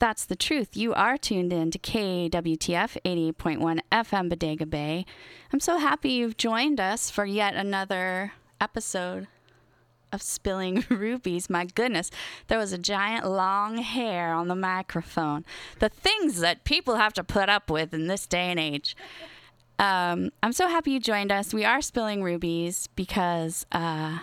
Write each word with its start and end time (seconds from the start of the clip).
that's 0.00 0.24
the 0.24 0.34
truth. 0.34 0.76
You 0.76 0.92
are 0.94 1.16
tuned 1.16 1.52
in 1.52 1.70
to 1.70 1.78
KWTF 1.78 2.96
88.1 3.04 3.80
FM 3.92 4.28
Bodega 4.28 4.66
Bay. 4.66 5.04
I'm 5.52 5.60
so 5.60 5.76
happy 5.76 6.10
you've 6.10 6.38
joined 6.38 6.80
us 6.80 7.10
for 7.10 7.24
yet 7.24 7.54
another 7.54 8.32
episode 8.60 9.28
of 10.10 10.22
Spilling 10.22 10.84
Rubies. 10.90 11.50
My 11.50 11.66
goodness, 11.66 12.10
there 12.48 12.58
was 12.58 12.72
a 12.72 12.78
giant 12.78 13.28
long 13.28 13.78
hair 13.78 14.32
on 14.32 14.48
the 14.48 14.56
microphone. 14.56 15.44
The 15.78 15.90
things 15.90 16.40
that 16.40 16.64
people 16.64 16.96
have 16.96 17.12
to 17.12 17.22
put 17.22 17.48
up 17.48 17.70
with 17.70 17.94
in 17.94 18.06
this 18.06 18.26
day 18.26 18.50
and 18.50 18.58
age. 18.58 18.96
Um, 19.78 20.30
I'm 20.42 20.52
so 20.52 20.66
happy 20.66 20.92
you 20.92 21.00
joined 21.00 21.30
us. 21.30 21.54
We 21.54 21.64
are 21.64 21.80
Spilling 21.80 22.22
Rubies 22.22 22.88
because 22.96 23.66
uh, 23.70 24.18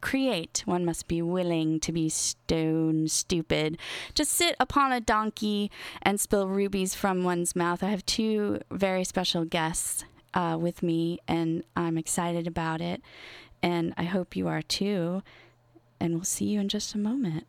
create, 0.00 0.62
one 0.64 0.84
must 0.84 1.08
be 1.08 1.22
willing 1.22 1.80
to 1.80 1.92
be 1.92 2.08
stone 2.08 3.08
stupid. 3.08 3.78
To 4.14 4.24
sit 4.24 4.56
upon 4.60 4.92
a 4.92 5.00
donkey 5.00 5.70
and 6.02 6.20
spill 6.20 6.48
rubies 6.48 6.94
from 6.94 7.24
one's 7.24 7.56
mouth. 7.56 7.82
I 7.82 7.90
have 7.90 8.04
two 8.06 8.60
very 8.70 9.04
special 9.04 9.44
guests 9.44 10.04
uh, 10.34 10.56
with 10.60 10.82
me, 10.82 11.18
and 11.26 11.64
I'm 11.76 11.98
excited 11.98 12.46
about 12.46 12.80
it. 12.80 13.02
And 13.62 13.94
I 13.96 14.04
hope 14.04 14.36
you 14.36 14.48
are 14.48 14.62
too. 14.62 15.22
And 16.00 16.14
we'll 16.14 16.24
see 16.24 16.46
you 16.46 16.60
in 16.60 16.68
just 16.68 16.94
a 16.94 16.98
moment. 16.98 17.46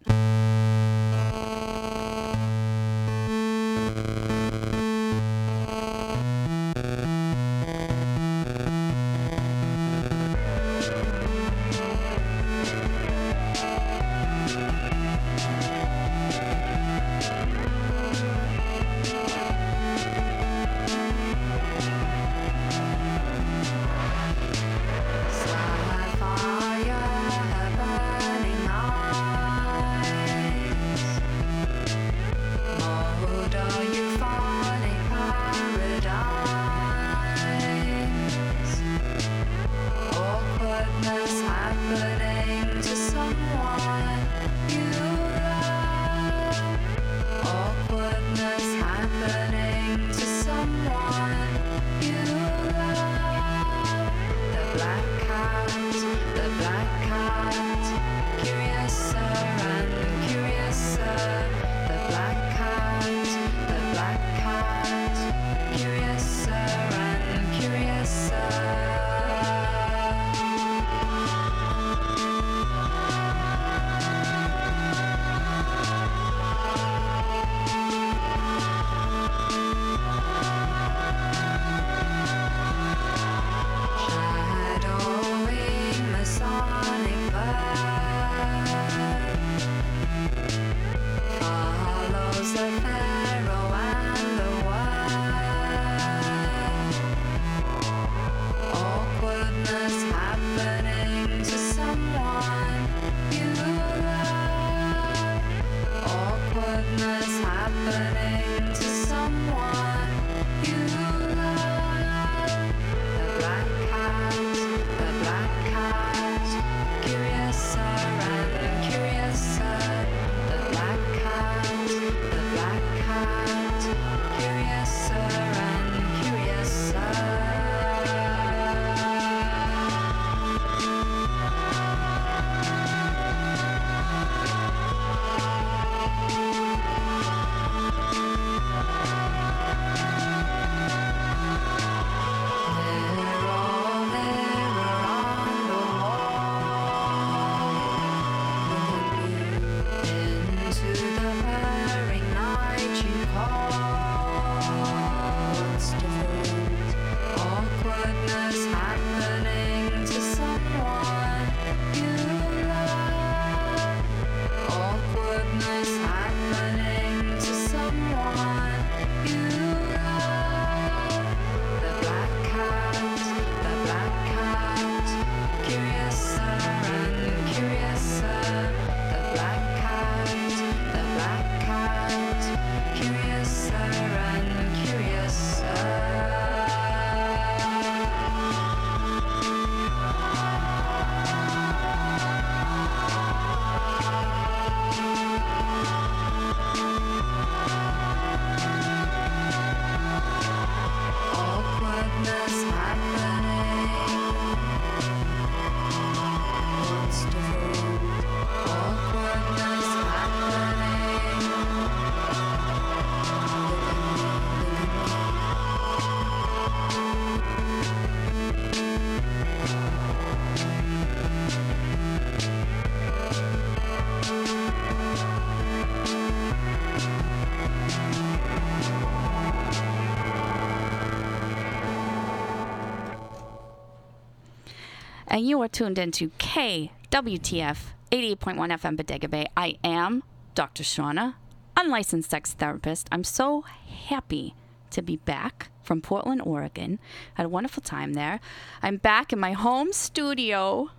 And 235.39 235.47
you 235.47 235.61
are 235.61 235.69
tuned 235.69 235.97
into 235.97 236.31
KWTF 236.31 237.77
88.1 238.11 238.57
FM 238.57 238.97
Bodega 238.97 239.29
Bay. 239.29 239.45
I 239.55 239.77
am 239.85 240.21
Dr. 240.53 240.83
Shauna, 240.83 241.35
unlicensed 241.77 242.29
sex 242.29 242.51
therapist. 242.51 243.07
I'm 243.09 243.23
so 243.23 243.61
happy 243.61 244.53
to 244.89 245.01
be 245.01 245.15
back 245.15 245.71
from 245.81 246.01
Portland, 246.01 246.41
Oregon. 246.41 246.99
Had 247.35 247.45
a 247.45 247.49
wonderful 247.49 247.81
time 247.81 248.15
there. 248.15 248.41
I'm 248.81 248.97
back 248.97 249.31
in 249.31 249.39
my 249.39 249.53
home 249.53 249.93
studio 249.93 250.89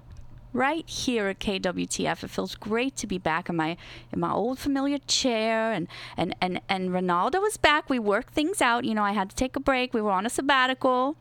right 0.54 0.88
here 0.88 1.28
at 1.28 1.38
KWTF. 1.38 2.24
It 2.24 2.30
feels 2.30 2.54
great 2.54 2.96
to 2.96 3.06
be 3.06 3.18
back 3.18 3.50
in 3.50 3.56
my 3.56 3.76
in 4.10 4.20
my 4.20 4.32
old 4.32 4.58
familiar 4.58 4.96
chair 5.06 5.70
and 5.70 5.86
and 6.16 6.34
and 6.40 6.62
and 6.66 6.88
Ronaldo 6.88 7.46
is 7.46 7.58
back. 7.58 7.90
We 7.90 7.98
worked 7.98 8.32
things 8.32 8.62
out. 8.62 8.86
You 8.86 8.94
know, 8.94 9.04
I 9.04 9.12
had 9.12 9.28
to 9.28 9.36
take 9.36 9.54
a 9.54 9.60
break. 9.60 9.92
We 9.92 10.00
were 10.00 10.12
on 10.12 10.24
a 10.24 10.30
sabbatical. 10.30 11.18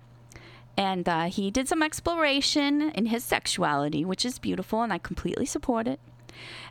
And 0.79 1.09
uh, 1.09 1.25
he 1.25 1.51
did 1.51 1.67
some 1.67 1.83
exploration 1.83 2.91
in 2.91 3.07
his 3.07 3.25
sexuality, 3.25 4.05
which 4.05 4.23
is 4.23 4.39
beautiful, 4.39 4.81
and 4.81 4.93
I 4.93 4.97
completely 4.97 5.45
support 5.45 5.87
it 5.87 5.99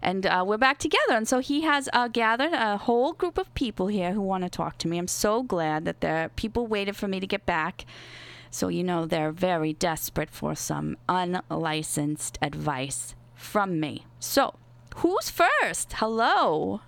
and 0.00 0.24
uh, 0.24 0.42
we're 0.46 0.56
back 0.56 0.78
together. 0.78 1.12
And 1.12 1.28
so 1.28 1.40
he 1.40 1.62
has 1.62 1.90
uh, 1.92 2.08
gathered 2.08 2.54
a 2.54 2.78
whole 2.78 3.12
group 3.12 3.36
of 3.36 3.52
people 3.54 3.88
here 3.88 4.12
who 4.12 4.22
want 4.22 4.44
to 4.44 4.48
talk 4.48 4.78
to 4.78 4.88
me. 4.88 4.96
I'm 4.96 5.08
so 5.08 5.42
glad 5.42 5.84
that 5.84 6.00
there 6.00 6.30
people 6.30 6.66
waited 6.66 6.96
for 6.96 7.06
me 7.06 7.20
to 7.20 7.26
get 7.26 7.44
back. 7.44 7.84
So 8.50 8.68
you 8.68 8.82
know 8.82 9.04
they're 9.04 9.32
very 9.32 9.74
desperate 9.74 10.30
for 10.30 10.54
some 10.54 10.96
unlicensed 11.06 12.38
advice 12.40 13.14
from 13.34 13.78
me. 13.78 14.06
So 14.18 14.54
who's 14.96 15.28
first? 15.30 15.94
Hello. 15.94 16.80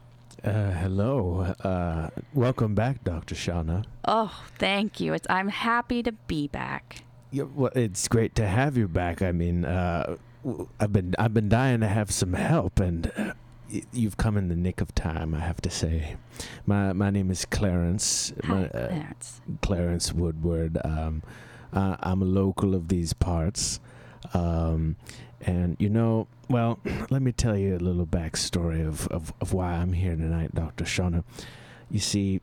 Uh, 0.43 0.71
hello. 0.71 1.55
Uh, 1.63 2.09
welcome 2.33 2.75
back, 2.75 3.05
Dr. 3.05 3.35
Shauna. 3.35 3.85
Oh, 4.07 4.43
thank 4.57 5.01
you. 5.01 5.13
It's 5.13 5.27
I'm 5.29 5.49
happy 5.49 6.03
to 6.03 6.13
be 6.13 6.49
back. 6.49 7.03
Yeah, 7.31 7.45
well, 7.55 7.71
it's 7.75 8.09
great 8.09 8.35
to 8.37 8.47
have 8.47 8.77
you 8.77 8.89
back. 8.89 9.23
I 9.23 9.33
mean, 9.33 9.65
uh, 9.65 10.17
I've 10.81 10.93
been 10.93 11.15
I've 11.19 11.35
been 11.35 11.49
dying 11.49 11.81
to 11.81 11.89
have 11.89 12.11
some 12.11 12.33
help, 12.33 12.81
and 12.81 13.13
uh, 13.17 13.33
you've 13.93 14.17
come 14.17 14.37
in 14.37 14.49
the 14.49 14.57
nick 14.57 14.81
of 14.81 14.95
time. 14.95 15.35
I 15.35 15.41
have 15.41 15.61
to 15.63 15.71
say. 15.71 16.17
My 16.67 16.93
my 16.93 17.11
name 17.11 17.31
is 17.31 17.45
Clarence. 17.45 18.33
Hi, 18.45 18.49
My, 18.49 18.65
uh, 18.69 18.89
Clarence. 18.89 19.41
Clarence 19.63 20.13
Woodward. 20.13 20.79
Um, 20.85 21.23
I'm 21.73 22.23
a 22.23 22.25
local 22.25 22.75
of 22.75 22.89
these 22.89 23.13
parts. 23.13 23.81
Um, 24.35 24.97
and 25.41 25.77
you 25.79 25.89
know, 25.89 26.27
well, 26.49 26.79
let 27.11 27.23
me 27.23 27.33
tell 27.33 27.57
you 27.57 27.77
a 27.77 27.79
little 27.79 28.07
backstory 28.07 28.87
of, 28.87 29.07
of, 29.09 29.33
of 29.41 29.53
why 29.53 29.73
I'm 29.75 29.93
here 29.93 30.17
tonight, 30.17 30.55
Dr. 30.55 30.85
Shauna. 30.85 31.25
You 31.91 32.01
see, 32.01 32.41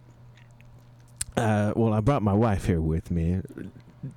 uh, 1.36 1.74
well, 1.76 1.94
I 1.94 2.00
brought 2.00 2.24
my 2.24 2.34
wife 2.34 2.66
here 2.66 2.82
with 2.82 3.12
me. 3.12 3.42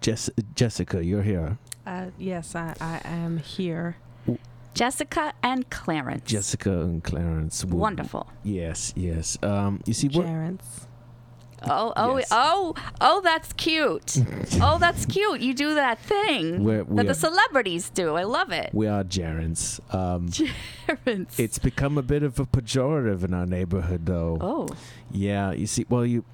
Jess- 0.01 0.31
Jessica, 0.55 1.05
you're 1.05 1.23
here. 1.23 1.59
Uh, 1.87 2.07
yes, 2.19 2.55
I, 2.55 2.75
I 2.81 3.01
am 3.05 3.39
here. 3.39 3.97
Jessica 4.75 5.33
and 5.43 5.69
Clarence. 5.71 6.23
Jessica 6.31 6.83
and 6.83 7.03
Clarence. 7.03 7.65
Wood- 7.65 7.75
Wonderful. 7.75 8.29
Yes, 8.45 8.93
yes. 8.97 9.37
Um, 9.43 9.81
you 9.85 9.93
see, 9.95 10.09
what? 10.09 10.27
Jarence. 10.27 10.87
Oh, 11.65 11.93
oh, 11.95 12.17
Yes. 12.17 12.29
oh, 12.31 12.75
oh, 13.03 13.21
that's 13.23 13.53
cute. 13.53 14.17
oh, 14.63 14.79
that's 14.79 15.05
cute. 15.05 15.41
You 15.41 15.53
do 15.53 15.75
that 15.75 15.99
thing 15.99 16.65
We're- 16.65 16.83
we 16.83 16.97
that 16.97 17.07
the 17.09 17.15
celebrities 17.15 17.91
do. 17.91 18.15
I 18.15 18.23
love 18.23 18.51
it. 18.53 18.71
We 18.73 18.87
are 18.87 19.05
Jarens. 19.05 19.81
Um, 19.95 20.31
Clarence. 20.87 21.39
it's 21.39 21.59
become 21.59 21.99
a 21.99 22.03
bit 22.03 22.23
of 22.23 22.39
a 22.41 22.47
pejorative 22.47 23.25
in 23.25 23.35
our 23.35 23.45
neighborhood, 23.47 24.07
though. 24.07 24.39
oh, 24.41 24.69
Yeah, 25.11 25.53
you 25.53 25.67
see, 25.67 25.85
well, 25.91 26.07
you, 26.07 26.25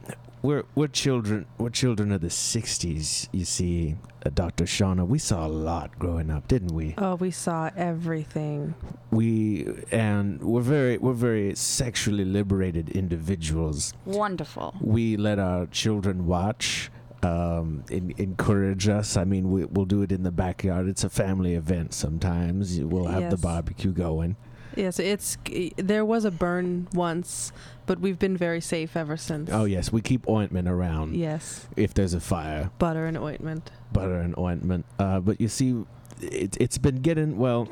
we're 0.47 0.65
we're 0.77 0.87
children. 0.87 1.45
We're 1.59 1.71
children 1.71 2.13
of 2.13 2.21
the 2.21 2.29
'60s. 2.29 3.29
You 3.33 3.45
see, 3.45 3.97
uh, 4.25 4.31
Dr. 4.33 4.65
Shauna, 4.65 5.07
we 5.07 5.19
saw 5.19 5.45
a 5.45 5.49
lot 5.49 5.99
growing 5.99 6.31
up, 6.31 6.47
didn't 6.47 6.73
we? 6.73 6.95
Oh, 6.97 7.17
we 7.17 7.33
saw 7.33 7.71
everything. 7.77 8.75
We 9.11 9.67
and 9.91 10.41
we're 10.41 10.61
very 10.61 10.99
we're 10.99 11.13
very 11.13 11.55
sexually 11.57 12.25
liberated 12.25 12.91
individuals. 12.91 13.93
wonderful. 14.05 14.75
We 14.81 15.17
let 15.17 15.39
our 15.39 15.67
children 15.67 16.27
watch. 16.27 16.91
Um, 17.23 17.83
en- 17.91 18.13
encourage 18.19 18.89
us. 18.89 19.17
I 19.17 19.25
mean, 19.25 19.51
we, 19.51 19.65
we'll 19.65 19.87
do 19.87 20.03
it 20.03 20.13
in 20.13 20.23
the 20.23 20.31
backyard. 20.31 20.87
It's 20.87 21.03
a 21.03 21.09
family 21.09 21.55
event. 21.55 21.93
Sometimes 21.93 22.79
we'll 22.79 23.07
have 23.07 23.31
the 23.31 23.39
barbecue 23.39 23.91
going. 23.91 24.37
Yes, 24.77 24.99
it's 24.99 25.37
there 25.77 26.05
was 26.05 26.25
a 26.25 26.31
burn 26.31 26.87
once, 26.93 27.51
but 27.87 27.99
we've 27.99 28.19
been 28.19 28.37
very 28.37 28.61
safe 28.61 28.97
ever 28.97 29.17
since. 29.17 29.51
Oh 29.53 29.65
yes, 29.65 29.91
we 29.91 30.01
keep 30.03 30.29
ointment 30.29 30.69
around 30.69 31.17
Yes, 31.17 31.67
if 31.77 31.95
there's 31.95 32.13
a 32.15 32.21
fire. 32.21 32.71
butter 32.79 33.07
and 33.07 33.17
ointment. 33.17 33.71
butter 33.93 34.21
and 34.21 34.37
ointment. 34.39 34.85
Uh, 34.99 35.21
but 35.21 35.41
you 35.41 35.49
see, 35.49 35.83
it, 36.21 36.57
it's 36.61 36.79
been 36.79 36.97
getting 37.03 37.39
well. 37.39 37.69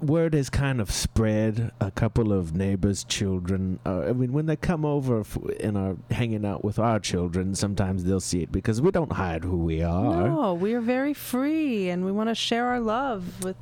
Word 0.00 0.32
has 0.32 0.48
kind 0.48 0.80
of 0.80 0.90
spread. 0.90 1.70
A 1.78 1.90
couple 1.90 2.32
of 2.32 2.54
neighbors' 2.56 3.04
children. 3.04 3.78
Uh, 3.84 4.04
I 4.08 4.12
mean, 4.14 4.32
when 4.32 4.46
they 4.46 4.56
come 4.56 4.86
over 4.86 5.20
f- 5.20 5.36
and 5.60 5.76
are 5.76 5.96
hanging 6.10 6.46
out 6.46 6.64
with 6.64 6.78
our 6.78 6.98
children, 6.98 7.54
sometimes 7.54 8.04
they'll 8.04 8.18
see 8.20 8.42
it 8.42 8.50
because 8.50 8.80
we 8.80 8.90
don't 8.90 9.12
hide 9.12 9.44
who 9.44 9.58
we 9.58 9.82
are. 9.82 10.28
No, 10.28 10.54
we 10.54 10.72
are 10.72 10.80
very 10.80 11.12
free, 11.12 11.90
and 11.90 12.06
we 12.06 12.12
want 12.12 12.30
to 12.30 12.34
share 12.34 12.68
our 12.68 12.80
love 12.80 13.44
with. 13.44 13.56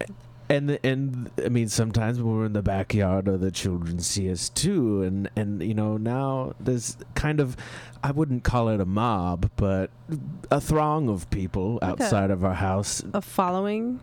And 0.51 0.79
and 0.83 1.31
I 1.45 1.49
mean, 1.49 1.69
sometimes 1.69 2.21
when 2.21 2.37
we're 2.37 2.45
in 2.47 2.53
the 2.55 2.63
backyard, 2.63 3.29
other 3.29 3.51
children 3.53 4.01
see 4.01 4.31
us 4.31 4.49
too. 4.49 5.03
And 5.03 5.31
and 5.37 5.63
you 5.63 5.75
know, 5.75 5.97
now 5.97 6.55
there's 6.59 6.97
kind 7.15 7.39
of, 7.41 7.57
I 8.03 8.11
wouldn't 8.11 8.43
call 8.43 8.69
it 8.69 8.81
a 8.81 8.85
mob, 8.85 9.51
but 9.57 9.91
a 10.51 10.61
throng 10.61 11.09
of 11.09 11.31
people 11.31 11.75
Like 11.81 11.83
a- 11.83 12.03
outside 12.03 12.31
of 12.33 12.45
our 12.45 12.55
house 12.55 13.03
A 13.15 13.23
following, 13.23 14.01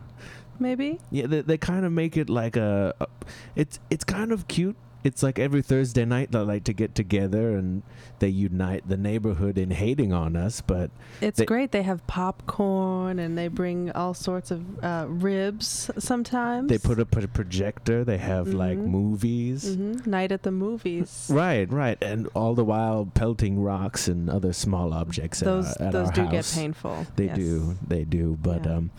maybe. 0.58 1.00
Yeah, 1.12 1.28
they, 1.28 1.42
they 1.42 1.58
kind 1.58 1.86
of 1.86 1.92
make 1.92 2.16
it 2.16 2.30
like 2.30 2.56
a, 2.56 2.94
a- 3.02 3.08
it's 3.56 3.80
it's 3.90 4.06
kind 4.06 4.32
of 4.32 4.48
cute. 4.48 4.78
It's 5.04 5.24
like 5.24 5.40
every 5.40 5.62
Thursday 5.62 6.04
night 6.06 6.32
they 6.32 6.40
like 6.40 6.64
to 6.66 6.74
get 6.74 6.94
together 6.96 7.56
and 7.56 7.84
they 8.20 8.28
unite 8.28 8.90
the 8.90 8.98
neighborhood 8.98 9.58
in 9.58 9.72
hating 9.72 10.12
on 10.12 10.36
us. 10.36 10.60
But 10.60 10.90
It's 11.22 11.38
They- 11.40 11.46
great. 11.46 11.72
They 11.72 11.84
have 11.84 12.06
popcorn 12.08 13.20
and 13.20 13.38
they 13.38 13.48
bring 13.48 13.92
all 13.92 14.14
sorts 14.14 14.52
of 14.52 14.64
uh, 14.84 15.06
ribs 15.08 15.90
sometimes. 15.98 16.68
they 16.70 16.78
put 16.78 17.00
up 17.00 17.16
a 17.16 17.28
projector. 17.28 18.04
They 18.04 18.18
have 18.18 18.50
like 18.54 18.78
Mhm. 18.78 18.88
movies. 18.88 19.76
hmm 19.76 19.94
Night 20.06 20.32
at 20.32 20.44
the 20.44 20.52
movies. 20.52 21.30
Right, 21.34 21.72
right, 21.72 21.98
and 22.04 22.28
all 22.34 22.54
the 22.56 22.66
while 22.66 23.06
pelting 23.14 23.62
rocks 23.62 24.08
and 24.08 24.30
other 24.30 24.52
small 24.52 24.94
objects 24.94 25.40
Those 25.42 25.72
at 25.74 25.82
our, 25.82 25.88
at 25.88 25.94
those 25.94 26.12
do 26.12 26.22
house. 26.24 26.32
get 26.32 26.62
painful. 26.62 27.06
They 27.16 27.26
yes. 27.26 27.36
do, 27.38 27.76
they 27.88 28.04
do. 28.04 28.38
But 28.42 28.66
Yeah. 28.66 28.76
um, 28.78 28.92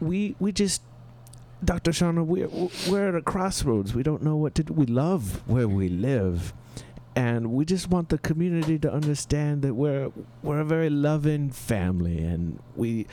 we 0.00 0.34
we 0.38 0.52
just, 0.52 0.82
Doctor 1.66 1.90
Shauna, 1.90 2.24
we're 2.24 2.48
we're 2.88 3.08
at 3.08 3.14
a 3.16 3.22
crossroads. 3.22 3.92
We 3.94 4.02
don't 4.04 4.22
know 4.22 4.36
what 4.36 4.54
to 4.54 4.62
do. 4.64 4.72
We 4.72 4.86
love 4.86 5.42
where 5.48 5.66
we 5.68 5.88
live, 5.88 6.54
and 7.16 7.50
we 7.52 7.64
just 7.64 7.90
want 7.90 8.08
the 8.08 8.18
community 8.18 8.78
to 8.78 8.92
understand 8.92 9.62
that 9.62 9.74
we're 9.74 10.12
we're 10.44 10.60
a 10.60 10.64
very 10.64 10.88
loving 10.90 11.50
family, 11.50 12.18
and 12.18 12.60
we 12.76 13.06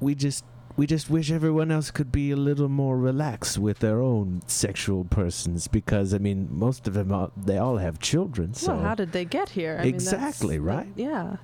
we 0.00 0.14
just. 0.14 0.44
We 0.74 0.86
just 0.86 1.10
wish 1.10 1.30
everyone 1.30 1.70
else 1.70 1.90
could 1.90 2.10
be 2.10 2.30
a 2.30 2.36
little 2.36 2.70
more 2.70 2.96
relaxed 2.96 3.58
with 3.58 3.80
their 3.80 4.00
own 4.00 4.40
sexual 4.46 5.04
persons 5.04 5.68
because 5.68 6.14
I 6.14 6.18
mean 6.18 6.48
most 6.50 6.88
of 6.88 6.94
them 6.94 7.12
are, 7.12 7.30
they 7.36 7.58
all 7.58 7.76
have 7.76 7.98
children 7.98 8.54
so 8.54 8.72
well, 8.72 8.82
how 8.82 8.94
did 8.94 9.12
they 9.12 9.26
get 9.26 9.50
here? 9.50 9.76
I 9.78 9.84
Exactly, 9.84 10.56
that- 10.56 10.62
right? 10.62 10.88
yeah. 10.96 11.36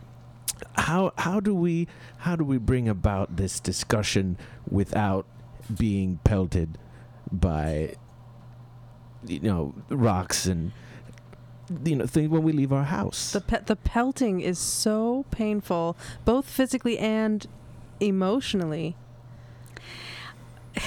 how 0.77 1.13
how 1.19 1.41
do 1.41 1.55
we 1.55 1.89
how 2.25 2.37
do 2.37 2.43
we 2.45 2.57
bring 2.57 2.89
about 2.89 3.37
this 3.37 3.61
discussion 3.61 4.39
without 4.71 5.27
being 5.77 6.19
pelted 6.25 6.79
by 7.31 7.95
you 9.27 9.41
know 9.41 9.75
rocks 9.91 10.47
and 10.47 10.73
you 11.85 11.97
know 11.97 12.07
things 12.07 12.29
when 12.31 12.43
we 12.43 12.53
leave 12.53 12.73
our 12.73 12.85
house 12.85 13.33
The 13.33 13.41
pe- 13.41 13.65
the 13.65 13.77
pelting 13.77 14.41
is 14.41 14.59
so 14.59 15.27
painful, 15.31 15.97
both 16.25 16.49
physically 16.49 16.99
and 16.99 17.47
emotionally. 18.01 18.97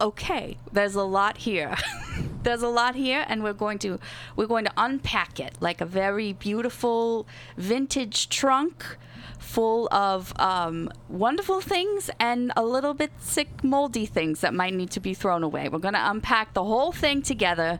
Okay, 0.00 0.58
there's 0.72 0.96
a 0.96 1.04
lot 1.04 1.38
here. 1.38 1.76
there's 2.42 2.62
a 2.62 2.68
lot 2.68 2.96
here, 2.96 3.24
and 3.28 3.44
we're 3.44 3.52
going 3.52 3.78
to 3.78 4.00
we're 4.34 4.48
going 4.48 4.64
to 4.64 4.72
unpack 4.76 5.38
it 5.38 5.54
like 5.60 5.80
a 5.80 5.86
very 5.86 6.32
beautiful 6.32 7.28
vintage 7.56 8.28
trunk 8.28 8.98
full 9.44 9.88
of 9.92 10.32
um, 10.40 10.90
wonderful 11.08 11.60
things 11.60 12.10
and 12.18 12.52
a 12.56 12.64
little 12.64 12.94
bit 12.94 13.12
sick, 13.18 13.62
moldy 13.62 14.06
things 14.06 14.40
that 14.40 14.54
might 14.54 14.74
need 14.74 14.90
to 14.90 15.00
be 15.00 15.14
thrown 15.14 15.42
away. 15.42 15.68
We're 15.68 15.78
going 15.78 15.94
to 15.94 16.10
unpack 16.10 16.54
the 16.54 16.64
whole 16.64 16.92
thing 16.92 17.22
together 17.22 17.78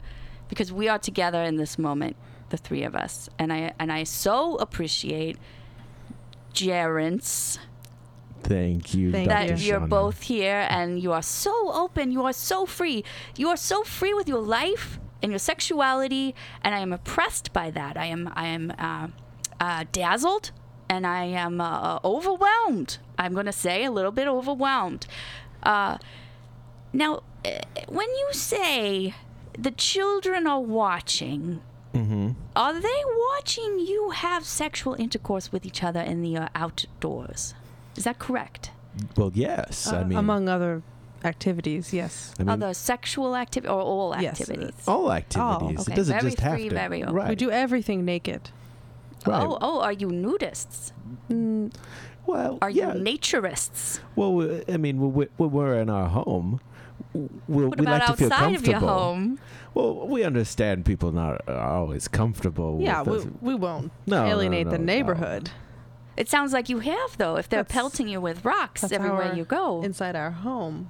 because 0.48 0.72
we 0.72 0.88
are 0.88 0.98
together 0.98 1.42
in 1.42 1.56
this 1.56 1.78
moment, 1.78 2.16
the 2.50 2.56
three 2.56 2.84
of 2.84 2.94
us, 2.94 3.28
and 3.38 3.52
I 3.52 3.72
and 3.78 3.90
I 3.90 4.04
so 4.04 4.56
appreciate 4.56 5.38
Jarence 6.52 7.58
thank 8.44 8.94
you 8.94 9.10
Thank 9.10 9.28
that 9.28 9.58
you. 9.58 9.66
you're 9.66 9.80
both 9.80 10.22
here 10.22 10.66
and 10.68 11.00
you 11.02 11.12
are 11.12 11.22
so 11.22 11.72
open. 11.72 12.12
You 12.12 12.24
are 12.24 12.32
so 12.32 12.66
free. 12.66 13.02
You 13.36 13.48
are 13.48 13.56
so 13.56 13.82
free 13.82 14.12
with 14.12 14.28
your 14.28 14.42
life 14.42 15.00
and 15.22 15.32
your 15.32 15.38
sexuality, 15.38 16.34
and 16.62 16.74
I 16.74 16.80
am 16.80 16.92
oppressed 16.92 17.54
by 17.54 17.70
that. 17.70 17.96
I 17.96 18.04
am 18.06 18.30
I 18.34 18.48
am 18.48 18.72
uh, 18.78 19.08
uh, 19.58 19.84
dazzled 19.90 20.52
and 20.88 21.06
I 21.06 21.24
am 21.24 21.60
uh, 21.60 21.98
overwhelmed. 22.04 22.98
I'm 23.18 23.32
going 23.34 23.46
to 23.46 23.52
say 23.52 23.84
a 23.84 23.90
little 23.90 24.12
bit 24.12 24.26
overwhelmed. 24.28 25.06
Uh, 25.62 25.98
now, 26.92 27.22
eh, 27.44 27.60
when 27.88 28.08
you 28.08 28.28
say 28.32 29.14
the 29.58 29.70
children 29.70 30.46
are 30.46 30.60
watching, 30.60 31.60
Mhm. 31.94 32.34
are 32.56 32.74
they 32.80 33.02
watching 33.30 33.78
you 33.78 34.10
have 34.10 34.44
sexual 34.44 34.94
intercourse 34.94 35.52
with 35.52 35.64
each 35.64 35.82
other 35.84 36.00
in 36.00 36.22
the 36.22 36.36
uh, 36.36 36.48
outdoors? 36.54 37.54
Is 37.96 38.04
that 38.04 38.18
correct? 38.18 38.70
well 39.16 39.32
yes 39.34 39.88
i 39.88 39.98
Uh, 39.98 40.04
mean 40.04 40.16
among 40.18 40.48
other 40.48 40.82
activities. 41.24 41.92
Yes. 41.92 42.32
I 42.38 42.42
mean, 42.42 42.50
Other 42.50 42.74
sexual 42.74 43.34
activity 43.34 43.68
or 43.72 43.80
all 43.80 44.14
Yes, 44.20 44.40
activities? 44.40 44.74
all 44.86 45.10
activities. 45.10 45.80
okay. 45.80 45.92
It 45.92 45.96
doesn't 45.96 46.18
Very 46.20 46.30
just 46.30 46.40
have 46.40 46.58
to. 46.58 46.70
very 46.70 47.02
open. 47.02 47.14
right. 47.14 47.28
We 47.30 47.34
do 47.34 47.50
everything 47.50 48.04
naked. 48.04 48.50
Right. 49.26 49.42
Oh, 49.46 49.58
oh, 49.60 49.80
are 49.80 49.92
you 49.92 50.08
nudists? 50.08 50.92
Mm, 51.30 51.72
Well, 52.26 52.58
Are 52.62 52.70
yeah. 52.70 52.94
you 52.94 53.00
naturists? 53.00 54.00
well, 54.16 54.60
I 54.68 54.76
mean, 54.76 55.00
when 55.00 55.12
we, 55.38 55.46
we're 55.46 55.80
in 55.80 55.88
our 55.90 56.08
home, 56.08 56.60
we'll, 57.12 57.68
What 57.68 57.78
we 57.78 57.86
about 57.86 58.00
like 58.00 58.06
to 58.10 58.16
feel 58.16 58.32
outside 58.32 58.54
of 58.56 58.66
your 58.66 58.74
comfortable. 58.80 58.88
home? 58.98 59.38
Well, 59.74 60.06
we 60.06 60.22
understand 60.24 60.84
people 60.84 61.10
not 61.12 61.40
are 61.48 61.58
always 61.74 62.06
comfortable. 62.08 62.78
yeah, 62.80 63.02
with 63.02 63.24
we, 63.40 63.52
we 63.52 63.54
won't 63.54 63.90
No, 64.06 64.24
no, 64.24 64.30
alienate 64.30 64.66
no, 64.66 64.72
the 64.72 64.78
no. 64.78 64.84
neighborhood 64.84 65.50
It 66.16 66.28
sounds 66.28 66.52
like 66.52 66.68
you 66.68 66.78
have, 66.78 67.16
though, 67.18 67.36
if 67.36 67.48
they're 67.48 67.62
That's- 67.64 67.74
pelting 67.74 68.08
you 68.08 68.20
with 68.20 68.44
rocks 68.44 68.84
everywhere 68.92 69.30
our 69.30 69.34
you 69.34 69.44
go. 69.44 69.82
inside 69.82 70.14
our 70.16 70.30
home, 70.30 70.88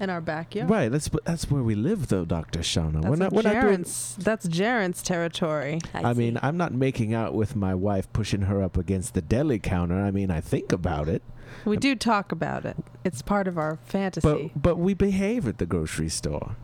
in 0.00 0.10
our 0.10 0.20
backyard. 0.20 0.68
Right. 0.70 0.90
That's 0.90 1.08
that's 1.24 1.50
where 1.50 1.62
we 1.62 1.74
live, 1.74 2.08
though, 2.08 2.24
Doctor 2.24 2.60
Shauna. 2.60 2.94
That's 3.02 3.06
we're 3.06 3.16
not. 3.16 3.32
We're 3.32 3.42
not 3.42 3.60
doing. 3.60 3.78
Jaren's, 3.84 4.16
that's 4.16 4.46
Jaren's 4.48 5.02
territory. 5.02 5.80
I 5.94 6.12
mean. 6.14 6.38
I'm 6.42 6.56
not 6.56 6.72
making 6.74 7.14
out 7.14 7.34
with 7.34 7.54
my 7.56 7.74
wife, 7.74 8.12
pushing 8.12 8.42
her 8.42 8.62
up 8.62 8.76
against 8.76 9.14
the 9.14 9.22
deli 9.22 9.58
counter. 9.58 10.00
I 10.00 10.10
mean, 10.10 10.30
I 10.30 10.40
think 10.40 10.72
about 10.72 11.08
it, 11.08 11.22
We 11.64 11.76
um, 11.76 11.80
do 11.80 11.94
talk 11.94 12.32
about 12.32 12.64
it. 12.64 12.76
It's 13.04 13.22
part 13.22 13.46
of 13.46 13.56
our 13.56 13.78
fantasy. 13.84 14.50
but 14.52 14.60
but 14.60 14.78
we 14.78 14.94
behave 14.94 15.46
at 15.46 15.58
the 15.58 15.66
grocery 15.66 16.08
store. 16.08 16.56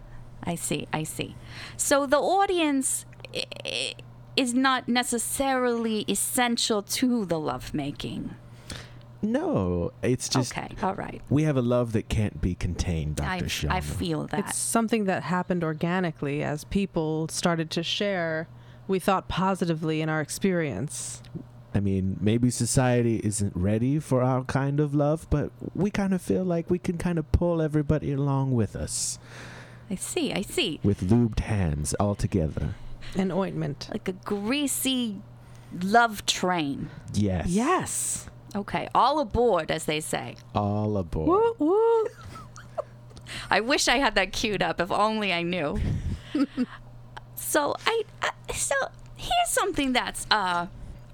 I 0.43 0.55
see. 0.55 0.89
I 0.93 1.03
see. 1.05 1.37
So 1.77 2.07
the 2.07 2.19
audience 2.19 3.05
i- 3.35 3.45
i- 3.65 3.95
is 4.37 4.55
not 4.55 4.89
necessarily 4.89 6.05
essential 6.09 6.83
to 6.83 7.25
the 7.27 7.39
lovemaking. 7.39 8.35
No, 9.23 9.93
it's 10.03 10.29
just 10.29 10.57
okay. 10.57 10.75
All 10.83 10.95
right. 10.95 11.21
we 11.29 11.43
have 11.43 11.57
a 11.57 11.63
love 11.63 11.93
that 11.93 12.09
can't 12.09 12.41
be 12.41 12.55
contained, 12.55 13.17
Doctor 13.17 13.45
Shauna. 13.47 13.71
I 13.71 13.81
feel 13.81 14.27
that. 14.29 14.41
It's 14.41 14.57
something 14.57 15.05
that 15.05 15.25
happened 15.25 15.63
organically 15.63 16.43
as 16.43 16.65
people 16.65 17.29
started 17.29 17.71
to 17.73 17.83
share. 17.83 18.49
We 18.89 18.99
thought 18.99 19.29
positively 19.29 20.01
in 20.01 20.09
our 20.09 20.21
experience. 20.21 21.23
I 21.75 21.81
mean, 21.81 22.17
maybe 22.21 22.51
society 22.51 23.21
isn't 23.23 23.55
ready 23.55 24.01
for 24.01 24.23
our 24.23 24.43
kind 24.45 24.81
of 24.81 24.95
love, 24.95 25.29
but 25.31 25.53
we 25.75 25.91
kind 25.91 26.13
of 26.13 26.21
feel 26.21 26.43
like 26.43 26.69
we 26.69 26.79
can 26.79 26.99
kind 26.99 27.19
of 27.19 27.31
pull 27.31 27.63
everybody 27.63 28.13
along 28.13 28.53
with 28.55 28.75
us 28.75 29.19
I 29.91 29.97
see. 29.97 30.33
I 30.33 30.43
see. 30.43 30.79
with 30.85 31.01
lubed 31.01 31.41
hands 31.41 31.95
all 31.95 32.15
together. 32.15 32.75
An 33.17 33.33
ointment. 33.33 33.89
Like 33.91 34.09
a 34.09 34.13
greasy 34.13 35.21
love 35.83 36.25
train. 36.27 36.91
Yes. 37.13 37.49
Yes. 37.49 38.30
Okay. 38.55 38.89
All 38.95 39.21
aboard, 39.21 39.71
as 39.71 39.85
they 39.85 40.01
say. 40.01 40.37
All 40.55 40.97
aboard. 40.97 41.29
Woo 41.29 41.55
woo. 41.59 42.07
I 43.51 43.61
wish 43.61 43.89
I 43.89 43.97
had 43.97 44.15
that 44.17 44.33
queued 44.33 44.63
up. 44.63 44.81
If 44.81 44.91
only 44.91 45.33
I 45.33 45.43
knew. 45.43 45.79
so 47.35 47.75
I, 47.87 48.03
I 48.23 48.31
so 48.53 48.75
here's 49.17 49.49
something 49.49 49.93
that's 49.93 50.27
uh 50.31 50.67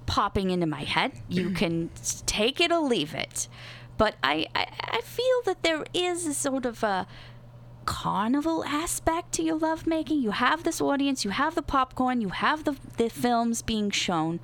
popping 0.05 0.49
into 0.51 0.65
my 0.65 0.83
head. 0.83 1.11
You 1.27 1.49
can 1.61 1.89
take 2.25 2.59
it 2.59 2.71
or 2.71 2.79
leave 2.79 3.13
it, 3.13 3.47
but 3.97 4.15
I 4.23 4.47
I, 4.55 4.67
I 4.79 5.01
feel 5.01 5.41
that 5.45 5.63
there 5.63 5.85
is 5.93 6.25
a 6.25 6.33
sort 6.33 6.65
of 6.65 6.83
a 6.83 7.07
carnival 7.85 8.65
aspect 8.65 9.31
to 9.33 9.43
your 9.43 9.57
lovemaking. 9.57 10.21
You 10.21 10.31
have 10.31 10.63
this 10.63 10.81
audience, 10.81 11.23
you 11.23 11.31
have 11.31 11.55
the 11.55 11.61
popcorn, 11.61 12.21
you 12.21 12.29
have 12.29 12.63
the 12.63 12.75
the 12.97 13.09
films 13.09 13.61
being 13.61 13.91
shown. 13.91 14.39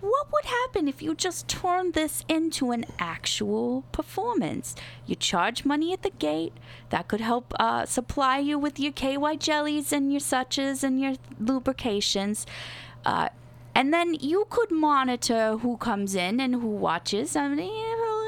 What 0.00 0.32
would 0.32 0.46
happen 0.46 0.88
if 0.88 1.02
you 1.02 1.14
just 1.14 1.46
turned 1.46 1.92
this 1.92 2.24
into 2.26 2.70
an 2.70 2.86
actual 2.98 3.82
performance? 3.92 4.74
You 5.06 5.14
charge 5.14 5.64
money 5.64 5.92
at 5.92 6.02
the 6.02 6.10
gate. 6.10 6.54
That 6.88 7.06
could 7.06 7.20
help 7.20 7.52
uh, 7.60 7.84
supply 7.84 8.38
you 8.38 8.58
with 8.58 8.80
your 8.80 8.92
KY 8.92 9.36
jellies 9.38 9.92
and 9.92 10.10
your 10.10 10.20
suches 10.20 10.82
and 10.82 11.00
your 11.00 11.14
lubrications. 11.38 12.46
Uh, 13.04 13.28
and 13.74 13.92
then 13.92 14.14
you 14.14 14.46
could 14.48 14.70
monitor 14.70 15.58
who 15.58 15.76
comes 15.76 16.14
in 16.14 16.40
and 16.40 16.54
who 16.54 16.68
watches. 16.68 17.36
I 17.36 17.48
mean, 17.48 17.58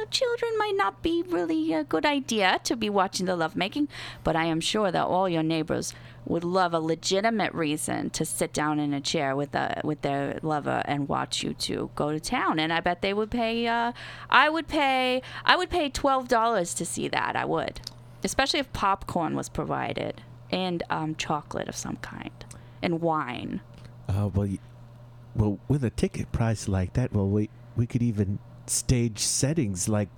know, 0.03 0.05
children 0.11 0.53
might 0.59 0.77
not 0.77 1.03
be 1.03 1.23
really 1.23 1.73
a 1.73 1.85
good 1.85 2.05
idea 2.05 2.61
to 2.65 2.77
be 2.77 2.91
watching 2.91 3.27
the 3.27 3.37
lovemaking, 3.37 3.89
but 4.25 4.37
I 4.37 4.45
am 4.45 4.61
sure 4.61 4.91
that 4.91 5.05
all 5.05 5.29
your 5.29 5.43
neighbors 5.43 5.95
would 6.33 6.45
love 6.45 6.73
a 6.73 6.81
legitimate 6.81 7.53
reason 7.53 8.09
to 8.11 8.25
sit 8.25 8.55
down 8.55 8.81
in 8.81 8.95
a 8.95 9.01
chair 9.01 9.37
with 9.37 9.55
a 9.55 9.83
with 9.85 10.01
their 10.01 10.39
lover 10.43 10.83
and 10.87 11.07
watch 11.07 11.43
you 11.43 11.53
two 11.53 11.91
go 11.95 12.11
to 12.11 12.19
town. 12.19 12.59
And 12.59 12.73
I 12.73 12.81
bet 12.81 13.03
they 13.03 13.13
would 13.13 13.31
pay. 13.31 13.67
Uh, 13.67 13.93
I 14.31 14.49
would 14.49 14.67
pay. 14.67 15.23
I 15.45 15.57
would 15.57 15.71
pay 15.71 15.91
twelve 15.91 16.29
dollars 16.29 16.73
to 16.75 16.85
see 16.87 17.07
that. 17.09 17.37
I 17.37 17.45
would, 17.45 17.81
especially 18.25 18.61
if 18.61 18.73
popcorn 18.73 19.37
was 19.37 19.49
provided 19.51 20.23
and 20.51 20.83
um, 20.89 21.15
chocolate 21.17 21.69
of 21.69 21.77
some 21.77 21.97
kind 21.97 22.45
and 22.83 23.01
wine. 23.03 23.61
Oh 24.09 24.29
well, 24.35 24.49
well, 25.37 25.59
with 25.69 25.85
a 25.85 25.91
ticket 25.91 26.33
price 26.33 26.67
like 26.67 26.95
that, 26.95 27.13
well, 27.13 27.29
we 27.29 27.51
we 27.77 27.87
could 27.87 28.03
even 28.03 28.39
stage 28.67 29.19
settings 29.19 29.89
like 29.89 30.09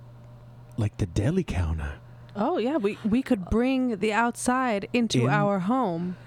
like 0.77 0.95
the 0.97 1.05
deli 1.05 1.43
counter. 1.43 1.99
Oh 2.35 2.57
yeah, 2.57 2.77
we 2.77 2.97
we 3.05 3.21
could 3.21 3.45
bring 3.49 3.97
the 3.97 4.11
outside 4.13 4.87
into 4.93 5.23
In- 5.25 5.29
our 5.29 5.59
home. 5.59 6.17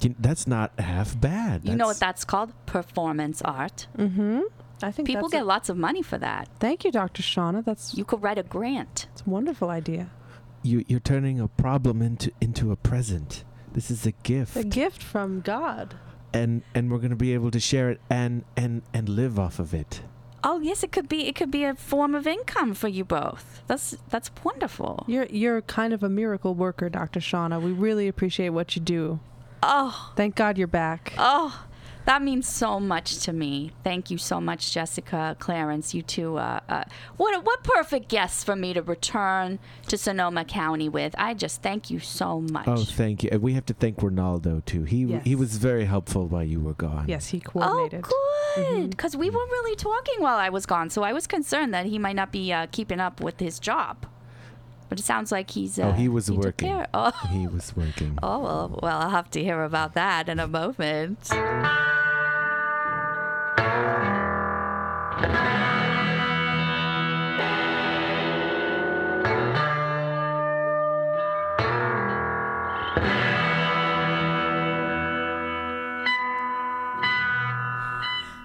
You- 0.00 0.14
That's 0.18 0.46
not 0.46 0.72
half 0.80 1.18
bad. 1.20 1.64
You 1.64 1.76
know 1.76 1.86
what 1.86 1.98
That's- 2.00 2.20
that's 2.20 2.24
called? 2.24 2.52
Performance 2.66 3.42
art. 3.42 3.86
Mm-hmm. 3.96 4.40
I 4.82 4.90
think 4.90 5.06
People 5.06 5.28
that's 5.28 5.32
get 5.34 5.42
a- 5.42 5.46
lots 5.46 5.68
of 5.68 5.76
money 5.76 6.02
for 6.02 6.18
that. 6.18 6.48
Thank 6.58 6.84
you, 6.84 6.90
Dr. 6.90 7.22
Shauna. 7.22 7.64
That's 7.64 7.94
You 7.96 8.04
could 8.04 8.22
write 8.22 8.38
a 8.38 8.42
grant. 8.42 9.06
it's 9.12 9.22
a 9.26 9.30
wonderful 9.30 9.68
idea. 9.70 10.10
you 10.64 10.84
you're 10.88 11.00
turning 11.00 11.38
a 11.40 11.48
problem 11.48 12.02
into 12.02 12.32
into 12.40 12.72
a 12.72 12.76
present. 12.76 13.44
This 13.72 13.90
is 13.90 14.04
a 14.06 14.12
gift, 14.22 14.56
A 14.56 14.64
gift 14.64 15.02
from 15.02 15.40
God. 15.40 15.94
and 16.34 16.62
and 16.74 16.90
we're 16.90 16.98
gonna 16.98 17.16
be 17.28 17.32
able 17.34 17.50
to 17.52 17.60
share 17.60 17.90
it 17.90 18.00
and 18.10 18.44
and 18.56 18.82
and 18.92 19.08
live 19.08 19.38
off 19.38 19.58
of 19.58 19.72
it. 19.74 20.02
Oh 20.44 20.60
yes, 20.60 20.82
it 20.82 20.90
could 20.92 21.08
be. 21.08 21.28
It 21.28 21.34
could 21.36 21.50
be 21.50 21.64
a 21.64 21.74
form 21.74 22.14
of 22.14 22.26
income 22.26 22.74
for 22.74 22.88
you 22.88 23.04
both. 23.04 23.62
That's 23.68 23.96
that's 24.08 24.30
wonderful. 24.42 25.04
You're 25.06 25.26
you're 25.26 25.62
kind 25.62 25.92
of 25.92 26.02
a 26.02 26.08
miracle 26.08 26.54
worker, 26.54 26.88
Dr. 26.88 27.20
Shauna. 27.20 27.60
We 27.62 27.70
really 27.72 28.08
appreciate 28.08 28.48
what 28.50 28.74
you 28.74 28.82
do. 28.82 29.20
Oh, 29.62 30.12
Thank 30.16 30.34
God 30.34 30.58
you're 30.58 30.66
back. 30.66 31.12
oh, 31.18 31.64
that 32.04 32.22
means 32.22 32.48
so 32.48 32.80
much 32.80 33.18
to 33.24 33.32
me. 33.32 33.70
Thank 33.84 34.10
you 34.10 34.18
so 34.18 34.40
much, 34.40 34.72
Jessica, 34.72 35.36
Clarence. 35.38 35.94
You 35.94 36.02
two. 36.02 36.36
Uh, 36.36 36.60
uh, 36.68 36.84
what 37.16 37.44
what 37.44 37.62
perfect 37.62 38.08
guests 38.08 38.42
for 38.44 38.56
me 38.56 38.72
to 38.74 38.82
return 38.82 39.58
to 39.88 39.96
Sonoma 39.96 40.44
County 40.44 40.88
with. 40.88 41.14
I 41.18 41.34
just 41.34 41.62
thank 41.62 41.90
you 41.90 41.98
so 42.00 42.40
much. 42.40 42.66
Oh, 42.68 42.84
thank 42.84 43.22
you. 43.22 43.30
And 43.32 43.42
we 43.42 43.52
have 43.54 43.66
to 43.66 43.74
thank 43.74 43.98
Ronaldo 43.98 44.64
too. 44.64 44.84
He 44.84 45.04
Yes. 45.04 45.24
he 45.24 45.34
was 45.34 45.56
very 45.58 45.84
helpful 45.84 46.26
while 46.26 46.44
you 46.44 46.60
were 46.60 46.74
gone. 46.74 47.04
Yes, 47.08 47.28
he 47.28 47.40
coordinated. 47.40 48.04
Oh, 48.04 48.08
coordinated. 48.08 48.72
good. 48.72 48.88
Mhm. 48.88 48.90
Because 48.90 49.16
we 49.16 49.30
weren't 49.30 49.50
really 49.50 49.76
talking 49.76 50.20
while 50.20 50.38
I 50.38 50.48
was 50.50 50.66
gone, 50.66 50.90
so 50.90 51.02
I 51.02 51.12
was 51.12 51.26
concerned 51.26 51.72
that 51.72 51.86
he 51.86 51.98
might 51.98 52.16
not 52.16 52.30
be 52.32 52.52
uh, 52.52 52.66
keeping 52.72 53.00
up 53.00 53.20
with 53.20 53.40
his 53.40 53.58
job. 53.58 54.06
But 54.88 54.98
it 55.00 55.04
sounds 55.04 55.32
like 55.32 55.50
he's. 55.52 55.78
Uh, 55.78 55.84
Oh, 55.84 55.92
he 55.92 56.06
was 56.06 56.26
took 56.26 56.36
working. 56.44 56.84
Oh. 56.92 57.12
He 57.30 57.46
was 57.46 57.74
working. 57.74 58.18
Oh, 58.22 58.40
well, 58.40 58.78
well, 58.82 58.98
I'll 59.00 59.10
have 59.10 59.30
to 59.30 59.42
hear 59.42 59.62
about 59.64 59.94
that 59.94 60.28
in 60.28 60.38
a 60.38 60.46
moment. 60.46 61.30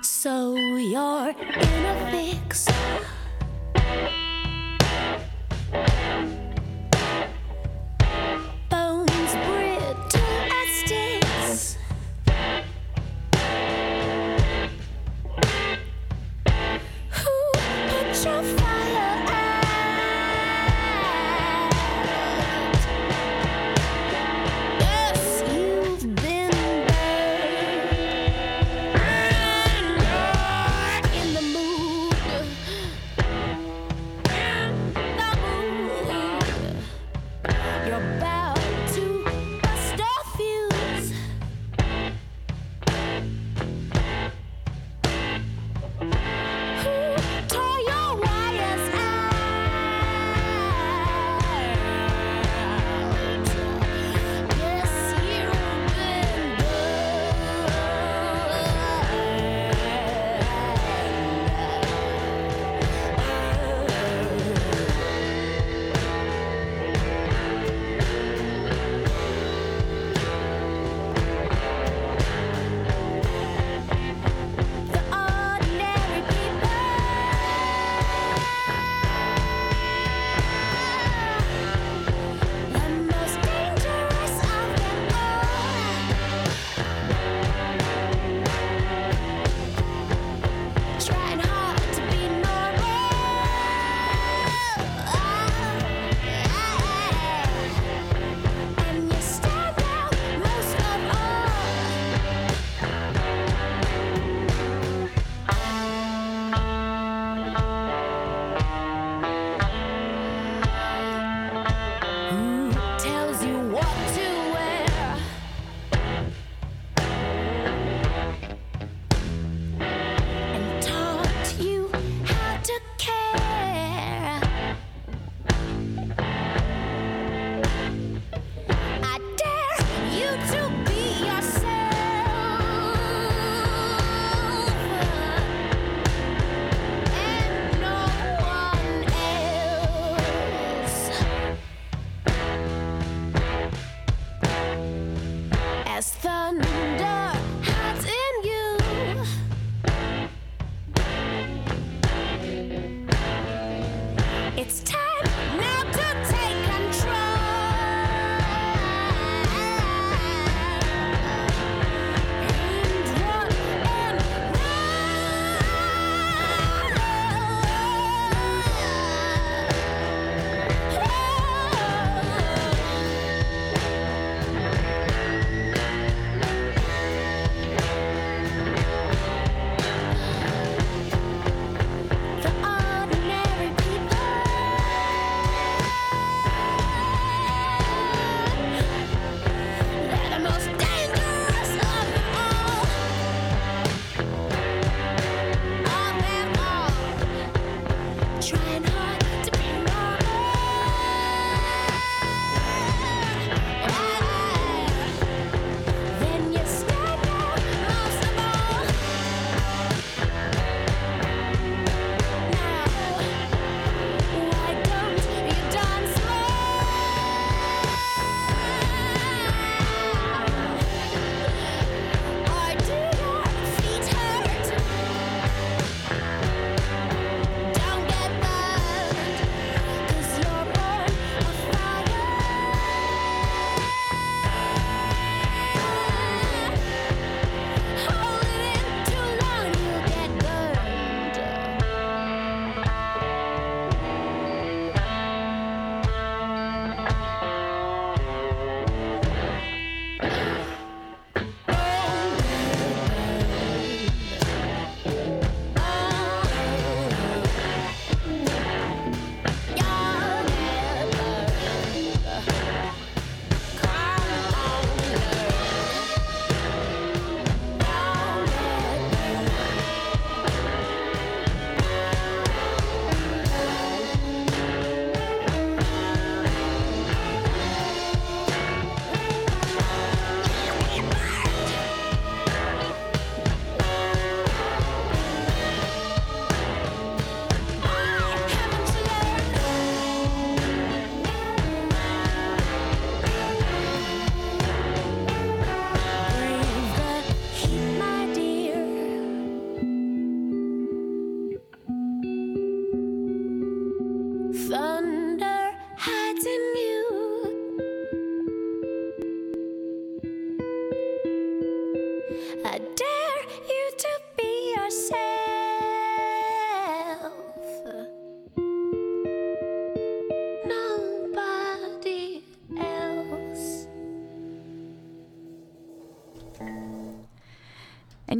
So 0.02 0.56
you're 0.56 1.34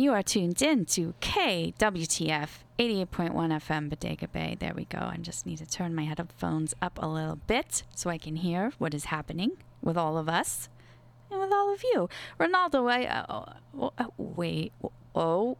you 0.08 0.14
are 0.14 0.24
tuned 0.24 0.62
in 0.62 0.86
to 0.86 1.14
KWTF 1.20 2.50
88.1 2.80 3.34
FM 3.34 3.90
Bodega 3.90 4.30
Bay. 4.30 4.56
There 4.58 4.74
we 4.74 4.86
go. 4.86 5.00
I 5.00 5.18
just 5.18 5.46
need 5.46 5.58
to 5.58 5.66
turn 5.66 5.94
my 5.94 6.06
headphones 6.06 6.74
up 6.82 6.98
a 7.02 7.06
little 7.06 7.36
bit 7.46 7.84
so 7.94 8.10
I 8.10 8.18
can 8.18 8.38
hear 8.38 8.72
what 8.78 8.94
is 8.94 9.06
happening 9.06 9.58
with 9.82 9.98
all 9.98 10.18
of 10.18 10.30
us 10.30 10.70
and 11.30 11.42
with 11.42 11.52
all 11.52 11.74
of 11.74 11.84
you. 11.84 12.08
Ronaldo, 12.40 12.90
I. 12.90 13.06
Uh, 13.06 13.90
uh, 13.98 14.06
wait. 14.16 14.72
Oh, 15.14 15.58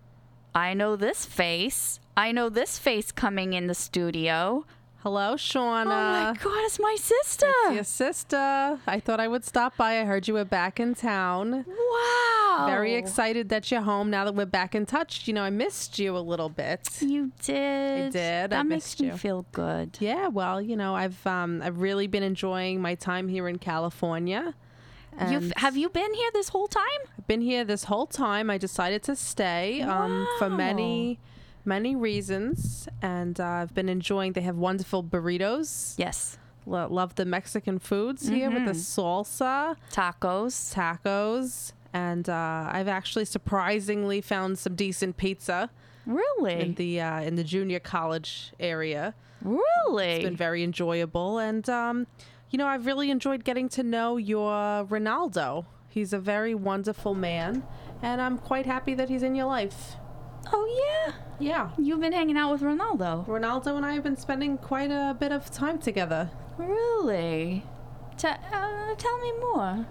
I 0.56 0.74
know 0.74 0.96
this 0.96 1.26
face. 1.26 2.00
I 2.16 2.32
know 2.32 2.48
this 2.48 2.80
face 2.80 3.12
coming 3.12 3.52
in 3.52 3.68
the 3.68 3.76
studio. 3.76 4.66
Hello, 5.08 5.36
Shauna. 5.36 5.86
oh 5.86 6.34
my 6.34 6.38
God, 6.44 6.66
it's 6.66 6.80
my 6.82 6.98
sister. 7.00 7.48
Your 7.72 7.86
sister. 7.86 8.78
I 8.86 9.00
thought 9.00 9.22
I 9.22 9.30
would 9.30 9.46
stop 9.46 9.78
by. 9.78 10.02
I 10.02 10.04
heard 10.04 10.28
you 10.28 10.34
were 10.34 10.44
back 10.44 10.82
in 10.82 10.96
town. 10.96 11.64
Wow. 11.66 12.66
Very 12.68 12.96
excited 12.96 13.48
that 13.48 13.72
you're 13.72 13.80
home 13.80 14.10
now 14.10 14.26
that 14.26 14.36
we're 14.36 14.46
back 14.46 14.76
in 14.76 14.86
touch. 14.86 15.26
You 15.26 15.34
know, 15.34 15.44
I 15.44 15.50
missed 15.50 15.98
you 15.98 16.18
a 16.18 16.20
little 16.20 16.50
bit. 16.50 16.90
You 17.00 17.32
did. 17.42 18.08
I 18.08 18.10
did. 18.10 18.44
I 18.44 18.48
That 18.48 18.66
missed 18.66 19.00
makes 19.00 19.00
me 19.00 19.08
you. 19.08 19.14
feel 19.18 19.46
good. 19.54 19.96
Yeah, 20.02 20.28
well, 20.28 20.62
you 20.62 20.76
know, 20.76 20.94
I've 20.94 21.26
um, 21.26 21.62
I've 21.64 21.80
really 21.80 22.08
been 22.08 22.24
enjoying 22.24 22.82
my 22.82 22.96
time 22.96 23.30
here 23.30 23.48
in 23.48 23.60
California. 23.60 24.56
You've, 25.30 25.54
have 25.56 25.78
you 25.78 25.88
been 25.88 26.14
here 26.16 26.30
this 26.34 26.50
whole 26.50 26.68
time? 26.68 26.84
I've 27.18 27.28
been 27.28 27.40
here 27.40 27.64
this 27.64 27.86
whole 27.86 28.08
time. 28.08 28.50
I 28.50 28.58
decided 28.58 29.04
to 29.04 29.16
stay 29.16 29.82
um, 29.84 30.28
for 30.38 30.50
many, 30.50 31.20
many 31.68 31.96
reasons, 31.96 32.88
and 33.02 33.40
uh, 33.40 33.46
I've 33.46 33.74
been 33.76 33.90
enjoying. 33.90 34.34
They 34.34 34.42
have 34.42 34.56
wonderful 34.58 35.04
burritos. 35.04 35.94
Yes. 35.98 36.38
Lo- 36.66 36.88
love 36.90 37.16
the 37.16 37.26
Mexican 37.26 37.78
foods 37.80 38.28
here 38.28 38.50
with 38.50 38.66
the 38.66 38.72
salsa, 38.72 39.76
Tacos. 39.92 40.74
tacos, 40.74 41.72
and 41.94 42.28
uh, 42.30 42.70
I've 42.72 42.88
actually 42.90 43.26
surprisingly 43.26 44.20
found 44.22 44.58
some 44.60 44.76
decent 44.76 45.16
pizza 45.18 45.70
Really? 46.06 46.60
in 46.60 46.74
the 46.76 47.00
uh, 47.02 47.22
in 47.22 47.36
the 47.36 47.44
junior 47.44 47.80
college 47.80 48.52
area. 48.60 49.14
really? 49.42 50.08
It's 50.08 50.24
been 50.26 50.36
very 50.36 50.64
enjoyable, 50.64 51.38
and 51.38 51.70
um, 51.70 52.08
you 52.50 52.58
know, 52.58 52.68
I've 52.68 52.86
really 52.86 53.12
enjoyed 53.12 53.44
getting 53.46 53.70
to 53.70 53.84
know 53.84 54.18
your 54.18 54.52
Ronaldo. 54.86 55.66
He's 55.90 56.12
a 56.14 56.20
very 56.20 56.54
wonderful 56.54 57.14
man, 57.16 57.64
and 58.02 58.22
I'm 58.22 58.38
quite 58.38 58.66
happy 58.66 58.94
that 58.96 59.08
he's 59.10 59.24
in 59.24 59.36
your 59.36 59.46
life. 59.48 59.96
Oh, 60.54 61.06
yeah. 61.08 61.14
Yeah. 61.40 61.70
You've 61.78 62.00
been 62.00 62.14
hanging 62.14 62.38
out 62.38 62.52
with 62.52 62.62
Ronaldo. 62.62 63.26
Ronaldo 63.28 63.76
and 63.78 63.86
I 63.86 63.94
have 63.94 64.04
been 64.04 64.18
spending 64.18 64.58
quite 64.58 64.92
a 64.92 65.16
bit 65.20 65.32
of 65.32 65.52
time 65.52 65.78
together. 65.80 66.30
Really? 66.58 67.64
T- 68.18 68.28
uh, 68.28 68.96
tell 68.98 69.18
me 69.20 69.32
more. 69.40 69.86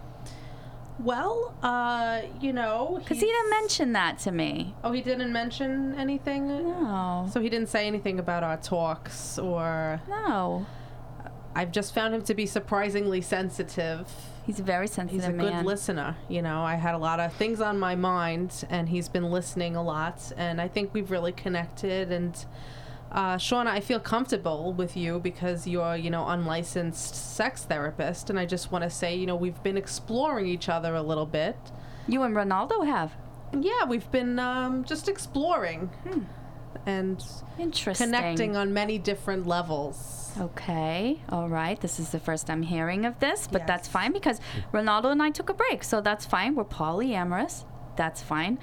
Well, 0.99 1.55
uh, 1.63 2.23
you 2.41 2.53
know, 2.53 2.97
Because 2.99 3.21
he 3.21 3.27
didn't 3.27 3.51
mention 3.51 3.93
that 3.93 4.19
to 4.21 4.33
me. 4.33 4.75
Oh, 4.83 4.93
he 4.93 5.03
didn't 5.03 5.31
mention 5.33 5.95
anything. 5.95 6.49
No. 6.49 7.29
So 7.31 7.41
he 7.41 7.49
didn't 7.51 7.69
say 7.69 7.87
anything 7.87 8.19
about 8.19 8.43
our 8.43 8.57
talks, 8.57 9.39
or 9.39 10.01
No. 10.09 10.67
I've 11.55 11.71
just 11.71 11.95
found 11.95 12.15
him 12.15 12.23
to 12.23 12.35
be 12.35 12.47
surprisingly 12.47 13.21
sensitive. 13.21 14.09
He's 14.47 14.61
a 14.61 14.63
very 14.63 14.87
sensitive. 14.87 15.25
He's 15.25 15.29
a 15.29 15.37
good 15.37 15.65
listener. 15.65 16.17
You 16.29 16.41
know, 16.41 16.63
I 16.63 16.77
had 16.77 16.95
a 16.95 16.99
lot 16.99 17.19
of 17.19 17.33
things 17.33 17.61
on 17.61 17.81
my 17.81 17.97
mind, 17.97 18.65
and 18.71 18.89
he's 18.89 19.09
been 19.09 19.31
listening 19.31 19.75
a 19.75 19.83
lot, 19.83 20.33
and 20.37 20.61
I 20.61 20.69
think 20.69 20.95
we've 20.95 21.11
really 21.11 21.33
connected. 21.33 22.13
And 22.13 22.47
uh, 23.11 23.37
Shauna, 23.37 23.67
I 23.67 23.81
feel 23.81 23.99
comfortable 23.99 24.73
with 24.73 24.97
you 24.97 25.19
because 25.19 25.67
you're, 25.67 25.97
you 25.97 26.11
know, 26.11 26.29
unlicensed 26.29 27.17
sex 27.17 27.65
therapist, 27.65 28.31
and 28.31 28.39
I 28.39 28.47
just 28.47 28.71
want 28.71 28.85
to 28.85 28.91
say, 28.91 29.17
you 29.17 29.27
know, 29.27 29.35
we've 29.35 29.61
been 29.65 29.77
exploring 29.77 30.47
each 30.47 30.69
other 30.69 30.95
a 30.95 31.03
little 31.03 31.27
bit. 31.27 31.57
You 32.07 32.23
and 32.23 32.37
Ronaldo 32.37 32.87
have. 32.87 33.13
Yeah, 33.53 33.85
we've 33.89 34.09
been 34.13 34.39
um, 34.39 34.85
just 34.85 35.09
exploring 35.09 35.91
and 36.85 37.25
Interesting. 37.59 38.07
connecting 38.07 38.57
on 38.57 38.73
many 38.73 38.99
different 38.99 39.47
levels. 39.47 40.26
Okay. 40.39 41.21
All 41.31 41.49
right. 41.49 41.81
This 41.81 41.99
is 41.99 42.11
the 42.11 42.21
first 42.21 42.51
I'm 42.51 42.63
hearing 42.63 43.05
of 43.05 43.19
this, 43.21 43.47
but 43.51 43.67
that's 43.67 43.89
fine 43.89 44.13
because 44.13 44.41
Ronaldo 44.73 45.11
and 45.13 45.23
I 45.23 45.31
took 45.31 45.49
a 45.49 45.55
break, 45.55 45.83
so 45.83 46.01
that's 46.01 46.27
fine. 46.27 46.55
We're 46.55 46.65
polyamorous. 46.65 47.65
That's 47.97 48.23
fine. 48.23 48.59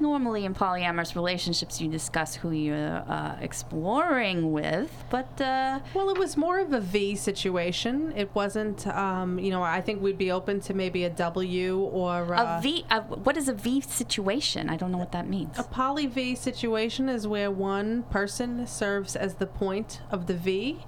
Normally, 0.00 0.44
in 0.44 0.54
polyamorous 0.54 1.14
relationships, 1.14 1.80
you 1.80 1.88
discuss 1.88 2.34
who 2.34 2.50
you're 2.50 3.04
uh, 3.08 3.36
exploring 3.40 4.50
with, 4.50 4.90
but 5.08 5.40
uh, 5.40 5.78
Well, 5.94 6.10
it 6.10 6.18
was 6.18 6.36
more 6.36 6.58
of 6.58 6.72
a 6.72 6.80
V 6.80 7.14
situation. 7.14 8.12
It 8.16 8.28
wasn't, 8.34 8.88
um, 8.88 9.38
you 9.38 9.52
know, 9.52 9.62
I 9.62 9.80
think 9.80 10.02
we'd 10.02 10.18
be 10.18 10.32
open 10.32 10.60
to 10.62 10.74
maybe 10.74 11.04
a 11.04 11.10
W 11.10 11.78
or 11.78 12.34
uh, 12.34 12.58
a 12.58 12.60
V. 12.60 12.84
A, 12.90 13.02
what 13.02 13.36
is 13.36 13.48
a 13.48 13.54
V 13.54 13.80
situation? 13.82 14.68
I 14.68 14.76
don't 14.76 14.90
know 14.90 14.98
what 14.98 15.12
that 15.12 15.28
means. 15.28 15.56
A 15.60 15.62
poly 15.62 16.06
V 16.06 16.34
situation 16.34 17.08
is 17.08 17.28
where 17.28 17.50
one 17.50 18.02
person 18.10 18.66
serves 18.66 19.14
as 19.14 19.34
the 19.36 19.46
point 19.46 20.00
of 20.10 20.26
the 20.26 20.34
V, 20.34 20.84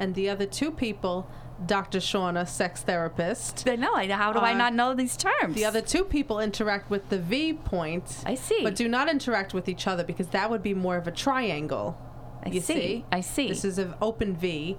and 0.00 0.14
the 0.16 0.28
other 0.28 0.46
two 0.46 0.72
people, 0.72 1.28
Dr. 1.66 1.98
Shauna, 1.98 2.48
sex 2.48 2.80
therapist, 2.82 3.68
I 3.68 3.76
know. 3.76 3.94
How 3.94 4.32
do 4.32 4.38
I 4.40 4.52
Uh, 4.52 4.56
not 4.56 4.74
know 4.74 4.94
these 4.94 5.16
terms? 5.16 5.54
the 5.54 5.64
other 5.66 5.82
two 5.82 6.04
people 6.04 6.40
interact 6.40 6.90
with 6.90 7.10
the 7.10 7.18
V 7.18 7.52
point, 7.52 8.22
I 8.26 8.34
see. 8.34 8.62
but 8.64 8.74
do 8.74 8.88
not 8.88 9.08
interact 9.10 9.52
with 9.54 9.68
each 9.68 9.86
other 9.86 10.02
because 10.02 10.28
that 10.28 10.50
would 10.50 10.62
be 10.62 10.74
more 10.74 10.96
of 10.96 11.06
a 11.06 11.12
triangle. 11.12 11.96
I 12.42 12.50
see. 12.50 12.60
see? 12.60 13.04
I 13.12 13.20
see. 13.20 13.48
This 13.48 13.64
is 13.66 13.78
an 13.78 13.94
open 14.00 14.34
V, 14.34 14.78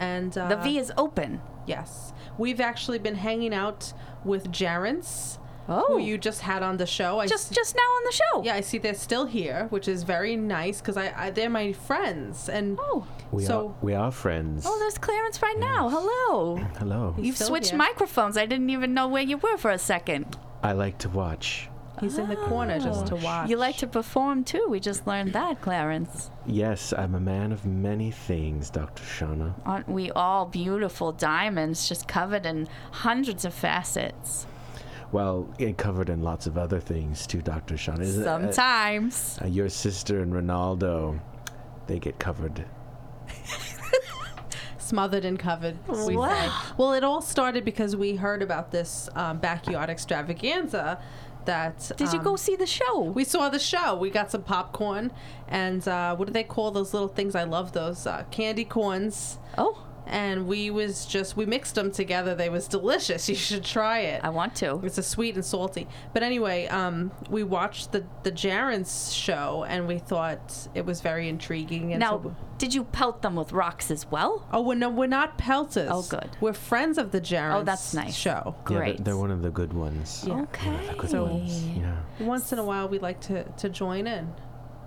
and 0.00 0.36
uh, 0.36 0.48
the 0.48 0.56
V 0.56 0.78
is 0.78 0.90
open. 0.96 1.42
Yes, 1.66 2.14
we've 2.38 2.60
actually 2.60 2.98
been 2.98 3.16
hanging 3.16 3.52
out 3.54 3.92
with 4.24 4.50
Jarence, 4.50 5.38
Oh. 5.68 5.84
who 5.86 5.98
you 5.98 6.16
just 6.18 6.40
had 6.40 6.62
on 6.62 6.78
the 6.78 6.86
show. 6.86 7.20
I 7.20 7.26
just 7.26 7.48
see- 7.50 7.54
just 7.54 7.76
now 7.76 7.82
on 7.82 8.02
the 8.04 8.12
show. 8.12 8.42
yeah, 8.42 8.54
I 8.54 8.62
see 8.62 8.78
they're 8.78 8.94
still 8.94 9.26
here, 9.26 9.66
which 9.68 9.86
is 9.86 10.02
very 10.02 10.34
nice 10.34 10.80
because 10.80 10.96
I, 10.96 11.12
I 11.14 11.30
they're 11.30 11.50
my 11.50 11.72
friends, 11.74 12.48
and 12.48 12.78
Oh. 12.80 13.06
We 13.32 13.44
So- 13.44 13.68
are 13.68 13.74
we 13.80 13.94
are 13.94 14.10
friends. 14.12 14.64
Oh, 14.68 14.78
there's 14.78 14.98
Clarence 14.98 15.40
right 15.42 15.58
now. 15.58 15.88
Hello. 15.88 16.56
Hello. 16.78 17.14
You've 17.18 17.36
still 17.36 17.48
switched 17.48 17.70
here. 17.70 17.78
microphones. 17.78 18.36
I 18.36 18.44
didn't 18.46 18.70
even 18.70 18.92
know 18.94 19.08
where 19.08 19.22
you 19.22 19.38
were 19.38 19.56
for 19.56 19.70
a 19.70 19.78
second. 19.78 20.36
I 20.62 20.72
like 20.72 20.98
to 20.98 21.08
watch. 21.08 21.68
he's 22.00 22.18
in 22.18 22.28
the 22.28 22.36
corner 22.36 22.80
just 22.80 23.06
to 23.06 23.14
Oh. 23.14 23.18
watch. 23.22 23.48
You 23.48 23.56
like 23.56 23.76
to 23.76 23.86
perform 23.86 24.42
too. 24.44 24.66
We 24.68 24.80
just 24.80 25.06
learned 25.06 25.32
that, 25.34 25.60
Clarence. 25.60 26.30
Yes, 26.46 26.92
I'm 26.96 27.14
a 27.14 27.20
man 27.20 27.52
of 27.52 27.64
many 27.64 28.10
things, 28.10 28.70
Dr. 28.70 29.04
Shauna. 29.04 29.52
Aren't 29.64 29.88
we 29.88 30.10
all 30.10 30.46
beautiful 30.46 31.12
diamonds 31.12 31.88
just 31.88 32.08
covered 32.08 32.44
in 32.44 32.66
hundreds 32.90 33.44
of 33.44 33.54
facets? 33.54 34.46
Well, 35.12 35.46
it 35.58 35.78
covered 35.78 36.08
in 36.08 36.22
lots 36.22 36.46
of 36.48 36.58
other 36.58 36.80
things 36.80 37.26
too, 37.26 37.40
Dr. 37.42 37.76
Shauna. 37.76 38.00
Isn't? 38.00 38.26
Uh, 38.26 38.40
Sometimes. 38.40 39.38
uh, 39.42 39.46
your 39.46 39.68
sister 39.68 40.20
and 40.22 40.32
Ronaldo, 40.32 41.20
they 41.86 41.98
get 42.00 42.18
covered. 42.18 42.64
Smothered 44.92 45.24
and 45.24 45.38
covered. 45.38 45.76
We 46.06 46.16
Wow. 46.18 46.28
say. 46.28 46.74
Well, 46.76 46.92
it 46.92 47.02
all 47.02 47.22
started 47.22 47.64
because 47.64 47.96
we 47.96 48.16
heard 48.16 48.42
about 48.42 48.72
this 48.72 49.08
um, 49.14 49.38
backyard 49.38 49.88
extravaganza. 49.88 51.00
That 51.46 51.90
Did 51.96 52.12
you 52.12 52.18
um, 52.18 52.24
go 52.24 52.36
see 52.36 52.54
the 52.56 52.66
show? 52.66 53.00
We 53.00 53.24
saw 53.24 53.48
the 53.48 53.58
show. 53.58 53.96
We 53.96 54.10
got 54.10 54.30
some 54.30 54.42
popcorn 54.44 55.10
and 55.48 55.86
uh, 55.88 56.14
what 56.14 56.26
do 56.28 56.32
they 56.32 56.44
call 56.44 56.70
those 56.70 56.92
little 56.92 57.08
things? 57.08 57.34
I 57.34 57.42
love 57.44 57.72
those 57.72 58.06
uh, 58.06 58.24
candy 58.30 58.64
corns. 58.64 59.38
oh, 59.58 59.82
And 60.12 60.46
we 60.46 60.70
was 60.70 61.06
just 61.06 61.36
we 61.36 61.46
mixed 61.46 61.74
them 61.74 61.90
together. 61.90 62.34
They 62.34 62.48
was 62.50 62.68
delicious. 62.68 63.28
You 63.32 63.34
should 63.34 63.64
try 63.64 64.00
it. 64.00 64.20
I 64.22 64.28
want 64.28 64.54
to. 64.56 64.80
It's 64.84 64.98
a 64.98 65.02
sweet 65.02 65.34
and 65.36 65.44
salty. 65.44 65.86
But 66.12 66.22
anyway, 66.22 66.66
um, 66.66 67.10
we 67.30 67.42
watched 67.44 67.92
the 67.92 68.04
the 68.22 68.30
Jarens 68.30 69.14
show 69.14 69.64
and 69.66 69.88
we 69.88 69.98
thought 69.98 70.68
it 70.74 70.84
was 70.84 71.00
very 71.00 71.28
intriguing. 71.28 71.92
And 71.92 72.00
Now, 72.00 72.20
so, 72.22 72.36
did 72.58 72.74
you 72.74 72.84
pelt 72.84 73.22
them 73.22 73.36
with 73.36 73.52
rocks 73.52 73.90
as 73.90 74.08
well? 74.10 74.46
oh, 74.52 74.60
we're, 74.60 74.74
no, 74.74 74.90
we're 74.90 75.06
not 75.06 75.38
pelters. 75.38 75.88
Oh, 75.90 76.02
good. 76.02 76.28
We're 76.40 76.52
friends 76.52 76.98
of 76.98 77.10
the 77.10 77.20
Jarens. 77.20 77.54
Oh, 77.60 77.64
that's 77.64 77.94
nice. 77.94 78.14
Show. 78.14 78.30
Yeah, 78.30 78.52
they're, 78.68 78.78
Great. 78.78 79.04
they're 79.04 79.16
one 79.16 79.30
of 79.30 79.40
the 79.42 79.50
good 79.50 79.72
ones. 79.72 80.24
Yeah. 80.26 80.42
Okay. 80.42 80.76
The 80.90 80.94
good 80.94 81.10
So- 81.10 81.24
ones. 81.24 81.64
Yeah. 81.68 81.96
Once 82.20 82.52
in 82.52 82.58
a 82.58 82.64
while, 82.64 82.86
we 82.88 82.98
like 82.98 83.20
to 83.22 83.44
to 83.44 83.68
join 83.70 84.06
in. 84.06 84.32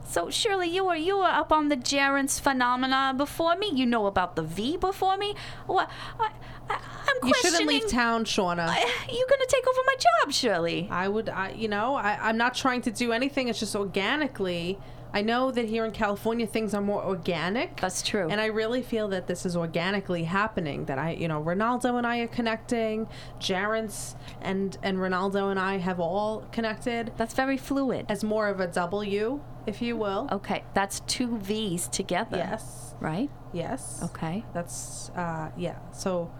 So 0.07 0.29
Shirley, 0.29 0.69
you 0.69 0.85
were 0.85 0.95
you 0.95 1.17
were 1.17 1.25
up 1.25 1.51
on 1.51 1.69
the 1.69 1.75
Jarence 1.77 2.39
phenomena 2.39 3.13
before 3.17 3.55
me. 3.57 3.71
You 3.73 3.85
know 3.85 4.05
about 4.05 4.35
the 4.35 4.43
V 4.43 4.77
before 4.77 5.17
me. 5.17 5.35
What? 5.65 5.89
I, 6.19 6.29
I, 6.69 6.77
You 7.15 7.19
questioning. 7.21 7.51
shouldn't 7.51 7.67
leave 7.67 7.87
town, 7.89 8.23
Shauna. 8.25 8.67
You're 8.67 9.27
gonna 9.27 9.45
take 9.47 9.67
over 9.67 9.81
my 9.85 9.95
job, 9.99 10.31
Shirley. 10.33 10.87
I 10.91 11.07
would, 11.07 11.29
I, 11.29 11.51
you 11.51 11.67
know, 11.67 11.95
I, 11.95 12.17
I'm 12.21 12.37
not 12.37 12.53
trying 12.55 12.81
to 12.83 12.91
do 12.91 13.11
anything. 13.11 13.47
It's 13.49 13.59
just 13.59 13.75
organically, 13.75 14.77
I 15.13 15.21
know 15.21 15.49
that 15.51 15.65
here 15.65 15.85
in 15.85 15.91
California 15.91 16.45
things 16.47 16.73
are 16.73 16.81
more 16.81 17.03
organic. 17.03 17.79
That's 17.81 18.01
true. 18.01 18.27
And 18.29 18.39
I 18.41 18.45
really 18.47 18.81
feel 18.83 19.07
that 19.09 19.27
this 19.27 19.45
is 19.45 19.55
organically 19.55 20.23
happening. 20.25 20.85
That 20.85 20.97
I, 20.99 21.11
you 21.11 21.27
know, 21.27 21.41
Ronaldo 21.43 21.97
and 21.97 22.05
I 22.05 22.19
are 22.19 22.27
connecting. 22.27 23.07
Jarence 23.39 24.15
and 24.41 24.77
and 24.83 24.97
Ronaldo 24.97 25.49
and 25.51 25.59
I 25.59 25.77
have 25.77 25.99
all 25.99 26.45
connected 26.51 27.11
That's 27.17 27.33
very 27.33 27.57
fluid. 27.57 28.05
as 28.09 28.23
more 28.23 28.47
of 28.47 28.59
a 28.59 28.67
W, 28.67 29.39
if 29.67 29.81
you 29.81 29.97
will. 29.97 30.27
Okay, 30.31 30.63
that's 30.73 30.99
two 31.01 31.37
V's 31.37 31.87
together. 31.87 32.37
Yes. 32.37 32.93
Right? 32.99 33.29
Yes. 33.53 34.01
Okay. 34.03 34.43
That's 34.53 35.09
uh 35.11 35.51
yeah. 35.57 35.77
So 35.91 36.31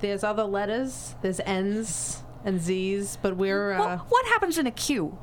there's 0.00 0.24
other 0.24 0.44
letters. 0.44 1.14
There's 1.22 1.40
N's 1.40 2.22
and 2.44 2.60
Z's, 2.60 3.18
but 3.20 3.36
we're 3.36 3.72
uh, 3.72 3.78
What, 3.98 3.98
what 4.10 4.26
happens 4.26 4.58
in 4.58 4.66
a 4.66 4.70
Q? 4.70 5.18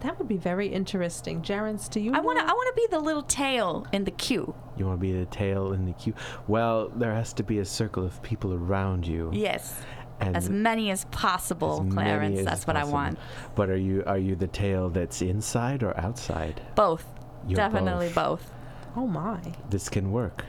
that 0.00 0.16
would 0.18 0.28
be 0.28 0.36
very 0.36 0.68
interesting. 0.68 1.42
Jarence, 1.42 1.90
do 1.90 2.00
you? 2.00 2.12
I 2.14 2.20
want 2.20 2.38
to? 2.38 2.44
I 2.44 2.52
want 2.52 2.74
to 2.76 2.80
be 2.80 2.86
the 2.90 3.00
little 3.00 3.22
tail 3.22 3.86
in 3.92 4.04
the 4.04 4.10
Q. 4.10 4.54
You 4.76 4.86
want 4.86 4.98
to 4.98 5.00
be 5.00 5.12
the 5.12 5.26
tail 5.26 5.72
in 5.72 5.86
the 5.86 5.92
queue? 5.92 6.14
Well, 6.46 6.90
there 6.90 7.12
has 7.12 7.32
to 7.34 7.42
be 7.42 7.58
a 7.58 7.64
circle 7.64 8.04
of 8.04 8.22
people 8.22 8.54
around 8.54 9.06
you. 9.06 9.30
Yes. 9.32 9.80
And 10.20 10.36
As 10.36 10.50
many 10.50 10.90
as 10.90 11.04
possible, 11.06 11.84
as 11.86 11.92
Clarence. 11.94 12.38
as 12.40 12.44
That's 12.44 12.66
what. 12.66 12.76
I 12.76 12.84
want. 12.84 13.18
But 13.54 13.70
are 13.70 13.76
you 13.76 14.02
are 14.06 14.18
you 14.18 14.34
the 14.36 14.48
tail 14.48 14.88
that's 14.90 15.22
inside 15.22 15.82
or 15.82 15.96
outside? 15.98 16.60
Both. 16.74 17.04
You're 17.46 17.56
Definitely 17.56 18.08
both. 18.08 18.42
both. 18.42 18.50
Oh 18.96 19.06
my. 19.06 19.40
This 19.70 19.88
can 19.88 20.10
work. 20.10 20.44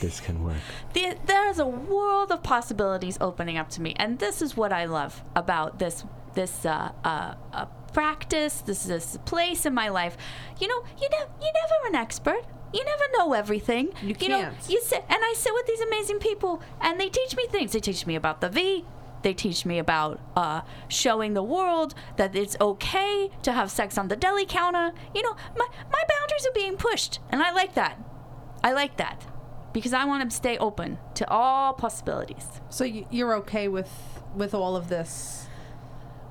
This 0.00 0.20
can 0.20 0.44
work. 0.44 0.56
The- 0.92 1.16
There's 1.26 1.58
a 1.58 1.66
world 1.66 2.30
of 2.32 2.42
possibilities 2.42 3.16
opening 3.20 3.56
up 3.56 3.68
to 3.70 3.80
me, 3.82 3.94
and 3.96 4.18
this 4.18 4.42
is 4.42 4.56
what 4.56 4.72
I 4.72 4.84
love 4.84 5.22
about 5.34 5.78
this 5.78 6.04
this 6.34 6.66
uh, 6.66 6.90
uh, 7.04 7.34
uh, 7.52 7.66
practice. 7.92 8.60
This 8.60 8.82
this 8.84 9.16
place 9.24 9.64
in 9.66 9.72
my 9.74 9.88
life. 9.88 10.16
You 10.60 10.68
know, 10.68 10.84
you 11.00 11.08
know, 11.10 11.24
you're 11.40 11.52
never 11.62 11.88
an 11.88 11.94
expert. 11.94 12.44
You 12.74 12.84
never 12.84 13.04
know 13.16 13.32
everything. 13.34 13.90
You 14.02 14.14
know, 14.28 14.40
can't. 14.42 14.68
you 14.68 14.82
sit 14.82 15.04
and 15.08 15.18
I 15.22 15.32
sit 15.36 15.54
with 15.54 15.66
these 15.66 15.80
amazing 15.80 16.18
people, 16.18 16.60
and 16.80 17.00
they 17.00 17.08
teach 17.08 17.36
me 17.36 17.46
things. 17.46 17.72
They 17.72 17.80
teach 17.80 18.06
me 18.06 18.16
about 18.16 18.40
the 18.40 18.48
V. 18.50 18.84
They 19.24 19.34
teach 19.34 19.66
me 19.66 19.78
about 19.78 20.20
uh, 20.36 20.60
showing 20.86 21.34
the 21.34 21.42
world 21.42 21.94
that 22.16 22.36
it's 22.36 22.56
okay 22.60 23.30
to 23.42 23.52
have 23.52 23.70
sex 23.70 23.98
on 23.98 24.06
the 24.08 24.16
deli 24.16 24.46
counter. 24.46 24.92
You 25.14 25.22
know, 25.22 25.34
my 25.56 25.66
my 25.90 26.02
boundaries 26.08 26.46
are 26.46 26.54
being 26.54 26.76
pushed, 26.76 27.18
and 27.30 27.42
I 27.42 27.50
like 27.50 27.74
that. 27.74 27.98
I 28.62 28.72
like 28.72 28.98
that 28.98 29.26
because 29.72 29.92
I 29.92 30.04
want 30.04 30.30
to 30.30 30.36
stay 30.36 30.56
open 30.58 30.98
to 31.14 31.28
all 31.28 31.72
possibilities. 31.72 32.46
So 32.68 32.84
you're 32.84 33.34
okay 33.36 33.66
with 33.66 33.90
with 34.34 34.54
all 34.54 34.76
of 34.76 34.88
this? 34.88 35.46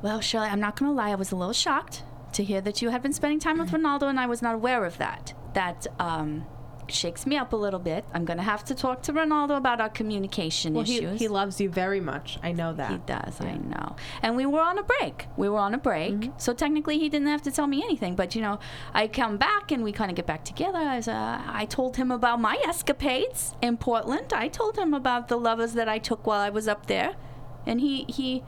Well, 0.01 0.21
Shirley, 0.21 0.47
I'm 0.47 0.59
not 0.59 0.77
going 0.77 0.91
to 0.91 0.95
lie. 0.95 1.11
I 1.11 1.15
was 1.15 1.31
a 1.31 1.35
little 1.35 1.53
shocked 1.53 2.03
to 2.33 2.43
hear 2.43 2.61
that 2.61 2.81
you 2.81 2.89
had 2.89 3.01
been 3.01 3.13
spending 3.13 3.39
time 3.39 3.59
with 3.59 3.71
Ronaldo, 3.71 4.03
and 4.03 4.19
I 4.19 4.25
was 4.25 4.41
not 4.41 4.55
aware 4.55 4.85
of 4.85 4.97
that. 4.97 5.33
That 5.53 5.87
um, 5.99 6.45
shakes 6.91 7.25
me 7.25 7.37
up 7.37 7.53
a 7.53 7.55
little 7.55 7.79
bit. 7.79 8.05
I'm 8.13 8.25
going 8.25 8.37
to 8.37 8.43
have 8.43 8.63
to 8.65 8.75
talk 8.75 9.01
to 9.03 9.13
Ronaldo 9.13 9.57
about 9.57 9.81
our 9.81 9.89
communication 9.89 10.73
Well, 10.73 10.83
he, 10.83 10.97
issues. 10.97 11.19
he 11.19 11.27
loves 11.27 11.59
you 11.59 11.69
very 11.69 11.99
much. 11.99 12.37
I 12.43 12.51
know 12.51 12.73
that. 12.73 12.91
He 12.91 12.97
does, 13.05 13.41
I 13.41 13.55
know. 13.55 13.95
And 14.21 14.35
we 14.35 14.45
were 14.45 14.61
on 14.61 14.77
a 14.77 14.83
break. 14.83 15.27
We 15.37 15.49
were 15.49 15.59
on 15.59 15.73
a 15.73 15.77
break. 15.77 16.13
Mm-hmm. 16.13 16.31
So 16.37 16.53
technically, 16.53 16.99
he 16.99 17.09
didn't 17.09 17.27
have 17.27 17.41
to 17.43 17.51
tell 17.51 17.67
me 17.67 17.83
anything. 17.83 18.15
But, 18.15 18.35
you 18.35 18.41
know, 18.41 18.59
I 18.93 19.07
come 19.07 19.37
back 19.37 19.71
and 19.71 19.83
we 19.83 19.91
kind 19.91 20.11
of 20.11 20.15
get 20.15 20.25
back 20.25 20.43
together. 20.43 20.79
As, 20.79 21.07
uh, 21.07 21.41
I 21.45 21.65
told 21.65 21.97
him 21.97 22.11
about 22.11 22.39
my 22.39 22.61
escapades 22.67 23.55
in 23.61 23.77
Portland. 23.77 24.33
I 24.33 24.47
told 24.47 24.77
him 24.77 24.93
about 24.93 25.27
the 25.27 25.37
lovers 25.37 25.73
that 25.73 25.87
I 25.89 25.97
took 25.99 26.25
while 26.25 26.39
I 26.39 26.49
was 26.49 26.67
up 26.67 26.87
there. 26.87 27.15
And 27.65 27.79
he, 27.79 28.03
he, 28.09 28.43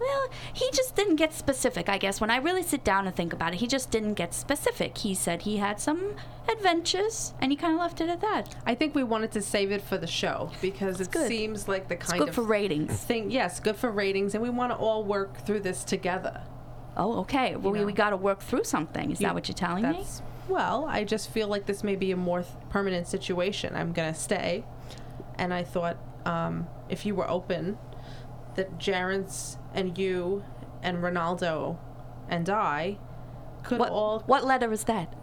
well, 0.00 0.28
he 0.52 0.68
just 0.72 0.96
didn't 0.96 1.16
get 1.16 1.32
specific, 1.34 1.88
I 1.88 1.98
guess. 1.98 2.20
When 2.20 2.30
I 2.30 2.38
really 2.38 2.62
sit 2.62 2.82
down 2.82 3.06
and 3.06 3.14
think 3.14 3.32
about 3.32 3.52
it, 3.54 3.58
he 3.60 3.66
just 3.66 3.90
didn't 3.90 4.14
get 4.14 4.32
specific. 4.34 4.98
He 4.98 5.14
said 5.14 5.42
he 5.42 5.58
had 5.58 5.78
some 5.80 6.14
adventures 6.48 7.32
and 7.40 7.50
he 7.52 7.56
kind 7.56 7.74
of 7.74 7.80
left 7.80 8.00
it 8.00 8.08
at 8.08 8.20
that. 8.20 8.54
I 8.66 8.74
think 8.74 8.94
we 8.94 9.02
wanted 9.04 9.32
to 9.32 9.42
save 9.42 9.70
it 9.72 9.82
for 9.82 9.98
the 9.98 10.06
show 10.06 10.50
because 10.60 11.00
it 11.00 11.10
good. 11.10 11.28
seems 11.28 11.68
like 11.68 11.88
the 11.88 11.94
It's 11.94 12.06
kind 12.08 12.20
good 12.20 12.28
of 12.30 12.34
for 12.34 12.42
ratings. 12.42 12.92
thing. 13.02 13.30
Yes, 13.30 13.60
good 13.60 13.76
for 13.76 13.90
ratings, 13.90 14.34
and 14.34 14.42
we 14.42 14.50
want 14.50 14.72
to 14.72 14.76
all 14.76 15.04
work 15.04 15.44
through 15.46 15.60
this 15.60 15.84
together. 15.84 16.42
Oh, 16.96 17.20
okay. 17.20 17.56
Well, 17.56 17.72
we, 17.72 17.80
know. 17.80 17.86
we 17.86 17.92
got 17.92 18.10
to 18.10 18.16
work 18.16 18.40
through 18.40 18.64
something. 18.64 19.10
Is 19.10 19.20
You- 19.20 19.26
that 19.28 19.34
what 19.34 19.48
you're 19.48 19.54
telling 19.54 19.88
me? 19.88 20.04
Well. 20.48 20.86
I 20.88 21.04
just 21.04 21.30
feel 21.30 21.46
like 21.48 21.66
this 21.66 21.84
may 21.84 21.94
be 21.96 22.10
a 22.10 22.16
more 22.16 22.42
th- 22.42 22.52
permanent 22.70 23.06
situation. 23.06 23.74
I'm 23.76 23.92
gonna 23.92 24.14
stay, 24.14 24.64
and 25.38 25.54
I 25.54 25.62
thought 25.62 25.96
um, 26.26 26.66
if 26.88 27.06
you 27.06 27.14
were 27.14 27.28
open, 27.30 27.78
that 28.60 28.78
Jarence 28.78 29.56
and 29.72 29.96
you 29.96 30.44
and 30.82 30.98
Ronaldo 30.98 31.78
and 32.28 32.48
I 32.50 32.98
could 33.62 33.78
What, 33.78 33.90
all. 33.90 34.20
what 34.26 34.44
letter 34.44 34.70
is 34.70 34.84
that? 34.84 35.14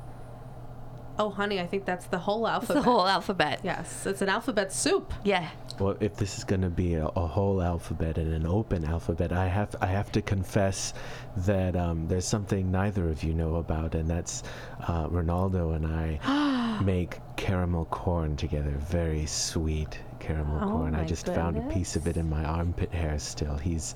Oh, 1.19 1.29
honey, 1.29 1.59
I 1.59 1.67
think 1.67 1.85
that's 1.85 2.07
the 2.07 2.17
whole 2.19 2.45
It's 2.47 2.53
alphabet. 2.53 2.75
the 2.83 2.89
whole 2.89 3.07
alphabet. 3.07 3.59
Yes, 3.63 4.05
it's 4.07 4.21
an 4.23 4.29
alphabet 4.29 4.71
soup. 4.73 5.13
Yeah. 5.23 5.47
Well, 5.79 5.95
if 5.99 6.15
this 6.15 6.37
is 6.39 6.43
going 6.43 6.61
to 6.61 6.69
be 6.69 6.95
a, 6.95 7.05
a 7.05 7.27
whole 7.27 7.61
alphabet 7.61 8.17
and 8.17 8.33
an 8.33 8.45
open 8.47 8.83
alphabet, 8.85 9.31
I 9.31 9.47
have 9.47 9.75
I 9.81 9.87
have 9.87 10.11
to 10.13 10.21
confess 10.23 10.93
that 11.37 11.75
um, 11.75 12.07
there's 12.07 12.25
something 12.25 12.71
neither 12.71 13.09
of 13.09 13.23
you 13.23 13.33
know 13.35 13.55
about, 13.57 13.93
and 13.95 14.07
that's 14.09 14.41
uh, 14.87 15.07
Ronaldo 15.07 15.75
and 15.75 15.85
I 15.87 16.81
make 16.83 17.19
caramel 17.35 17.85
corn 17.85 18.35
together. 18.35 18.71
Very 18.79 19.25
sweet 19.27 19.99
caramel 20.17 20.59
Oh 20.61 20.71
corn. 20.77 20.95
I 20.95 20.99
my 20.99 21.05
just 21.05 21.25
found 21.27 21.57
a 21.57 21.61
piece 21.73 21.95
of 21.95 22.07
it 22.07 22.17
in 22.17 22.29
my 22.29 22.43
armpit 22.43 22.91
hair. 22.93 23.17
Still, 23.19 23.57
he's 23.57 23.95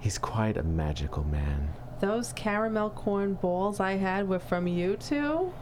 he's 0.00 0.18
quite 0.18 0.56
a 0.56 0.62
magical 0.62 1.24
man. 1.24 1.68
Those 2.00 2.32
caramel 2.32 2.90
corn 2.90 3.34
balls 3.34 3.80
I 3.80 3.92
had 3.92 4.28
were 4.28 4.38
from 4.38 4.66
you 4.66 4.96
two. 4.96 5.52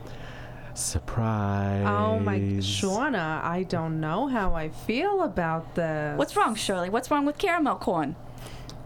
Surprise! 0.75 1.87
Oh 1.89 2.19
my, 2.21 2.39
Shauna, 2.39 3.43
I 3.43 3.65
don't 3.67 3.99
know 3.99 4.27
how 4.29 4.53
I 4.55 4.69
feel 4.69 5.23
about 5.23 5.75
this. 5.75 6.19
What's 6.19 6.37
wrong, 6.37 6.55
Shirley? 6.55 6.91
What's 6.91 7.11
wrong 7.11 7.25
with 7.25 7.39
caramel 7.39 7.77
corn? 7.77 8.15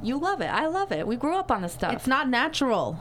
You 0.00 0.16
love 0.16 0.40
it. 0.40 0.46
I 0.46 0.66
love 0.66 0.92
it. 0.92 1.06
We 1.06 1.16
grew 1.16 1.36
up 1.36 1.50
on 1.50 1.62
this 1.62 1.72
stuff. 1.72 1.92
It's 1.92 2.06
not 2.06 2.28
natural. 2.28 2.92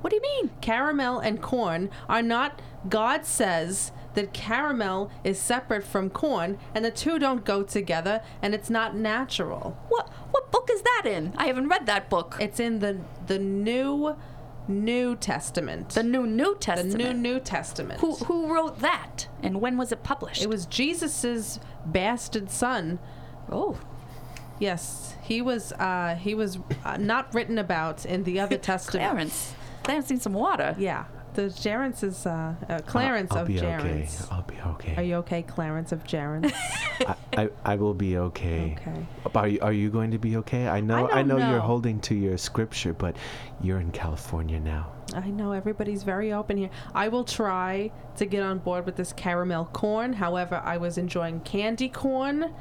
what 0.00 0.10
do 0.10 0.16
you 0.16 0.22
mean? 0.22 0.50
Caramel 0.60 1.18
and 1.18 1.42
corn 1.42 1.90
are 2.08 2.22
not. 2.22 2.62
God 2.88 3.24
says 3.26 3.90
that 4.18 4.32
caramel 4.32 5.12
is 5.22 5.38
separate 5.38 5.84
from 5.84 6.10
corn, 6.10 6.58
and 6.74 6.84
the 6.84 6.90
two 6.90 7.20
don't 7.20 7.44
go 7.44 7.62
together, 7.62 8.20
and 8.42 8.52
it's 8.52 8.68
not 8.68 8.96
natural. 8.96 9.78
What 9.88 10.08
what 10.32 10.50
book 10.50 10.68
is 10.72 10.82
that 10.82 11.02
in? 11.06 11.32
I 11.36 11.46
haven't 11.46 11.68
read 11.68 11.86
that 11.86 12.10
book. 12.10 12.36
It's 12.40 12.58
in 12.58 12.80
the 12.80 12.98
the 13.28 13.38
new 13.38 14.16
New 14.66 15.14
Testament. 15.14 15.90
the 15.90 16.02
New 16.02 16.26
New 16.26 16.56
Testament. 16.58 16.98
the 16.98 16.98
new 16.98 17.14
New 17.14 17.38
Testament. 17.38 18.00
who 18.00 18.16
who 18.16 18.52
wrote 18.52 18.80
that 18.80 19.28
and 19.40 19.60
when 19.60 19.76
was 19.78 19.92
it 19.92 20.02
published? 20.02 20.42
It 20.42 20.48
was 20.48 20.66
Jesus's 20.66 21.60
bastard 21.86 22.50
son. 22.50 22.98
oh, 23.52 23.78
Yes, 24.58 25.14
he 25.22 25.40
was. 25.40 25.72
Uh, 25.74 26.16
he 26.20 26.34
was 26.34 26.58
uh, 26.84 26.96
not 26.96 27.32
written 27.32 27.58
about 27.58 28.04
in 28.04 28.24
the 28.24 28.40
other 28.40 28.56
testament. 28.72 29.08
Clarence. 29.08 29.54
Clarence 29.84 30.10
needs 30.10 30.24
some 30.24 30.34
water. 30.34 30.74
Yeah, 30.76 31.04
the 31.38 31.44
Jarence 31.44 32.02
is 32.02 32.26
uh, 32.26 32.52
uh, 32.68 32.80
Clarence 32.80 33.30
I'll, 33.30 33.38
I'll 33.38 33.42
of 33.42 33.48
be 33.48 33.54
Jarence. 33.54 34.24
okay. 34.24 34.34
I'll 34.34 34.42
be 34.42 34.56
okay. 34.72 34.94
Are 34.96 35.04
you 35.04 35.14
okay, 35.16 35.42
Clarence 35.42 35.92
of 35.92 36.02
Jarence? 36.02 36.52
I, 37.06 37.14
I, 37.36 37.48
I 37.64 37.76
will 37.76 37.94
be 37.94 38.18
okay. 38.18 38.76
okay. 38.80 39.06
Are 39.36 39.46
you, 39.46 39.60
are 39.60 39.72
you 39.72 39.88
going 39.88 40.10
to 40.10 40.18
be 40.18 40.36
okay? 40.38 40.66
I 40.66 40.80
know 40.80 41.06
I, 41.08 41.18
don't 41.18 41.28
know, 41.28 41.38
know. 41.38 41.50
you're 41.50 41.60
holding 41.60 42.00
to 42.00 42.14
your 42.16 42.36
scripture, 42.38 42.92
but 42.92 43.14
you're 43.62 43.78
in 43.78 43.92
California 43.92 44.58
now. 44.58 44.90
I 45.14 45.30
know 45.30 45.52
everybody's 45.52 46.02
very 46.02 46.32
open 46.32 46.56
here. 46.56 46.70
I 46.92 47.06
will 47.06 47.24
try 47.24 47.92
to 48.16 48.26
get 48.26 48.42
on 48.42 48.58
board 48.58 48.84
with 48.84 48.96
this 48.96 49.12
caramel 49.12 49.66
corn. 49.66 50.14
However, 50.14 50.60
I 50.64 50.76
was 50.76 50.98
enjoying 50.98 51.38
candy 51.42 51.88
corn 51.88 52.52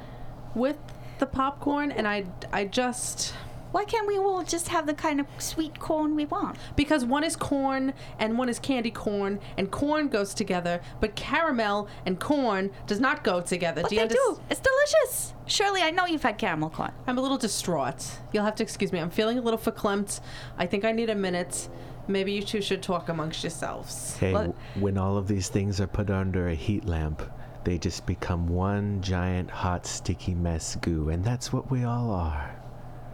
with 0.54 0.78
the 1.18 1.26
popcorn, 1.26 1.92
and 1.92 2.08
I 2.08 2.26
I 2.54 2.66
just 2.66 3.34
Why 3.72 3.86
can't 3.86 4.08
we 4.08 4.18
all 4.18 4.44
just 4.44 4.68
have 4.70 4.86
the 4.88 4.94
kind 4.94 5.20
of 5.20 5.28
sweet 5.38 5.78
corn 5.80 6.16
we 6.16 6.26
want? 6.26 6.58
because 6.76 7.04
one 7.06 7.24
is 7.24 7.36
corn 7.36 7.94
and 8.20 8.38
one 8.38 8.50
is 8.50 8.60
candy 8.60 8.92
corn, 8.92 9.40
and 9.58 9.70
corn 9.72 10.08
goes 10.08 10.34
together, 10.34 10.80
but 11.00 11.16
caramel 11.16 11.88
and 12.06 12.20
corn 12.20 12.70
does 12.86 13.00
not 13.00 13.24
go 13.24 13.42
together. 13.42 13.82
But 13.82 13.90
do 13.90 13.96
you 13.96 14.02
they 14.02 14.08
unders- 14.08 14.36
do. 14.36 14.40
It's 14.50 14.60
delicious. 14.62 15.34
Shirley, 15.48 15.82
I 15.82 15.92
know 15.92 16.06
you've 16.06 16.24
had 16.24 16.38
caramel 16.38 16.70
corn. 16.70 16.92
I'm 17.08 17.18
a 17.18 17.22
little 17.22 17.38
distraught. 17.38 18.06
You'll 18.34 18.44
have 18.46 18.56
to 18.56 18.64
excuse 18.64 18.92
me. 18.92 19.00
I'm 19.00 19.10
feeling 19.10 19.38
a 19.38 19.42
little 19.42 19.60
verklempt. 19.60 20.20
I 20.58 20.66
think 20.66 20.86
I 20.86 20.92
need 20.92 21.10
a 21.10 21.16
minute. 21.16 21.70
Maybe 22.08 22.32
you 22.32 22.42
two 22.44 22.62
should 22.62 22.82
talk 22.82 23.10
amongst 23.10 23.44
yourselves. 23.44 24.16
Hey, 24.18 24.32
What? 24.34 24.40
w- 24.48 24.56
when 24.80 24.98
all 24.98 25.18
of 25.18 25.28
these 25.28 25.50
things 25.50 25.82
are 25.82 25.88
put 25.88 26.10
under 26.10 26.48
a 26.50 26.56
heat 26.56 26.86
lamp, 26.86 27.22
they 27.66 27.78
just 27.78 28.06
become 28.06 28.48
one 28.48 29.02
giant 29.02 29.50
hot 29.52 29.86
sticky 29.86 30.34
mess 30.34 30.78
goo, 30.78 31.10
and 31.10 31.24
that's 31.24 31.52
what 31.52 31.70
we 31.70 31.84
all 31.84 32.12
are. 32.12 32.56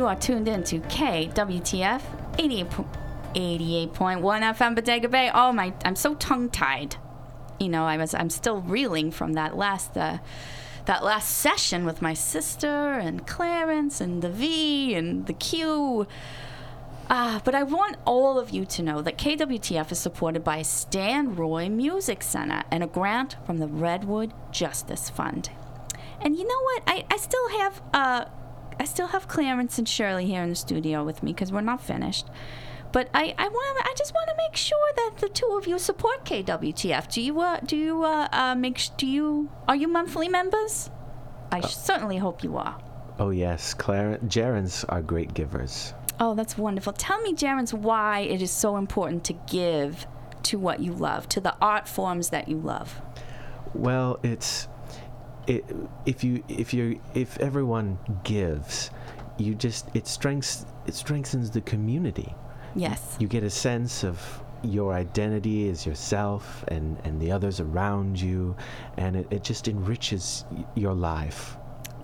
you 0.00 0.06
are 0.06 0.16
tuned 0.16 0.48
in 0.48 0.64
to 0.64 0.80
KWTF 0.80 2.00
88, 2.38 2.70
po- 2.70 2.88
88.1 3.34 4.22
FM 4.22 4.74
Bodega 4.74 5.10
Bay. 5.10 5.30
Oh 5.34 5.52
my, 5.52 5.74
I'm 5.84 5.94
so 5.94 6.14
tongue 6.14 6.48
tied. 6.48 6.96
You 7.58 7.68
know, 7.68 7.84
I 7.84 7.98
was, 7.98 8.14
I'm 8.14 8.30
still 8.30 8.62
reeling 8.62 9.10
from 9.10 9.34
that 9.34 9.58
last, 9.58 9.98
uh, 9.98 10.16
that 10.86 11.04
last 11.04 11.36
session 11.36 11.84
with 11.84 12.00
my 12.00 12.14
sister 12.14 12.94
and 12.94 13.26
Clarence 13.26 14.00
and 14.00 14.22
the 14.22 14.30
V 14.30 14.94
and 14.94 15.26
the 15.26 15.34
Q. 15.34 16.06
Ah, 17.10 17.42
but 17.44 17.54
I 17.54 17.62
want 17.62 17.98
all 18.06 18.38
of 18.38 18.48
you 18.48 18.64
to 18.64 18.82
know 18.82 19.02
that 19.02 19.18
KWTF 19.18 19.92
is 19.92 19.98
supported 19.98 20.42
by 20.42 20.60
Stanroy 20.60 21.70
Music 21.70 22.22
Center 22.22 22.62
and 22.70 22.82
a 22.82 22.86
grant 22.86 23.36
from 23.44 23.58
the 23.58 23.68
Redwood 23.68 24.32
Justice 24.50 25.10
Fund. 25.10 25.50
And 26.22 26.36
you 26.36 26.48
know 26.48 26.62
what? 26.62 26.84
I, 26.86 27.04
I 27.10 27.18
still 27.18 27.50
have 27.58 27.82
uh 27.92 28.24
I 28.80 28.84
still 28.84 29.08
have 29.08 29.28
Clarence 29.28 29.76
and 29.76 29.86
Shirley 29.86 30.24
here 30.24 30.42
in 30.42 30.48
the 30.48 30.54
studio 30.54 31.04
with 31.04 31.22
me 31.22 31.34
because 31.34 31.52
we're 31.52 31.60
not 31.60 31.82
finished. 31.82 32.26
But 32.92 33.10
I, 33.12 33.34
I 33.36 33.46
want 33.46 33.86
I 33.86 33.92
just 33.94 34.14
want 34.14 34.30
to 34.30 34.34
make 34.38 34.56
sure 34.56 34.92
that 34.96 35.18
the 35.18 35.28
two 35.28 35.54
of 35.58 35.66
you 35.66 35.78
support 35.78 36.24
KWTF. 36.24 37.12
Do 37.12 37.20
you 37.20 37.38
uh, 37.40 37.60
do 37.60 37.76
you 37.76 38.04
uh, 38.04 38.28
uh, 38.32 38.54
make 38.54 38.78
sh- 38.78 38.88
do 38.96 39.06
you 39.06 39.50
are 39.68 39.76
you 39.76 39.86
monthly 39.86 40.30
members? 40.30 40.88
I 41.52 41.60
certainly 41.60 42.16
hope 42.16 42.42
you 42.42 42.56
are. 42.56 42.80
Oh 43.18 43.28
yes, 43.28 43.74
Clarence, 43.74 44.24
Jarens 44.34 44.86
are 44.88 45.02
great 45.02 45.34
givers. 45.34 45.92
Oh, 46.18 46.34
that's 46.34 46.56
wonderful. 46.56 46.94
Tell 46.94 47.20
me, 47.20 47.34
Jarens, 47.34 47.74
why 47.74 48.20
it 48.20 48.40
is 48.40 48.50
so 48.50 48.78
important 48.78 49.24
to 49.24 49.34
give 49.46 50.06
to 50.44 50.58
what 50.58 50.80
you 50.80 50.94
love, 50.94 51.28
to 51.28 51.40
the 51.40 51.54
art 51.60 51.86
forms 51.86 52.30
that 52.30 52.48
you 52.48 52.56
love. 52.56 52.98
Well, 53.74 54.18
it's 54.22 54.68
it, 55.50 55.64
if 56.06 56.22
you 56.22 56.42
if 56.48 56.72
you 56.72 57.00
if 57.14 57.38
everyone 57.40 57.98
gives, 58.22 58.90
you 59.36 59.54
just 59.54 59.88
it 59.94 60.06
strengths 60.06 60.64
it 60.86 60.94
strengthens 60.94 61.50
the 61.50 61.60
community. 61.62 62.34
Yes. 62.76 63.16
You 63.18 63.26
get 63.26 63.42
a 63.42 63.50
sense 63.50 64.04
of 64.04 64.42
your 64.62 64.92
identity 64.92 65.68
as 65.68 65.84
yourself 65.84 66.64
and 66.68 66.96
and 67.04 67.20
the 67.20 67.32
others 67.32 67.58
around 67.58 68.20
you, 68.20 68.56
and 68.96 69.16
it, 69.16 69.26
it 69.30 69.42
just 69.42 69.66
enriches 69.66 70.44
y- 70.52 70.64
your 70.76 70.94
life. 70.94 71.56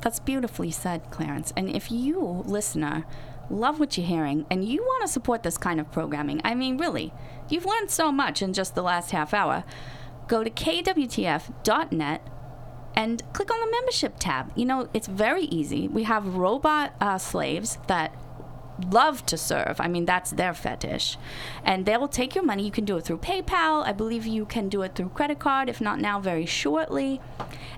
That's 0.03 0.19
beautifully 0.19 0.73
said, 0.73 1.11
Clarence. 1.11 1.53
And 1.57 1.71
if 1.71 1.91
you, 1.91 2.43
listener, 2.47 3.05
love 3.49 3.79
what 3.81 3.97
you're 3.97 4.07
hearing 4.07 4.45
and 4.51 4.65
you 4.65 4.83
want 4.83 5.03
to 5.03 5.09
support 5.09 5.43
this 5.43 5.57
kind 5.57 5.81
of 5.81 5.91
programming, 5.91 6.41
I 6.45 6.55
mean, 6.55 6.79
really, 6.79 7.13
you've 7.49 7.65
learned 7.65 7.91
so 7.91 8.13
much 8.13 8.43
in 8.43 8.53
just 8.53 8.75
the 8.75 8.83
last 8.83 9.11
half 9.13 9.33
hour. 9.33 9.65
Go 10.29 10.45
to 10.45 10.51
kwtf.net 10.51 12.21
and 12.97 13.23
click 13.35 13.53
on 13.53 13.61
the 13.61 13.71
membership 13.71 14.15
tab. 14.19 14.51
You 14.57 14.65
know, 14.65 14.89
it's 14.95 15.07
very 15.07 15.45
easy. 15.45 15.87
We 15.87 16.05
have 16.05 16.37
robot 16.37 16.95
uh, 17.01 17.19
slaves 17.19 17.79
that 17.87 18.17
love 18.91 19.25
to 19.27 19.37
serve. 19.37 19.81
I 19.81 19.89
mean, 19.89 20.05
that's 20.07 20.31
their 20.33 20.55
fetish. 20.55 21.17
And 21.65 21.87
they'll 21.87 22.09
take 22.09 22.35
your 22.35 22.45
money. 22.45 22.65
You 22.65 22.71
can 22.71 22.85
do 22.85 22.97
it 22.97 23.05
through 23.05 23.19
PayPal. 23.19 23.87
I 23.87 23.93
believe 23.93 24.27
you 24.27 24.45
can 24.47 24.69
do 24.69 24.83
it 24.83 24.95
through 24.95 25.11
credit 25.11 25.39
card, 25.39 25.69
if 25.69 25.81
not 25.81 26.01
now, 26.01 26.21
very 26.21 26.47
shortly. 26.47 27.21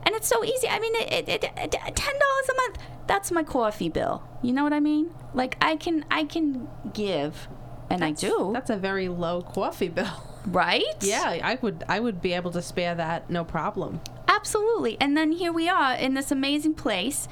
And 0.05 0.15
it's 0.15 0.29
so 0.29 0.45
easy. 0.45 0.69
I 0.69 0.79
mean, 0.79 0.95
it, 0.97 1.29
it, 1.29 1.45
it, 1.45 1.73
$10 1.73 1.73
a 1.81 2.55
month, 2.55 2.79
that's 3.07 3.31
my 3.31 3.43
coffee 3.43 3.89
bill. 3.89 4.23
You 4.43 4.53
know 4.53 4.65
what 4.65 4.73
I 4.73 4.81
mean? 4.81 5.15
Like, 5.35 5.57
I 5.61 5.77
can, 5.77 6.05
I 6.11 6.25
can 6.25 6.69
give, 6.93 7.49
and 7.91 8.05
I 8.05 8.13
do, 8.13 8.51
That's 8.53 8.71
a 8.71 8.77
very 8.77 9.09
low 9.09 9.43
coffee 9.43 9.89
bill. 9.89 10.25
right? 10.47 10.83
Yeah, 11.01 11.39
I 11.43 11.59
would 11.61 11.85
I 11.89 12.01
would 12.01 12.21
be 12.21 12.33
able 12.33 12.51
to 12.53 12.63
spare 12.63 12.95
that 12.95 13.31
no 13.31 13.45
problem. 13.45 14.01
Absolutely. 14.29 14.97
And 15.01 15.17
then 15.17 15.33
here 15.33 15.53
we 15.53 15.69
are 15.69 15.95
in 15.95 16.15
this 16.15 16.31
amazing 16.31 16.75
place, 16.75 17.29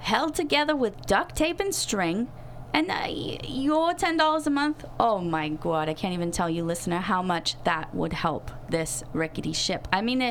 held 0.00 0.34
together 0.34 0.74
with 0.74 1.06
duct 1.06 1.36
tape 1.36 1.60
and 1.60 1.74
string. 1.74 2.28
And 2.72 2.88
uh, 2.88 3.06
your 3.08 3.94
$10 3.94 4.46
a 4.46 4.50
month, 4.50 4.84
oh 5.00 5.18
my 5.18 5.48
God, 5.48 5.88
I 5.88 5.94
can't 5.94 6.14
even 6.14 6.30
tell 6.30 6.48
you, 6.48 6.62
listener, 6.62 6.98
how 6.98 7.20
much 7.20 7.60
that 7.64 7.92
would 7.92 8.12
help 8.12 8.52
this 8.68 9.02
rickety 9.12 9.52
ship. 9.52 9.88
I 9.92 10.02
mean, 10.02 10.20
you, 10.20 10.28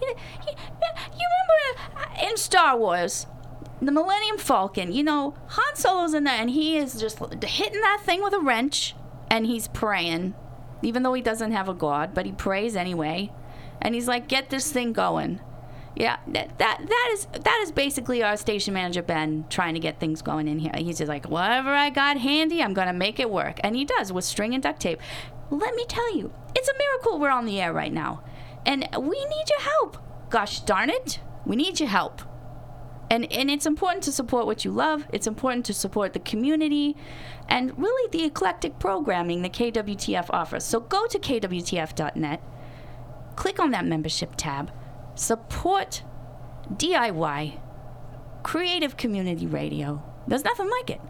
you, 0.00 0.14
you 1.18 1.26
remember 1.28 1.98
uh, 1.98 2.28
in 2.30 2.38
Star 2.38 2.78
Wars, 2.78 3.26
the 3.82 3.92
Millennium 3.92 4.38
Falcon, 4.38 4.92
you 4.92 5.02
know, 5.02 5.34
Han 5.48 5.76
Solo's 5.76 6.14
in 6.14 6.24
there 6.24 6.34
and 6.34 6.48
he 6.48 6.78
is 6.78 6.98
just 6.98 7.18
hitting 7.18 7.80
that 7.82 8.00
thing 8.04 8.22
with 8.22 8.32
a 8.32 8.40
wrench 8.40 8.94
and 9.32 9.46
he's 9.46 9.66
praying, 9.68 10.34
even 10.82 11.02
though 11.02 11.14
he 11.14 11.22
doesn't 11.22 11.52
have 11.52 11.66
a 11.66 11.74
god, 11.74 12.12
but 12.12 12.26
he 12.26 12.32
prays 12.32 12.76
anyway. 12.76 13.32
And 13.80 13.94
he's 13.94 14.06
like, 14.06 14.28
get 14.28 14.50
this 14.50 14.70
thing 14.70 14.92
going. 14.92 15.40
Yeah, 15.96 16.18
that, 16.28 16.58
that 16.58 16.80
that 16.86 17.10
is 17.12 17.26
that 17.42 17.60
is 17.62 17.72
basically 17.72 18.22
our 18.22 18.36
station 18.36 18.72
manager 18.74 19.02
Ben 19.02 19.44
trying 19.48 19.74
to 19.74 19.80
get 19.80 19.98
things 19.98 20.22
going 20.22 20.48
in 20.48 20.58
here. 20.58 20.72
He's 20.76 20.98
just 20.98 21.08
like, 21.08 21.28
whatever 21.28 21.70
I 21.70 21.90
got 21.90 22.18
handy, 22.18 22.62
I'm 22.62 22.74
gonna 22.74 22.92
make 22.92 23.18
it 23.18 23.30
work, 23.30 23.58
and 23.64 23.74
he 23.74 23.84
does 23.84 24.12
with 24.12 24.24
string 24.24 24.54
and 24.54 24.62
duct 24.62 24.80
tape. 24.80 25.00
Let 25.50 25.74
me 25.74 25.84
tell 25.86 26.16
you, 26.16 26.32
it's 26.54 26.68
a 26.68 26.78
miracle 26.78 27.18
we're 27.18 27.30
on 27.30 27.44
the 27.44 27.60
air 27.60 27.72
right 27.72 27.92
now, 27.92 28.22
and 28.64 28.86
we 28.98 29.24
need 29.24 29.50
your 29.50 29.60
help. 29.60 29.98
Gosh 30.30 30.60
darn 30.60 30.88
it, 30.88 31.20
we 31.44 31.56
need 31.56 31.80
your 31.80 31.90
help. 31.90 32.22
And 33.12 33.30
and 33.30 33.50
it's 33.50 33.66
important 33.66 34.02
to 34.04 34.12
support 34.12 34.46
what 34.46 34.64
you 34.64 34.70
love. 34.70 35.06
It's 35.12 35.26
important 35.26 35.66
to 35.66 35.74
support 35.74 36.14
the 36.14 36.18
community, 36.18 36.96
and 37.48 37.78
really 37.78 38.08
the 38.10 38.24
eclectic 38.24 38.78
programming 38.78 39.42
that 39.42 39.52
KWTF 39.52 40.26
offers. 40.30 40.64
So 40.64 40.80
go 40.80 41.06
to 41.06 41.18
kwtf.net 41.18 42.40
click 43.36 43.58
on 43.58 43.70
that 43.72 43.84
membership 43.84 44.34
tab, 44.36 44.70
support 45.14 46.02
DIY, 46.72 47.60
creative 48.42 48.96
community 48.96 49.46
radio. 49.46 50.02
There's 50.26 50.44
nothing 50.44 50.70
like 50.70 50.90
it. 50.90 51.00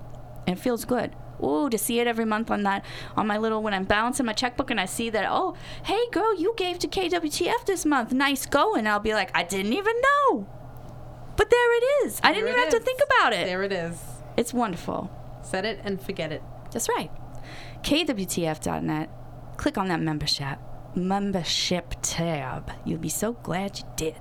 It 0.47 0.59
feels 0.59 0.85
good. 0.85 1.15
Ooh, 1.43 1.69
to 1.69 1.79
see 1.79 1.99
it 1.99 2.07
every 2.07 2.25
month 2.25 2.51
on 2.51 2.63
that, 2.63 2.85
on 3.17 3.27
my 3.27 3.37
little, 3.37 3.63
when 3.63 3.75
I'm 3.75 3.85
balancing 3.85 4.27
my 4.27 4.33
checkbook 4.33 4.71
and 4.71 4.81
I 4.81 4.87
see 4.87 5.11
that, 5.11 5.27
oh, 5.29 5.57
hey 5.85 6.09
girl, 6.13 6.39
you 6.39 6.55
gave 6.57 6.79
to 6.81 6.89
KWTF 6.89 7.67
this 7.67 7.85
month. 7.85 8.13
Nice 8.13 8.47
going. 8.47 8.87
I'll 8.87 9.01
be 9.01 9.15
like, 9.15 9.31
I 9.35 9.43
didn't 9.43 9.73
even 9.73 9.95
know. 10.01 10.47
But 11.43 11.51
there 11.51 11.77
it 11.77 12.07
is. 12.07 12.21
I 12.23 12.33
didn't 12.33 12.51
even 12.51 12.61
have 12.61 12.71
to 12.71 12.79
think 12.79 13.01
about 13.05 13.33
it. 13.33 13.47
There 13.47 13.65
it 13.65 13.73
is. 13.73 14.01
It's 14.37 14.55
wonderful. 14.55 15.11
Set 15.43 15.65
it 15.65 15.81
and 15.83 16.01
forget 16.01 16.31
it. 16.31 16.41
That's 16.71 16.89
right. 16.89 17.11
KWTF.net. 17.83 19.11
Click 19.57 19.77
on 19.77 19.89
that 19.89 19.99
membership 19.99 20.61
membership 20.95 21.97
tab. 22.01 22.71
You'll 22.85 23.01
be 23.01 23.09
so 23.09 23.33
glad 23.33 23.81
you 23.81 23.85
did. 23.97 24.21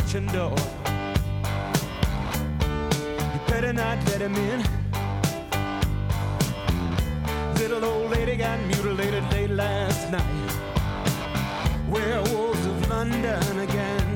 Kitchen 0.00 0.26
door. 0.26 0.54
You 3.32 3.40
better 3.48 3.72
not 3.72 3.96
let 4.08 4.20
him 4.20 4.34
in. 4.34 4.62
Little 7.54 7.82
old 7.82 8.10
lady 8.10 8.36
got 8.36 8.60
mutilated 8.66 9.24
late 9.32 9.48
last 9.48 10.12
night. 10.12 10.52
Werewolves 11.88 12.66
of 12.66 12.90
London 12.90 13.58
again. 13.58 14.15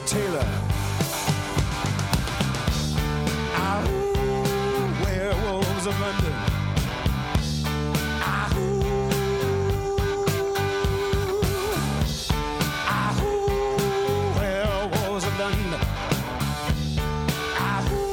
His. 0.00 0.34
Ahoo, 3.54 5.04
werewolves 5.04 5.86
of 5.86 6.00
London. 6.00 6.32
Ahoo. 8.22 8.82
Ahoo, 12.86 14.38
werewolves 14.38 15.24
of 15.24 15.38
London. 15.38 15.80
Ahoo. 17.56 18.04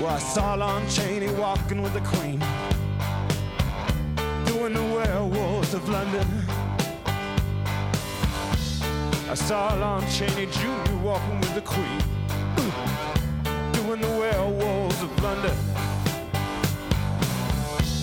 Well, 0.00 0.14
I 0.14 0.18
saw 0.18 0.54
Lon 0.54 0.88
Chaney 0.88 1.30
walking 1.32 1.82
with 1.82 1.92
the 1.94 2.00
Queen, 2.00 2.40
doing 4.46 4.74
the 4.74 4.82
werewolves 4.94 5.74
of 5.74 5.88
London. 5.88 6.39
Saw 9.50 9.74
Lon 9.74 10.08
Chaney 10.08 10.46
Jr. 10.46 10.94
walking 11.02 11.40
with 11.40 11.54
the 11.56 11.60
Queen, 11.62 11.98
doing 13.72 14.00
the 14.00 14.06
werewolves 14.06 15.02
of 15.02 15.10
London. 15.24 15.56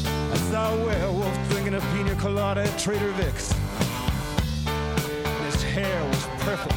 I 0.05 0.37
saw 0.51 0.73
a 0.75 0.85
werewolf 0.85 1.49
drinking 1.49 1.75
a 1.75 1.79
pina 1.93 2.15
colada 2.15 2.63
at 2.63 2.77
Trader 2.77 3.11
Vic's. 3.11 3.53
His 5.45 5.63
hair 5.63 6.03
was 6.09 6.25
perfect. 6.39 6.76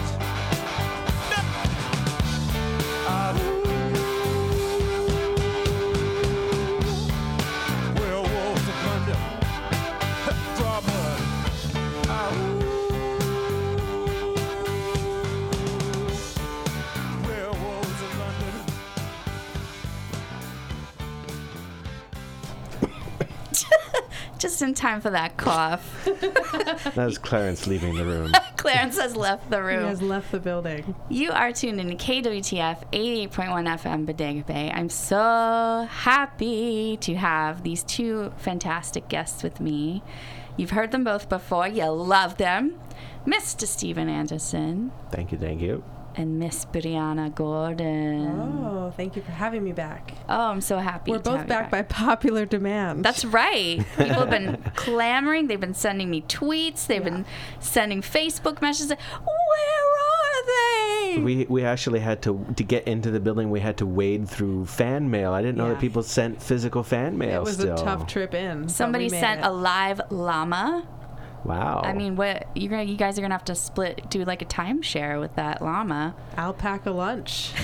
Just 24.60 24.68
in 24.68 24.74
time 24.74 25.00
for 25.00 25.08
that 25.08 25.38
cough. 25.38 26.06
That 26.94 27.06
was 27.06 27.16
Clarence 27.16 27.66
leaving 27.66 27.94
the 27.94 28.04
room. 28.04 28.32
Clarence 28.56 28.98
has 28.98 29.16
left 29.16 29.48
the 29.48 29.62
room. 29.62 29.70
He 29.70 29.76
room. 29.76 29.88
has 29.88 30.02
left 30.02 30.32
the 30.32 30.40
building. 30.40 30.94
You 31.08 31.30
are 31.30 31.50
tuned 31.50 31.80
in 31.80 31.88
to 31.88 31.94
KWTF 31.94 32.90
88.1 32.92 33.30
FM 33.30 34.04
Bodega 34.04 34.42
Bay. 34.42 34.70
I'm 34.74 34.90
so 34.90 35.86
happy 35.88 36.98
to 37.00 37.14
have 37.14 37.62
these 37.62 37.82
two 37.84 38.34
fantastic 38.36 39.08
guests 39.08 39.42
with 39.42 39.60
me. 39.60 40.02
You've 40.58 40.70
heard 40.70 40.90
them 40.90 41.04
both 41.04 41.30
before. 41.30 41.66
You 41.68 41.86
love 41.86 42.36
them. 42.36 42.78
Mr. 43.26 43.66
Steven 43.66 44.10
Anderson 44.10 44.92
Thank 45.10 45.32
you, 45.32 45.38
thank 45.38 45.62
you. 45.62 45.82
And 46.20 46.38
Miss 46.38 46.64
Brianna 46.66 47.34
Gordon. 47.34 48.28
Oh, 48.64 48.92
thank 48.96 49.16
you 49.16 49.22
for 49.22 49.32
having 49.32 49.64
me 49.64 49.72
back. 49.72 50.12
Oh, 50.28 50.50
I'm 50.50 50.60
so 50.60 50.78
happy. 50.78 51.10
We're 51.10 51.18
to 51.18 51.24
both 51.24 51.36
have 51.38 51.46
you 51.46 51.48
back 51.48 51.70
by 51.70 51.82
popular 51.82 52.44
demand. 52.46 53.04
That's 53.04 53.24
right. 53.24 53.84
People 53.96 54.14
have 54.14 54.30
been 54.30 54.62
clamoring. 54.76 55.46
They've 55.48 55.58
been 55.58 55.74
sending 55.74 56.10
me 56.10 56.22
tweets. 56.22 56.86
They've 56.86 57.02
been 57.02 57.24
sending 57.58 58.02
Facebook 58.02 58.60
messages. 58.62 58.90
Where 58.90 59.86
are 59.96 60.46
they? 60.46 61.22
We 61.22 61.46
we 61.48 61.64
actually 61.64 62.00
had 62.00 62.22
to 62.22 62.46
to 62.56 62.62
get 62.62 62.86
into 62.86 63.10
the 63.10 63.18
building. 63.20 63.50
We 63.50 63.60
had 63.60 63.76
to 63.78 63.86
wade 63.86 64.28
through 64.28 64.66
fan 64.66 65.10
mail. 65.10 65.32
I 65.32 65.42
didn't 65.42 65.56
know 65.58 65.66
Yeah. 65.66 65.72
that 65.72 65.80
people 65.80 66.02
sent 66.02 66.40
physical 66.42 66.82
fan 66.82 67.16
mail. 67.18 67.40
it 67.40 67.44
was 67.44 67.54
still. 67.54 67.74
a 67.74 67.84
tough 67.84 68.06
trip 68.06 68.34
in. 68.34 68.68
Somebody 68.68 69.08
sent 69.08 69.40
it. 69.40 69.46
a 69.46 69.50
live 69.50 70.00
llama. 70.10 70.86
Wow. 71.44 71.80
I 71.84 71.92
mean, 71.92 72.16
what 72.16 72.46
you're 72.54 72.70
gonna, 72.70 72.82
you 72.84 72.96
guys 72.96 73.18
are 73.18 73.22
gonna 73.22 73.34
have 73.34 73.44
to 73.46 73.54
split, 73.54 74.08
do 74.10 74.24
like 74.24 74.42
a 74.42 74.46
timeshare 74.46 75.18
with 75.20 75.34
that 75.36 75.62
llama. 75.62 76.14
alpaca 76.36 76.90
lunch. 76.90 77.52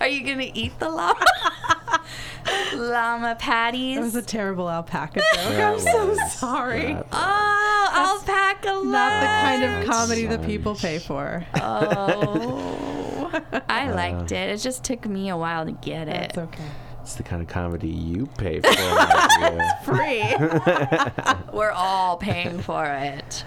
Are 0.00 0.08
you 0.08 0.26
gonna 0.26 0.50
eat 0.52 0.78
the 0.80 0.88
llama? 0.88 1.14
llama 2.74 3.36
patties. 3.38 3.96
That 3.96 4.02
was 4.02 4.16
a 4.16 4.22
terrible 4.22 4.68
alpaca 4.68 5.20
joke. 5.20 5.52
Yeah, 5.52 5.70
I'm 5.72 5.78
so 5.78 6.16
sorry. 6.30 6.94
That- 6.94 7.06
oh, 7.12 8.18
alpaca 8.20 8.70
lunch. 8.72 8.86
Not 8.86 9.20
the 9.20 9.26
kind 9.26 9.64
of 9.64 9.86
comedy 9.88 10.26
that 10.26 10.42
people 10.44 10.74
pay 10.74 10.98
for. 10.98 11.44
Oh, 11.54 13.30
I 13.68 13.90
liked 13.92 14.32
it. 14.32 14.50
It 14.50 14.56
just 14.58 14.82
took 14.84 15.06
me 15.06 15.28
a 15.28 15.36
while 15.36 15.64
to 15.66 15.72
get 15.72 16.08
it. 16.08 16.32
That's 16.34 16.38
okay. 16.38 16.64
It's 17.02 17.16
the 17.16 17.24
kind 17.24 17.42
of 17.42 17.48
comedy 17.48 17.88
you 17.88 18.26
pay 18.38 18.60
for. 18.60 18.68
my 18.70 19.28
dear. 19.40 19.70
Free. 19.84 21.52
We're 21.52 21.72
all 21.72 22.16
paying 22.16 22.60
for 22.60 22.84
it. 22.86 23.44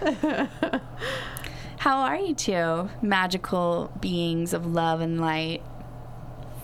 How 1.78 1.99
are 1.99 2.18
you 2.18 2.36
two, 2.36 2.89
magical 3.01 3.91
beings 4.01 4.53
of 4.53 4.66
love 4.66 4.99
and 4.99 5.22
light? 5.22 5.64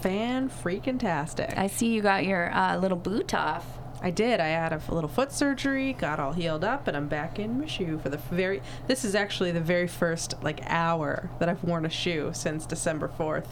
Fan 0.02 0.50
freaking 0.50 1.00
tastic. 1.00 1.58
I 1.58 1.68
see 1.68 1.94
you 1.94 2.02
got 2.02 2.26
your 2.26 2.54
uh, 2.54 2.78
little 2.78 2.98
boot 2.98 3.34
off. 3.34 3.66
I 4.02 4.10
did. 4.10 4.40
I 4.40 4.48
had 4.48 4.74
a 4.74 4.82
little 4.94 5.10
foot 5.10 5.32
surgery, 5.32 5.94
got 5.94 6.20
all 6.20 6.34
healed 6.34 6.64
up, 6.64 6.88
and 6.88 6.98
I'm 6.98 7.08
back 7.08 7.38
in 7.38 7.60
my 7.60 7.68
shoe 7.68 8.00
for 8.00 8.10
the 8.10 8.18
very. 8.18 8.62
This 8.88 9.06
is 9.06 9.14
actually 9.14 9.52
the 9.52 9.62
very 9.62 9.88
first 9.88 10.34
like 10.42 10.60
hour 10.66 11.30
that 11.40 11.48
I've 11.48 11.64
worn 11.64 11.86
a 11.86 11.90
shoe 11.90 12.32
since 12.34 12.66
December 12.66 13.08
4th. 13.08 13.46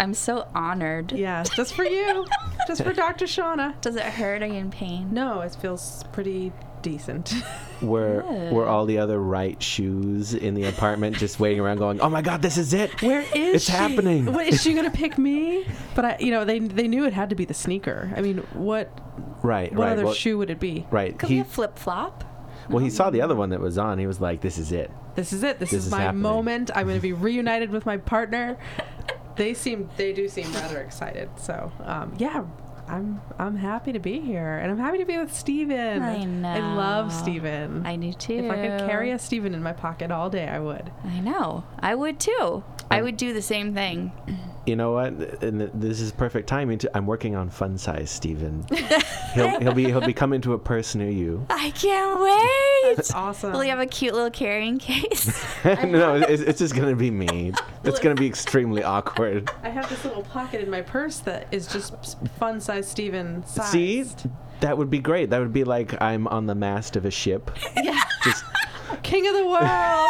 I'm 0.00 0.14
so 0.14 0.48
honored. 0.54 1.12
Yeah, 1.12 1.44
just 1.54 1.74
for 1.74 1.84
you, 1.84 2.26
just 2.66 2.82
for 2.82 2.92
Dr. 3.04 3.26
Shauna. 3.26 3.78
Does 3.82 3.96
it 3.96 4.02
hurt? 4.02 4.42
Are 4.42 4.46
you 4.46 4.54
in 4.54 4.70
pain? 4.70 5.12
No, 5.12 5.40
it 5.42 5.54
feels 5.60 6.04
pretty 6.12 6.52
decent. 6.82 7.34
Were 7.82 8.22
were 8.50 8.64
Good. 8.64 8.68
all 8.68 8.86
the 8.86 8.96
other 8.98 9.20
right 9.20 9.62
shoes 9.62 10.32
in 10.32 10.54
the 10.54 10.64
apartment 10.64 11.16
just 11.18 11.38
waiting 11.38 11.60
around, 11.60 11.76
going, 11.78 12.00
"Oh 12.00 12.08
my 12.08 12.22
God, 12.22 12.40
this 12.40 12.56
is 12.56 12.72
it! 12.72 13.02
Where 13.02 13.20
is 13.20 13.56
It's 13.56 13.64
she? 13.66 13.72
happening. 13.72 14.32
What, 14.32 14.46
is 14.46 14.62
she 14.62 14.72
gonna 14.72 14.90
pick 15.02 15.18
me? 15.18 15.66
But 15.94 16.04
I, 16.06 16.16
you 16.18 16.30
know, 16.30 16.44
they 16.46 16.58
they 16.60 16.88
knew 16.88 17.04
it 17.04 17.12
had 17.12 17.28
to 17.30 17.36
be 17.36 17.44
the 17.44 17.54
sneaker. 17.54 18.10
I 18.16 18.22
mean, 18.22 18.38
what 18.54 18.90
Right, 19.42 19.70
what 19.72 19.84
right, 19.84 19.92
other 19.92 20.04
well, 20.06 20.14
shoe 20.14 20.38
would 20.38 20.48
it 20.50 20.58
be? 20.60 20.86
right." 20.90 21.18
Could 21.18 21.28
He 21.28 21.34
be 21.36 21.40
a 21.40 21.44
flip 21.44 21.78
flop. 21.78 22.24
well, 22.70 22.82
he 22.82 22.88
saw 22.90 23.10
the 23.10 23.20
other 23.20 23.34
one 23.36 23.50
that 23.50 23.60
was 23.60 23.76
on. 23.76 23.98
He 23.98 24.06
was 24.06 24.20
like, 24.20 24.40
"This 24.40 24.56
is 24.56 24.72
it." 24.72 24.90
This 25.14 25.32
is 25.34 25.42
it. 25.42 25.58
This, 25.58 25.72
This 25.72 25.80
is, 25.80 25.86
is 25.86 25.92
my 25.92 26.00
happening. 26.02 26.22
moment. 26.22 26.70
I'm 26.74 26.86
gonna 26.86 27.00
be 27.00 27.12
reunited 27.12 27.68
with 27.70 27.84
my 27.84 27.98
partner. 27.98 28.56
They 29.40 29.54
seem 29.54 29.88
they 29.96 30.12
do 30.12 30.28
seem 30.28 30.52
rather 30.52 30.82
excited. 30.82 31.30
So 31.38 31.72
um, 31.82 32.14
yeah. 32.18 32.44
I'm 32.86 33.22
I'm 33.38 33.56
happy 33.56 33.92
to 33.92 34.00
be 34.00 34.20
here, 34.20 34.58
and 34.58 34.70
I'm 34.70 34.78
happy 34.78 34.98
to 34.98 35.04
be 35.04 35.16
with 35.16 35.32
Steven. 35.32 36.02
I 36.02 36.24
know. 36.24 36.48
I 36.48 36.74
love. 36.74 37.12
Steven. 37.12 37.86
I 37.86 37.94
do 37.96 38.12
too. 38.12 38.34
If 38.34 38.50
I 38.50 38.56
could 38.56 38.88
carry 38.88 39.12
a 39.12 39.18
Steven 39.18 39.54
in 39.54 39.62
my 39.62 39.72
pocket 39.72 40.10
all 40.10 40.28
day, 40.28 40.48
I 40.48 40.58
would. 40.58 40.90
I 41.04 41.20
know. 41.20 41.64
I 41.78 41.94
would 41.94 42.18
too. 42.18 42.64
I 42.90 43.00
would 43.00 43.16
do 43.16 43.32
the 43.32 43.42
same 43.42 43.74
thing. 43.74 44.12
You 44.66 44.76
know 44.76 44.92
what? 44.92 45.42
And 45.42 45.60
this 45.74 46.00
is 46.00 46.12
perfect 46.12 46.48
timing. 46.48 46.78
To, 46.78 46.96
I'm 46.96 47.06
working 47.06 47.34
on 47.34 47.48
Fun 47.48 47.78
Size, 47.78 48.10
Steven. 48.10 48.64
he'll 49.34 49.58
he'll 49.60 49.74
be 49.74 49.84
he'll 49.86 50.00
be 50.00 50.12
coming 50.12 50.40
to 50.42 50.52
a 50.52 50.58
purse 50.58 50.94
near 50.94 51.10
you. 51.10 51.46
I 51.48 51.70
can't 51.70 52.20
wait. 52.20 52.96
That's 52.96 53.14
awesome. 53.14 53.52
Will 53.52 53.64
you 53.64 53.70
have 53.70 53.80
a 53.80 53.86
cute 53.86 54.14
little 54.14 54.30
carrying 54.30 54.78
case? 54.78 55.26
no, 55.64 56.16
it's, 56.16 56.42
it's 56.42 56.58
just 56.58 56.74
gonna 56.74 56.96
be 56.96 57.10
me. 57.10 57.52
It's 57.84 57.98
gonna 57.98 58.14
be 58.14 58.26
extremely 58.26 58.82
awkward. 58.82 59.50
I 59.62 59.70
have 59.70 59.88
this 59.88 60.04
little 60.04 60.22
pocket 60.22 60.60
in 60.60 60.70
my 60.70 60.82
purse 60.82 61.20
that 61.20 61.46
is 61.50 61.66
just 61.66 61.94
fun 62.38 62.60
size 62.60 62.88
Steven 62.88 63.44
sized. 63.46 63.70
See, 63.70 64.04
that 64.60 64.76
would 64.76 64.90
be 64.90 64.98
great. 64.98 65.30
That 65.30 65.40
would 65.40 65.52
be 65.52 65.64
like 65.64 66.00
I'm 66.02 66.28
on 66.28 66.46
the 66.46 66.54
mast 66.54 66.96
of 66.96 67.04
a 67.04 67.10
ship. 67.10 67.50
Yeah. 67.82 68.02
Just 68.24 68.44
King 69.02 69.26
of 69.26 69.34
the 69.34 69.46
world. 69.46 70.08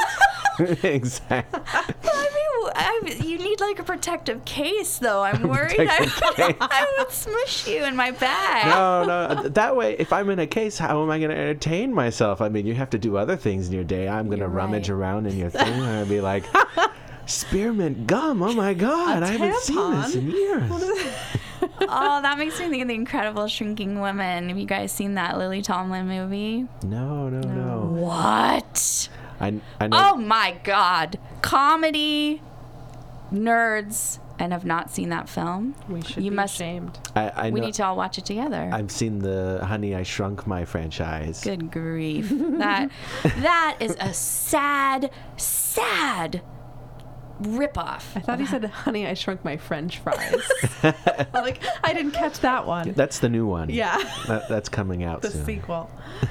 exactly. 0.84 1.60
I 2.04 2.30
mean, 2.34 2.72
I, 2.74 3.24
you 3.24 3.38
need 3.38 3.60
like 3.60 3.78
a 3.78 3.82
protective 3.82 4.44
case, 4.44 4.98
though. 4.98 5.22
I'm 5.22 5.48
worried 5.48 5.76
I. 5.78 6.10
I 6.60 6.94
would 6.98 7.10
smush 7.10 7.66
you 7.66 7.84
in 7.84 7.96
my 7.96 8.10
bag. 8.10 8.66
No, 8.66 9.04
no. 9.04 9.12
Uh, 9.12 9.48
that 9.48 9.76
way, 9.76 9.96
if 9.98 10.12
I'm 10.12 10.28
in 10.30 10.38
a 10.38 10.46
case, 10.46 10.78
how 10.78 11.02
am 11.02 11.10
I 11.10 11.18
going 11.18 11.30
to 11.30 11.36
entertain 11.36 11.94
myself? 11.94 12.40
I 12.40 12.48
mean, 12.48 12.66
you 12.66 12.74
have 12.74 12.90
to 12.90 12.98
do 12.98 13.16
other 13.16 13.36
things 13.36 13.68
in 13.68 13.72
your 13.74 13.84
day. 13.84 14.08
I'm 14.08 14.26
going 14.26 14.38
to 14.40 14.44
You're 14.44 14.48
rummage 14.48 14.90
right. 14.90 14.96
around 14.96 15.26
in 15.26 15.38
your 15.38 15.50
thing. 15.50 15.72
and 15.72 15.82
I'll 15.84 16.06
be 16.06 16.20
like, 16.20 16.44
spearmint 17.26 18.06
gum. 18.06 18.42
Oh 18.42 18.52
my 18.52 18.74
god, 18.74 19.22
A 19.22 19.26
I 19.26 19.30
haven't 19.30 19.60
seen 19.60 19.90
this 19.92 20.14
in 20.14 20.30
years. 20.30 20.70
Oh, 21.92 22.22
that 22.22 22.38
makes 22.38 22.58
me 22.60 22.68
think 22.68 22.82
of 22.82 22.88
the 22.88 22.94
Incredible 22.94 23.48
Shrinking 23.48 23.98
Woman. 24.00 24.48
Have 24.48 24.58
you 24.58 24.64
guys 24.66 24.92
seen 24.92 25.14
that 25.14 25.36
Lily 25.38 25.60
Tomlin 25.62 26.06
movie? 26.06 26.66
No, 26.84 27.28
no, 27.28 27.40
no. 27.40 27.80
What? 28.00 29.08
I, 29.40 29.60
I 29.80 29.88
know. 29.88 30.10
Oh 30.12 30.16
my 30.16 30.56
God! 30.62 31.18
Comedy 31.42 32.42
nerds 33.32 34.18
and 34.38 34.52
have 34.52 34.64
not 34.64 34.90
seen 34.90 35.10
that 35.10 35.28
film. 35.28 35.74
We 35.88 36.00
should 36.02 36.22
You 36.24 36.30
be 36.30 36.36
must- 36.36 36.54
ashamed. 36.54 36.98
I, 37.14 37.28
I 37.28 37.50
We 37.50 37.60
know. 37.60 37.66
need 37.66 37.74
to 37.74 37.84
all 37.84 37.96
watch 37.96 38.16
it 38.18 38.24
together. 38.24 38.70
I've 38.72 38.90
seen 38.90 39.18
the 39.18 39.60
Honey 39.64 39.94
I 39.94 40.02
Shrunk 40.02 40.46
My 40.46 40.64
franchise. 40.64 41.42
Good 41.44 41.70
grief. 41.70 42.28
that 42.30 42.90
that 43.22 43.76
is 43.80 43.96
a 44.00 44.14
sad, 44.14 45.10
sad 45.36 46.40
ripoff. 47.42 48.04
I 48.16 48.20
thought 48.20 48.38
he 48.40 48.46
said, 48.46 48.64
"Honey, 48.64 49.06
I 49.06 49.14
shrunk 49.14 49.44
my 49.44 49.56
French 49.56 49.98
fries." 49.98 50.50
like 51.34 51.62
I 51.84 51.92
didn't 51.92 52.12
catch 52.12 52.40
that 52.40 52.66
one. 52.66 52.92
That's 52.92 53.18
the 53.18 53.28
new 53.28 53.46
one. 53.46 53.70
Yeah, 53.70 53.96
That, 54.26 54.48
that's 54.48 54.68
coming 54.68 55.04
out 55.04 55.22
the 55.22 55.30
soon. 55.30 55.44
sequel. 55.44 55.90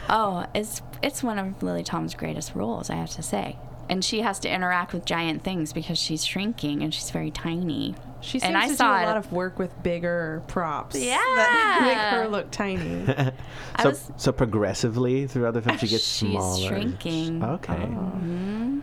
Oh, 0.10 0.46
it's 0.54 0.82
it's 1.02 1.24
one 1.24 1.40
of 1.40 1.62
Lily 1.64 1.84
Tom's 1.84 2.14
greatest 2.16 2.56
roles, 2.56 2.90
I 2.90 2.96
have 2.96 3.10
to 3.12 3.22
say. 3.24 3.58
And 3.90 4.06
she 4.06 4.22
has 4.22 4.38
to 4.42 4.50
interact 4.54 4.94
with 4.94 5.04
giant 5.04 5.44
things 5.44 5.74
because 5.74 5.98
she's 5.98 6.24
shrinking 6.24 6.84
and 6.84 6.94
she's 6.94 7.10
very 7.10 7.32
tiny. 7.32 7.96
She 8.22 8.34
seems 8.38 8.44
And 8.44 8.56
I 8.56 8.68
to 8.68 8.76
saw 8.76 9.00
do 9.00 9.04
a 9.04 9.08
lot 9.08 9.18
of 9.18 9.32
work 9.32 9.58
with 9.58 9.72
bigger 9.82 10.44
props. 10.48 10.94
that 11.00 11.80
make 11.82 12.20
her 12.20 12.28
look 12.28 12.52
tiny. 12.52 13.06
So, 13.82 13.90
was 13.90 14.12
so 14.18 14.32
progressively 14.34 15.26
through 15.26 15.50
the 15.54 15.62
film, 15.62 15.78
she 15.78 15.88
gets 15.88 16.04
She's 16.04 16.30
smaller. 16.30 16.58
She's 16.60 16.68
shrinking. 16.68 17.42
Okay. 17.44 17.74
Oh. 17.74 17.78
Mm-hmm. 17.78 18.80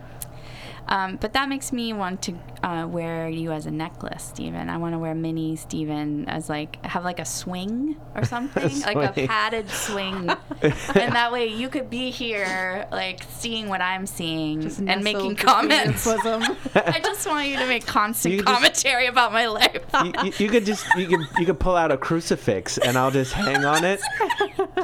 Um, 0.89 1.17
but 1.17 1.33
that 1.33 1.49
makes 1.49 1.73
me 1.73 1.91
want 1.93 2.21
to 2.23 2.33
uh, 2.63 2.87
wear 2.87 3.27
you 3.27 3.51
as 3.51 3.65
a 3.65 3.71
necklace, 3.71 4.23
Steven. 4.23 4.69
I 4.69 4.77
want 4.77 4.93
to 4.93 4.99
wear 4.99 5.13
mini 5.13 5.55
Steven 5.55 6.27
as 6.29 6.49
like 6.49 6.83
have 6.85 7.03
like 7.03 7.19
a 7.19 7.25
swing 7.25 7.97
or 8.15 8.23
something, 8.33 8.79
like 8.81 9.17
a 9.17 9.27
padded 9.27 9.69
swing, 9.69 10.29
and 10.61 11.11
that 11.13 11.31
way 11.31 11.47
you 11.47 11.67
could 11.69 11.89
be 11.89 12.09
here, 12.09 12.87
like 12.91 13.21
seeing 13.37 13.67
what 13.67 13.81
I'm 13.81 14.05
seeing 14.05 14.61
Just 14.61 14.79
and 14.79 15.03
making 15.03 15.35
between 15.35 15.35
your 15.35 15.35
comments. 15.35 16.05
bosom. 16.05 16.43
I 16.75 16.99
just 17.03 17.27
want 17.27 17.47
you 17.47 17.57
to 17.57 17.67
make 17.67 17.85
constant 17.85 18.35
You 18.35 18.41
just- 18.41 18.53
commentary 18.53 19.07
about 19.07 19.33
my 19.33 19.47
life. 19.47 19.83
you, 20.03 20.13
you, 20.23 20.33
you 20.37 20.49
could 20.49 20.65
just 20.65 20.85
you 20.95 21.07
could 21.07 21.27
you 21.37 21.45
could 21.45 21.59
pull 21.59 21.75
out 21.75 21.91
a 21.91 21.97
crucifix 21.97 22.77
and 22.77 22.97
I'll 22.97 23.11
just 23.11 23.33
hang 23.33 23.65
on 23.65 23.83
it, 23.83 23.99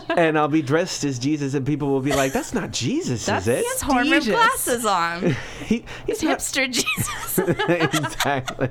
and 0.09 0.37
I'll 0.37 0.47
be 0.47 0.61
dressed 0.61 1.03
as 1.03 1.17
Jesus, 1.19 1.53
and 1.53 1.65
people 1.65 1.89
will 1.89 2.01
be 2.01 2.13
like, 2.13 2.33
"That's 2.33 2.53
not 2.53 2.71
Jesus, 2.71 3.25
That's- 3.25 3.43
is 3.43 3.47
it?" 3.47 3.59
He 3.59 3.67
has 3.67 3.81
horn 3.81 4.09
rimmed 4.09 4.25
glasses 4.25 4.85
on. 4.85 5.35
He, 5.65 5.85
He's 6.05 6.19
he's 6.21 6.29
not 6.29 6.39
hipster 6.39 6.71
Jesus. 6.71 7.39
exactly. 7.69 8.69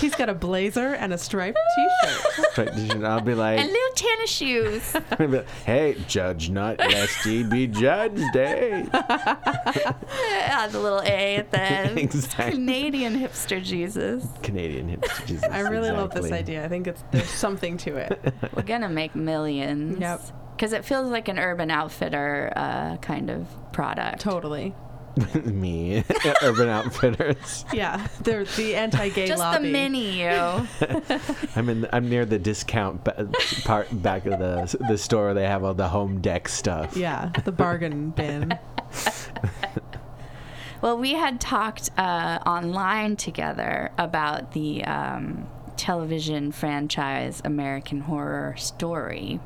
He's 0.00 0.14
got 0.14 0.28
a 0.28 0.34
blazer 0.34 0.94
and 0.94 1.12
a 1.12 1.18
striped 1.18 1.58
T-shirt. 1.76 2.58
Right, 2.58 2.68
and 2.68 3.06
I'll 3.06 3.20
be 3.20 3.34
like, 3.34 3.58
and 3.58 3.70
little 3.70 3.94
tennis 3.94 4.30
shoes. 4.30 4.96
Like, 5.18 5.48
"Hey, 5.64 5.96
judge 6.06 6.50
not, 6.50 6.78
lest 6.78 7.24
ye 7.26 7.42
be 7.42 7.66
judged." 7.66 8.36
Eh? 8.36 8.84
Yeah, 8.92 10.68
the 10.70 10.78
little 10.78 11.00
A 11.00 11.36
at 11.36 11.50
the 11.50 11.60
end. 11.60 11.98
Exactly. 11.98 12.52
Canadian 12.52 13.14
hipster 13.18 13.62
Jesus. 13.62 14.26
Canadian 14.42 14.88
hipster 14.96 15.26
Jesus. 15.26 15.44
I 15.44 15.60
really 15.60 15.90
love 15.90 16.12
this 16.12 16.30
idea. 16.32 16.64
I 16.64 16.68
think 16.68 16.86
it's 16.86 17.02
there's 17.10 17.28
something 17.28 17.76
to 17.78 17.96
it. 17.96 18.34
We're 18.54 18.62
gonna 18.62 18.88
make 18.88 19.14
millions. 19.14 19.98
Yep. 19.98 20.20
Because 20.56 20.72
it 20.72 20.84
feels 20.84 21.10
like 21.10 21.28
an 21.28 21.38
Urban 21.38 21.70
Outfitter 21.70 22.52
uh, 22.56 22.96
kind 22.98 23.30
of 23.30 23.46
product. 23.72 24.20
Totally. 24.20 24.74
Me, 25.44 26.04
Urban 26.42 26.68
Outfitters. 26.68 27.64
Yeah, 27.72 28.06
they're 28.20 28.44
the 28.44 28.74
anti-gay 28.76 29.26
Just 29.26 29.40
lobby. 29.40 29.66
the 29.66 29.72
mini 29.72 30.22
you. 30.22 30.28
I'm 31.56 31.68
in. 31.68 31.88
I'm 31.92 32.08
near 32.08 32.26
the 32.26 32.38
discount 32.38 33.04
ba- 33.04 33.28
part 33.64 33.88
back 34.02 34.26
of 34.26 34.38
the 34.38 34.76
the 34.88 34.98
store. 34.98 35.32
They 35.32 35.46
have 35.46 35.64
all 35.64 35.74
the 35.74 35.88
home 35.88 36.20
deck 36.20 36.48
stuff. 36.48 36.96
Yeah, 36.96 37.30
the 37.44 37.52
bargain 37.52 38.10
bin. 38.10 38.58
well, 40.82 40.98
we 40.98 41.12
had 41.12 41.40
talked 41.40 41.90
uh, 41.96 42.38
online 42.46 43.16
together 43.16 43.90
about 43.96 44.52
the 44.52 44.84
um, 44.84 45.46
television 45.76 46.52
franchise 46.52 47.40
American 47.44 48.00
Horror 48.00 48.54
Story. 48.58 49.40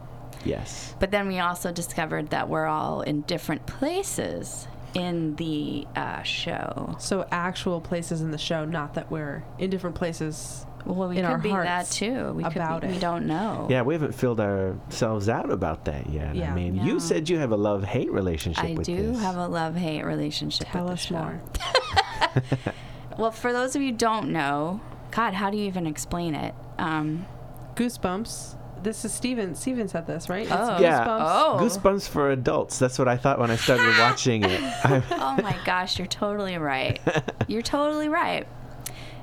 Yes. 0.45 0.95
But 0.99 1.11
then 1.11 1.29
we 1.29 1.39
also 1.39 1.71
discovered 1.71 2.31
that 2.31 2.49
we're 2.49 2.67
all 2.67 3.03
in 3.03 3.21
different 3.23 3.67
places 3.67 4.67
in 4.95 5.37
the 5.37 5.87
uh, 5.97 6.23
show. 6.23 6.97
So 6.99 7.27
actual 7.31 7.81
places 7.81 8.21
in 8.21 8.31
the 8.31 8.39
show, 8.39 8.65
not 8.65 8.95
that 8.95 9.11
we're 9.11 9.45
in 9.59 9.71
different 9.71 9.97
places. 9.97 10.67
Well, 10.87 11.09
we 11.11 11.19
in 11.19 11.25
could 11.25 11.31
our 11.31 11.39
be 11.39 11.51
that 11.51 11.91
too. 11.91 12.33
We 12.33 12.43
about 12.45 12.81
could 12.81 12.89
be, 12.89 12.93
it. 12.93 12.97
We 12.97 13.01
don't 13.01 13.27
know. 13.27 13.67
Yeah, 13.71 13.83
we 13.83 13.95
haven't 13.95 14.15
filled 14.15 14.41
ourselves 14.41 15.29
out 15.29 15.51
about 15.51 15.85
that 15.85 16.09
yet. 16.09 16.35
Yeah. 16.35 16.51
I 16.51 16.55
mean, 16.55 16.77
No. 16.77 16.85
you 16.85 17.01
said 17.01 17.29
you 17.29 17.39
have 17.39 17.53
a 17.53 17.57
love 17.57 17.85
hate 17.85 18.11
relationship 18.11 18.65
I 18.65 18.73
with 18.73 18.87
do 18.87 19.13
this. 19.13 19.21
have 19.21 19.37
a 19.37 19.47
love 19.47 19.77
hate 19.77 20.05
relationship. 20.05 20.69
Tell 20.71 20.85
with 20.85 20.93
us 20.95 21.07
the 21.09 21.15
show. 21.15 21.15
more. 21.15 22.75
Well, 23.19 23.33
for 23.33 23.53
those 23.53 23.77
of 23.77 23.83
you 23.83 23.91
who 23.91 23.99
don't 23.99 24.31
know, 24.33 24.81
God, 25.11 25.35
how 25.35 25.51
do 25.51 25.59
you 25.59 25.65
even 25.67 25.87
explain 25.87 26.35
it? 26.35 26.55
Um, 26.79 27.27
Goosebumps. 27.75 28.57
This 28.83 29.05
is 29.05 29.13
Steven. 29.13 29.55
Steven 29.55 29.89
said 29.89 30.07
this, 30.07 30.29
right? 30.29 30.43
It's 30.43 30.53
Oh. 30.53 30.79
Yeah. 30.81 31.05
Goosebumps. 31.05 31.21
oh, 31.27 31.59
Goosebumps 31.61 32.09
for 32.09 32.31
adults. 32.31 32.79
That's 32.79 32.99
what 32.99 33.09
I 33.09 33.17
thought 33.17 33.39
when 33.39 33.51
I 33.51 33.57
started 33.57 33.95
watching 33.99 34.45
it. 34.45 34.61
Oh 35.13 35.37
my 35.43 35.57
gosh, 35.65 35.99
you're 35.99 36.07
totally 36.09 36.57
right. 36.59 36.99
You're 37.47 37.63
totally 37.63 38.09
right. 38.09 38.47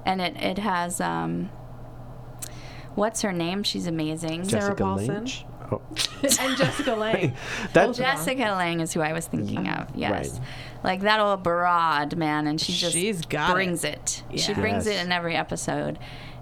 And 0.05 0.21
it 0.21 0.35
it 0.37 0.57
has 0.59 1.01
um, 1.01 1.49
what's 2.95 3.21
her 3.21 3.31
name? 3.33 3.63
She's 3.63 3.87
amazing. 3.87 4.45
Sarah 4.47 4.61
Jessica 4.63 4.83
Paulson. 4.83 5.07
Lynch. 5.15 5.45
Oh, 5.69 5.81
and 6.39 6.55
Jessica 6.57 6.95
Lange. 6.95 7.33
that, 7.73 7.87
Both 7.87 7.89
of 7.89 7.95
them. 7.97 8.05
Jessica 8.15 8.43
Lange 8.55 8.79
is 8.79 8.93
who 8.93 9.01
I 9.01 9.11
was 9.11 9.27
thinking 9.27 9.67
of. 9.67 9.89
Yes, 9.95 10.31
Right. 10.31 10.41
like 10.81 11.01
that 11.01 11.19
old 11.19 11.43
broad 11.43 12.15
man, 12.15 12.47
and 12.47 12.59
she 12.61 12.71
just 12.71 12.93
She's 12.93 13.25
got 13.25 13.51
brings 13.53 13.83
it. 13.83 14.23
She 14.35 14.53
Yeah. 14.53 14.59
brings 14.61 14.87
it 14.87 15.03
in 15.03 15.11
every 15.11 15.35
episode. 15.35 15.99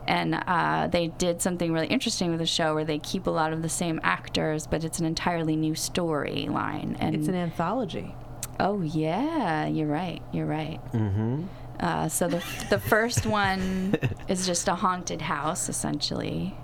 And 0.07 0.35
uh, 0.35 0.87
they 0.91 1.07
did 1.07 1.41
something 1.41 1.73
really 1.73 1.87
interesting 1.87 2.29
with 2.29 2.39
the 2.39 2.45
show 2.45 2.75
where 2.75 2.85
they 2.85 2.99
keep 2.99 3.25
a 3.27 3.31
lot 3.31 3.53
of 3.53 3.61
the 3.61 3.69
same 3.69 3.99
actors, 4.03 4.67
but 4.67 4.83
it's 4.83 4.99
an 4.99 5.05
entirely 5.05 5.55
new 5.55 5.73
storyline. 5.73 6.95
And 6.99 7.15
It's 7.15 7.27
an 7.27 7.35
anthology. 7.35 8.13
oh 8.59 8.81
yeah, 8.81 9.65
you're 9.67 9.87
right. 9.87 10.21
You're 10.31 10.45
right. 10.45 10.79
mm-hmm. 10.93 11.43
Uh, 11.79 12.07
so 12.07 12.27
the 12.29 12.41
the 12.69 12.79
first 12.79 13.25
one 13.25 13.95
is 14.29 14.45
just 14.45 14.67
a 14.69 14.75
haunted 14.75 15.21
house 15.21 15.67
essentially, 15.67 16.55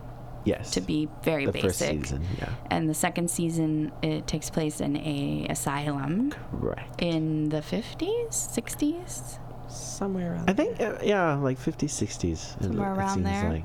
Yes. 0.46 0.72
to 0.72 0.82
be 0.82 1.10
very 1.24 1.46
the 1.46 1.52
basic. 1.52 1.70
first 1.70 1.80
season. 1.80 2.24
Yeah. 2.39 2.50
And 2.70 2.88
the 2.89 2.94
second 2.94 3.30
season, 3.30 3.92
it 4.02 4.26
takes 4.26 4.50
place 4.50 4.80
in 4.80 4.96
a 4.96 5.48
asylum 5.50 6.34
Right. 6.54 6.88
in 6.98 7.50
the 7.50 7.62
50s, 7.62 8.30
60s. 8.30 9.38
Somewhere 9.72 10.34
around. 10.34 10.50
I 10.50 10.54
think 10.54 10.80
uh, 10.82 10.98
yeah, 11.04 11.36
like 11.36 11.60
50s, 11.60 11.90
60s. 11.90 12.62
Somewhere 12.64 12.94
it 12.94 12.98
around 12.98 13.14
seems 13.16 13.26
there. 13.26 13.50
Like. 13.50 13.64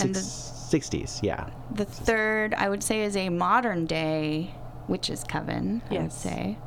And 0.00 0.16
Six, 0.16 0.88
60s. 0.88 1.22
Yeah. 1.22 1.50
The 1.70 1.84
third, 1.84 2.54
I 2.54 2.68
would 2.68 2.82
say, 2.82 3.02
is 3.02 3.16
a 3.16 3.28
modern 3.28 3.84
day 3.86 4.54
witches' 4.88 5.22
coven. 5.24 5.82
Yes. 5.90 5.98
I 5.98 6.02
would 6.02 6.12
say, 6.12 6.58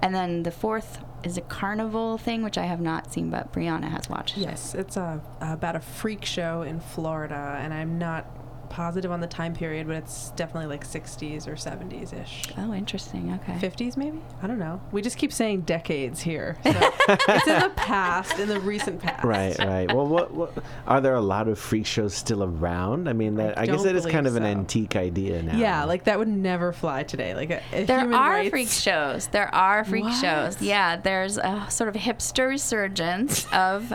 and 0.00 0.14
then 0.14 0.42
the 0.42 0.50
fourth 0.50 0.98
is 1.24 1.38
a 1.38 1.40
carnival 1.40 2.18
thing, 2.18 2.42
which 2.42 2.58
I 2.58 2.64
have 2.66 2.80
not 2.80 3.10
seen, 3.10 3.30
but 3.30 3.52
Brianna 3.52 3.88
has 3.88 4.10
watched. 4.10 4.36
it. 4.36 4.40
Yes, 4.40 4.74
it's 4.74 4.98
a, 4.98 5.22
about 5.40 5.76
a 5.76 5.80
freak 5.80 6.26
show 6.26 6.60
in 6.60 6.80
Florida, 6.80 7.56
and 7.58 7.72
I'm 7.72 7.98
not 7.98 8.26
positive 8.74 9.12
on 9.12 9.20
the 9.20 9.26
time 9.28 9.54
period, 9.54 9.86
but 9.86 9.94
it's 9.94 10.30
definitely 10.30 10.66
like 10.66 10.84
60s 10.84 11.46
or 11.46 11.52
70s 11.52 12.12
ish. 12.12 12.42
Oh, 12.58 12.74
interesting. 12.74 13.32
Okay. 13.34 13.52
50s 13.52 13.96
maybe? 13.96 14.20
I 14.42 14.48
don't 14.48 14.58
know. 14.58 14.80
We 14.90 15.00
just 15.00 15.16
keep 15.16 15.32
saying 15.32 15.60
decades 15.60 16.20
here. 16.20 16.56
So 16.64 16.70
it's 17.08 17.46
in 17.46 17.60
the 17.60 17.72
past, 17.76 18.40
in 18.40 18.48
the 18.48 18.58
recent 18.58 19.00
past. 19.00 19.22
Right, 19.24 19.56
right. 19.60 19.94
Well, 19.94 20.08
what, 20.08 20.34
what 20.34 20.52
are 20.88 21.00
there 21.00 21.14
a 21.14 21.20
lot 21.20 21.46
of 21.46 21.56
freak 21.56 21.86
shows 21.86 22.14
still 22.14 22.42
around? 22.42 23.08
I 23.08 23.12
mean, 23.12 23.36
that, 23.36 23.56
I, 23.56 23.66
guess 23.66 23.84
that 23.84 23.94
is 23.94 24.06
kind 24.06 24.26
of 24.26 24.34
believe 24.34 24.50
an 24.50 24.58
antique 24.58 24.96
idea 24.96 25.40
now. 25.40 25.56
Yeah, 25.56 25.84
like 25.84 26.04
that 26.04 26.18
would 26.18 26.26
never 26.26 26.72
fly 26.72 27.04
today. 27.04 27.32
Like 27.36 27.50
a, 27.50 27.62
a 27.72 27.84
There 27.84 28.00
human 28.00 28.14
are 28.18 28.30
rights- 28.30 28.50
freak 28.50 28.68
shows. 28.70 29.28
There 29.28 29.54
are 29.54 29.84
freak 29.84 30.12
shows. 30.20 30.60
Yeah, 30.60 30.96
there's 30.96 31.38
a 31.38 31.66
sort 31.70 31.88
of 31.88 31.94
hipster 31.94 32.48
resurgence 32.48 33.46
of 33.52 33.92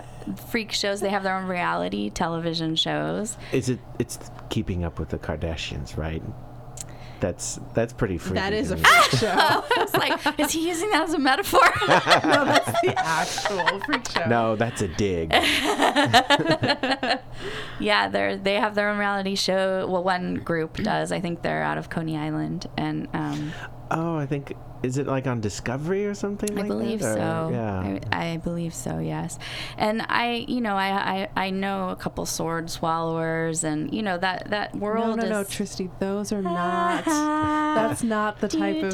freak 0.49 0.71
shows. 0.71 1.01
They 1.01 1.09
have 1.09 1.23
their 1.23 1.35
own 1.35 1.47
reality 1.47 2.09
television 2.09 2.77
shows. 2.77 3.35
Is 3.51 3.67
it? 3.67 3.79
It's 3.99 4.17
keeping 4.69 4.85
up 4.85 4.99
with 4.99 5.09
the 5.09 5.17
Kardashians, 5.17 5.97
right? 5.97 6.21
That's 7.19 7.59
that's 7.73 7.91
pretty 7.91 8.19
freaky. 8.19 8.35
That 8.35 8.53
is 8.53 8.69
a 8.71 8.75
me. 8.75 8.83
freak 8.83 9.11
show. 9.19 9.27
I 9.27 9.63
was 9.77 9.93
like, 9.93 10.39
is 10.39 10.51
he 10.51 10.69
using 10.69 10.91
that 10.91 11.03
as 11.03 11.13
a 11.15 11.19
metaphor? 11.19 11.59
no, 11.87 12.45
that's 12.45 12.81
the 12.81 12.93
actual 12.95 13.79
freak 13.81 14.07
show. 14.09 14.25
No, 14.25 14.55
that's 14.55 14.81
a 14.81 14.87
dig. 14.87 15.33
yeah, 17.79 18.07
they're 18.07 18.37
they 18.37 18.55
have 18.55 18.75
their 18.75 18.89
own 18.89 18.99
reality 18.99 19.35
show. 19.35 19.85
Well, 19.89 20.03
one 20.03 20.35
group 20.35 20.77
does. 20.77 21.11
I 21.11 21.19
think 21.19 21.41
they're 21.41 21.63
out 21.63 21.79
of 21.79 21.89
Coney 21.89 22.15
Island, 22.15 22.67
and 22.77 23.09
um, 23.13 23.51
oh, 23.91 24.15
I 24.15 24.25
think 24.25 24.53
is 24.81 24.97
it 24.97 25.07
like 25.07 25.27
on 25.27 25.41
Discovery 25.41 26.05
or 26.05 26.13
something? 26.13 26.51
I 26.51 26.61
like 26.61 26.67
believe 26.67 26.99
that? 26.99 27.17
Or- 27.17 27.21
so. 27.21 27.49
Yeah. 27.51 27.99
I, 28.11 28.33
I 28.33 28.37
believe 28.37 28.73
so. 28.73 28.99
Yes, 28.99 29.37
and 29.77 30.01
I, 30.07 30.45
you 30.47 30.61
know, 30.61 30.75
I, 30.75 30.89
I, 30.89 31.29
I 31.35 31.49
know 31.49 31.89
a 31.89 31.95
couple 31.95 32.25
sword 32.25 32.69
swallowers, 32.69 33.63
and 33.63 33.93
you 33.93 34.01
know 34.01 34.17
that 34.17 34.49
that 34.51 34.75
world 34.75 35.17
no, 35.17 35.27
no, 35.27 35.41
is. 35.41 35.49
Tristy, 35.49 35.89
those 35.99 36.31
are 36.31 36.41
not. 36.41 37.05
That's 37.05 38.03
not 38.03 38.39
the 38.39 38.47
type 38.47 38.83
of 38.83 38.93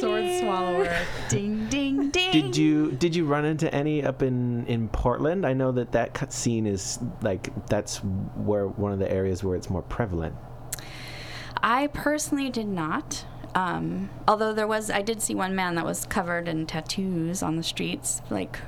sword 0.00 0.40
swallower. 0.40 1.06
Ding 1.28 1.66
ding 1.68 2.10
ding. 2.10 2.32
Did 2.32 2.56
you 2.56 2.92
did 2.92 3.16
you 3.16 3.24
run 3.24 3.44
into 3.44 3.72
any 3.74 4.04
up 4.04 4.22
in 4.22 4.66
in 4.66 4.88
Portland? 4.88 5.44
I 5.44 5.54
know 5.54 5.72
that 5.72 5.92
that 5.92 6.14
cut 6.14 6.32
scene 6.32 6.66
is 6.66 6.98
like 7.22 7.50
that's 7.66 7.98
where 7.98 8.66
one 8.66 8.92
of 8.92 8.98
the 8.98 9.10
areas 9.10 9.42
where 9.42 9.56
it's 9.56 9.70
more 9.70 9.82
prevalent. 9.82 10.34
I 11.62 11.88
personally 11.88 12.50
did 12.50 12.68
not. 12.68 13.24
Um, 13.54 14.10
although 14.28 14.52
there 14.52 14.66
was, 14.66 14.90
I 14.90 15.02
did 15.02 15.20
see 15.20 15.34
one 15.34 15.54
man 15.54 15.74
that 15.74 15.84
was 15.84 16.06
covered 16.06 16.48
in 16.48 16.66
tattoos 16.66 17.42
on 17.42 17.56
the 17.56 17.62
streets, 17.62 18.22
like 18.30 18.58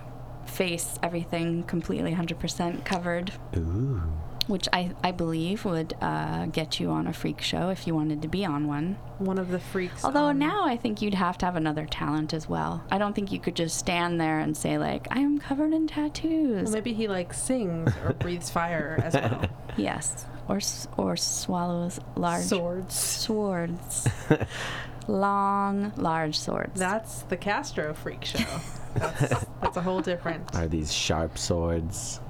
face, 0.47 0.99
everything 1.03 1.63
completely 1.65 2.13
100% 2.13 2.85
covered, 2.85 3.33
Ooh. 3.57 4.03
Which 4.49 4.69
I, 4.73 4.91
I 5.05 5.13
believe 5.13 5.65
would 5.65 5.95
uh, 6.01 6.47
get 6.47 6.81
you 6.81 6.91
on 6.91 7.07
a 7.07 7.13
freak 7.13 7.41
show 7.41 7.69
if 7.71 7.87
you 7.87 7.95
wanted 7.95 8.23
to 8.23 8.29
be 8.29 8.45
on 8.45 8.67
one. 8.67 8.97
One 9.19 9.39
of 9.39 9.51
the 9.51 9.59
freaks. 9.61 10.05
Although 10.05 10.27
um, 10.27 10.39
now 10.39 10.65
I 10.65 10.77
think 10.77 11.01
you'd 11.01 11.15
have 11.15 11.39
to 11.39 11.47
have 11.47 11.57
another 11.57 11.87
talent 11.87 12.35
as 12.35 12.49
well. 12.49 12.83
I 12.91 12.99
don't 12.99 13.15
think 13.15 13.31
you 13.31 13.39
could 13.39 13.55
just 13.55 13.79
stand 13.79 14.21
there 14.21 14.41
and 14.41 14.57
say, 14.57 14.79
like, 14.79 15.07
I 15.11 15.21
am 15.21 15.39
covered 15.39 15.73
in 15.73 15.87
tattoos. 15.87 16.65
Well, 16.65 16.73
maybe 16.73 16.93
he 16.93 17.07
like 17.09 17.33
sings 17.33 17.93
or 18.05 18.13
breathes 18.19 18.51
fire 18.51 19.01
as 19.05 19.15
well. 19.15 19.47
yes. 19.77 20.27
Or, 20.49 20.59
or 20.97 21.17
swallows 21.17 22.01
large 22.17 22.45
Swords. 22.45 22.95
swords. 22.95 24.09
Long, 25.09 25.93
large 25.97 26.39
swords. 26.39 26.79
That's 26.79 27.23
the 27.23 27.37
Castro 27.37 27.93
freak 27.95 28.25
show. 28.25 28.39
That's, 28.95 29.47
that's 29.63 29.77
a 29.79 29.81
whole 29.81 30.03
different. 30.03 30.55
Are 30.55 30.67
these 30.69 30.93
sharp 30.93 31.39
swords? 31.39 32.21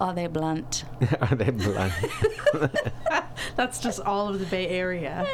Are 0.00 0.14
they 0.14 0.26
blunt? 0.26 0.84
Are 1.20 1.34
they 1.34 1.50
blunt? 1.50 1.92
That's 3.56 3.80
just 3.80 4.00
all 4.00 4.28
of 4.28 4.38
the 4.38 4.46
Bay 4.46 4.68
Area. 4.68 5.26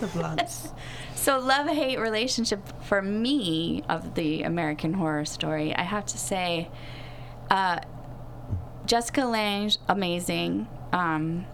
the 0.00 0.06
blunts. 0.08 0.68
So, 1.14 1.38
love 1.38 1.68
hate 1.68 1.98
relationship 1.98 2.60
for 2.82 3.00
me 3.00 3.82
of 3.88 4.14
the 4.14 4.42
American 4.42 4.94
Horror 4.94 5.24
Story, 5.24 5.74
I 5.74 5.82
have 5.82 6.04
to 6.06 6.18
say, 6.18 6.68
uh, 7.50 7.80
Jessica 8.86 9.24
Lange, 9.24 9.70
amazing. 9.88 10.68
Um, 10.92 11.46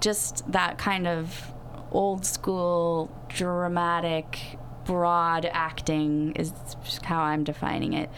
just 0.00 0.50
that 0.52 0.78
kind 0.78 1.06
of 1.06 1.52
old 1.90 2.24
school, 2.24 3.10
dramatic, 3.28 4.38
broad 4.84 5.44
acting 5.52 6.32
is 6.36 6.52
how 7.02 7.20
I'm 7.20 7.44
defining 7.44 7.92
it. 7.92 8.10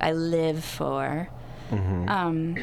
I 0.00 0.12
live 0.12 0.64
for. 0.64 1.28
Um, 1.70 2.56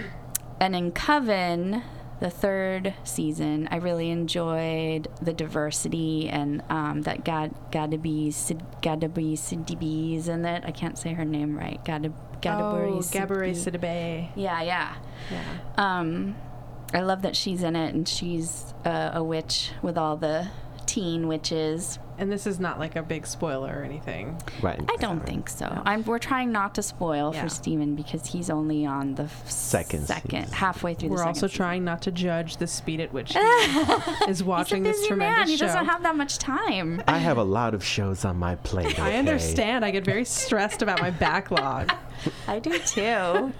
and 0.59 0.75
in 0.75 0.91
Coven, 0.91 1.83
the 2.19 2.29
third 2.29 2.93
season, 3.03 3.67
I 3.71 3.75
really 3.77 4.09
enjoyed 4.09 5.07
the 5.21 5.33
diversity 5.33 6.29
and 6.29 6.63
um, 6.69 7.01
that 7.01 7.25
Gadabi 7.25 8.31
Sid, 8.33 8.63
Gadabi 8.81 9.33
Sidibe's 9.33 10.27
in 10.29 10.45
it. 10.45 10.63
I 10.65 10.71
can't 10.71 10.97
say 10.97 11.13
her 11.13 11.25
name 11.25 11.57
right. 11.57 11.83
Gadab 11.83 12.13
Gadaburi 12.41 12.95
Oh. 12.95 12.99
Sidibe. 12.99 14.29
Yeah, 14.35 14.61
yeah. 14.61 14.95
Yeah. 15.31 15.43
Um, 15.77 16.35
I 16.93 17.01
love 17.01 17.21
that 17.23 17.35
she's 17.35 17.63
in 17.63 17.75
it 17.75 17.93
and 17.93 18.07
she's 18.07 18.73
uh, 18.85 19.11
a 19.13 19.23
witch 19.23 19.71
with 19.81 19.97
all 19.97 20.15
the 20.15 20.47
teen 20.85 21.31
is. 21.51 21.99
And 22.17 22.31
this 22.31 22.47
is 22.47 22.61
not 22.61 22.79
like 22.79 22.95
a 22.95 23.03
big 23.03 23.27
spoiler 23.27 23.77
or 23.79 23.83
anything. 23.83 24.41
right. 24.61 24.79
I 24.89 24.95
don't 25.01 25.25
think 25.25 25.49
so. 25.49 25.81
I'm, 25.85 26.01
we're 26.05 26.17
trying 26.17 26.49
not 26.49 26.73
to 26.75 26.81
spoil 26.81 27.31
Yeah. 27.33 27.43
for 27.43 27.49
Steven 27.49 27.93
because 27.95 28.25
he's 28.25 28.49
only 28.49 28.85
on 28.85 29.15
the 29.15 29.23
f- 29.23 29.49
Second 29.51 30.07
second 30.07 30.29
season. 30.43 30.53
halfway 30.53 30.93
through 30.93 31.09
the 31.09 31.15
We're 31.15 31.25
also 31.25 31.47
season. 31.47 31.57
trying 31.57 31.83
not 31.83 32.01
to 32.03 32.11
judge 32.13 32.55
the 32.55 32.67
speed 32.67 33.01
at 33.01 33.11
which 33.11 33.33
he 33.33 33.39
is 33.39 34.27
He's 34.27 34.41
a 34.41 34.45
watching 34.45 34.83
this 34.83 35.05
tremendous 35.07 35.39
man. 35.39 35.47
He 35.49 35.57
doesn't 35.57 35.85
have 35.85 36.03
that 36.03 36.15
much 36.15 36.37
time. 36.37 37.03
I 37.05 37.17
have 37.17 37.37
a 37.37 37.43
lot 37.43 37.73
of 37.73 37.83
shows 37.83 38.23
on 38.23 38.37
my 38.37 38.55
plate. 38.55 38.97
I 38.97 39.15
understand. 39.17 39.83
I 39.83 39.91
get 39.91 40.05
very 40.05 40.23
stressed 40.23 40.81
about 40.81 41.01
my 41.01 41.09
backlog. 41.11 41.91
I 42.47 42.59
do 42.59 42.79
too. 42.79 43.51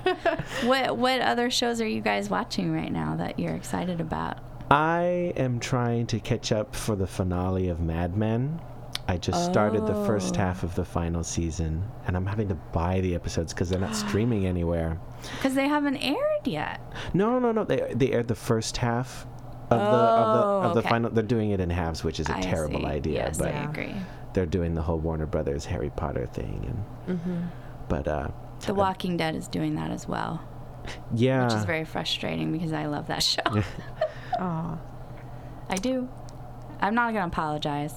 what 0.68 0.96
what 0.98 1.20
other 1.20 1.50
shows 1.52 1.82
are 1.82 1.88
you 1.88 2.00
guys 2.00 2.30
watching 2.30 2.72
right 2.74 2.92
now 2.92 3.16
that 3.18 3.38
you're 3.38 3.54
excited 3.56 4.00
about? 4.00 4.38
I 4.72 5.34
am 5.38 5.60
trying 5.60 6.08
to 6.08 6.20
catch 6.20 6.52
up 6.52 6.76
for 6.76 6.96
the 6.96 7.08
finale 7.08 7.70
of 7.70 7.80
Mad 7.80 8.18
Men. 8.18 8.60
I 9.08 9.18
just 9.18 9.46
started 9.46 9.86
the 9.86 9.94
first 10.06 10.36
Oh. 10.36 10.40
half 10.40 10.64
of 10.64 10.74
the 10.74 10.84
final 10.84 11.24
season, 11.24 11.84
and 12.08 12.18
I'm 12.18 12.26
having 12.26 12.48
to 12.48 12.56
buy 12.56 13.02
the 13.02 13.14
episodes 13.14 13.54
because 13.54 13.70
they're 13.70 13.80
not 13.80 13.96
streaming 14.08 14.48
anywhere. 14.48 14.98
Because 15.38 15.54
they 15.54 15.68
haven't 15.68 15.98
aired 15.98 16.46
yet. 16.46 16.82
No, 17.14 17.38
no, 17.38 17.52
no. 17.52 17.64
They 17.64 17.94
they 17.96 18.12
aired 18.12 18.28
the 18.28 18.36
first 18.36 18.78
half 18.78 19.28
of 19.70 19.80
the 19.80 19.86
of 19.86 20.34
the 20.64 20.68
of 20.70 20.74
the 20.74 20.80
okay. 20.80 20.90
final. 20.90 21.12
They're 21.12 21.24
doing 21.24 21.52
it 21.52 21.60
in 21.60 21.70
halves, 21.70 22.04
which 22.04 22.20
is 22.20 22.28
a 22.30 22.38
I 22.38 22.42
terrible 22.42 22.80
see. 22.80 22.86
idea. 22.88 23.14
Yes, 23.26 23.38
but 23.38 23.54
I 23.54 23.64
agree. 23.66 23.96
they're 24.34 24.48
doing 24.48 24.74
the 24.74 24.82
whole 24.82 24.98
Warner 24.98 25.28
Brothers 25.28 25.66
Harry 25.66 25.92
Potter 25.96 26.26
thing, 26.26 26.66
and 27.08 27.20
Mm-hmm. 27.20 27.42
but 27.88 28.08
uh, 28.08 28.30
The 28.66 28.74
Walking 28.74 29.18
Dead 29.18 29.36
is 29.36 29.48
doing 29.48 29.76
that 29.76 29.92
as 29.92 30.08
well, 30.08 30.42
yeah, 31.14 31.44
which 31.46 31.54
is 31.54 31.66
very 31.66 31.86
frustrating 31.86 32.52
because 32.52 32.74
I 32.74 32.88
love 32.88 33.06
that 33.08 33.22
show. 33.36 33.44
Aw. 34.40 34.78
I 35.70 35.76
do. 35.78 36.08
I'm 36.82 36.94
not 36.96 37.14
gonna 37.14 37.28
apologize. 37.28 37.94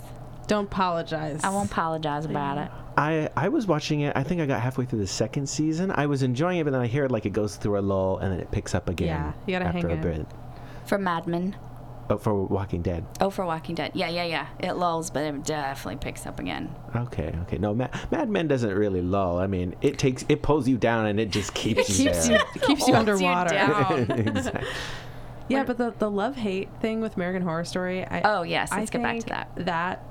Don't 0.46 0.64
apologize. 0.64 1.40
I 1.44 1.50
won't 1.50 1.70
apologize 1.70 2.24
about 2.24 2.58
it. 2.58 2.70
I 2.96 3.28
I 3.36 3.48
was 3.48 3.66
watching 3.66 4.00
it. 4.00 4.16
I 4.16 4.22
think 4.22 4.40
I 4.40 4.46
got 4.46 4.60
halfway 4.60 4.84
through 4.86 5.00
the 5.00 5.06
second 5.06 5.48
season. 5.48 5.90
I 5.94 6.06
was 6.06 6.22
enjoying 6.22 6.58
it, 6.58 6.64
but 6.64 6.70
then 6.72 6.80
I 6.80 6.86
hear 6.86 7.04
it 7.04 7.10
like 7.10 7.26
it 7.26 7.30
goes 7.34 7.56
through 7.56 7.78
a 7.78 7.82
lull 7.82 8.18
and 8.18 8.32
then 8.32 8.40
it 8.40 8.50
picks 8.50 8.74
up 8.74 8.88
again. 8.88 9.08
Yeah, 9.08 9.32
you 9.46 9.52
gotta 9.54 9.66
after 9.66 9.88
hang 9.88 9.98
a 10.04 10.08
in. 10.10 10.18
bit. 10.22 10.26
For 10.86 10.96
Mad 10.98 11.26
Men. 11.26 11.56
Oh, 12.10 12.16
for 12.16 12.42
Walking 12.44 12.80
Dead. 12.80 13.04
Oh, 13.20 13.28
for 13.28 13.44
Walking 13.44 13.74
Dead. 13.74 13.92
Yeah, 13.94 14.08
yeah, 14.08 14.24
yeah. 14.24 14.46
It 14.60 14.72
lulls, 14.78 15.10
but 15.10 15.24
it 15.24 15.44
definitely 15.44 15.96
picks 15.96 16.24
up 16.24 16.40
again. 16.40 16.74
Okay, 16.96 17.34
okay. 17.42 17.58
No, 17.58 17.74
Mad, 17.74 17.90
Mad 18.10 18.30
Men 18.30 18.48
doesn't 18.48 18.72
really 18.74 19.02
lull. 19.02 19.38
I 19.38 19.46
mean, 19.46 19.74
it 19.82 19.98
takes 19.98 20.24
it 20.30 20.40
pulls 20.40 20.66
you 20.66 20.78
down 20.78 21.04
and 21.06 21.20
it 21.20 21.30
just 21.30 21.52
keeps 21.62 21.90
you 21.98 22.06
keeps 22.06 22.28
there. 22.28 22.38
you 22.38 22.44
it 22.54 22.62
keeps 22.62 22.88
you 22.88 22.94
Holds 22.94 23.10
underwater. 23.10 23.50
down. 23.54 24.10
exactly. 24.12 24.66
Yeah, 25.48 25.64
but 25.64 25.78
the 25.78 25.94
the 25.98 26.10
love 26.10 26.36
hate 26.36 26.68
thing 26.80 27.00
with 27.00 27.16
American 27.16 27.42
Horror 27.42 27.64
Story. 27.64 28.04
I, 28.04 28.22
Oh, 28.24 28.42
yes, 28.42 28.70
I 28.72 28.78
let's 28.80 28.90
get 28.90 29.02
back 29.02 29.18
to 29.20 29.26
that. 29.26 29.50
That 29.56 30.04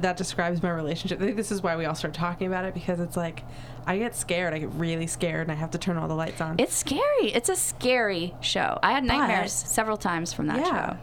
that 0.00 0.16
describes 0.16 0.62
my 0.62 0.70
relationship. 0.70 1.20
I 1.20 1.24
think 1.24 1.36
this 1.36 1.50
is 1.52 1.62
why 1.62 1.76
we 1.76 1.84
all 1.86 1.94
start 1.94 2.12
talking 2.12 2.46
about 2.48 2.64
it 2.66 2.74
because 2.74 3.00
it's 3.00 3.16
like 3.16 3.44
I 3.86 3.98
get 3.98 4.14
scared. 4.16 4.52
I 4.52 4.58
get 4.58 4.70
really 4.72 5.06
scared, 5.06 5.42
and 5.42 5.52
I 5.52 5.54
have 5.54 5.70
to 5.70 5.78
turn 5.78 5.96
all 5.96 6.08
the 6.08 6.14
lights 6.14 6.40
on. 6.40 6.56
It's 6.58 6.74
scary. 6.74 7.30
It's 7.32 7.48
a 7.48 7.56
scary 7.56 8.34
show. 8.40 8.78
I 8.82 8.92
had 8.92 9.06
But- 9.06 9.16
nightmares 9.16 9.52
several 9.52 9.96
times 9.96 10.32
from 10.32 10.48
that 10.48 10.58
yeah. 10.58 10.64
show. 10.92 10.96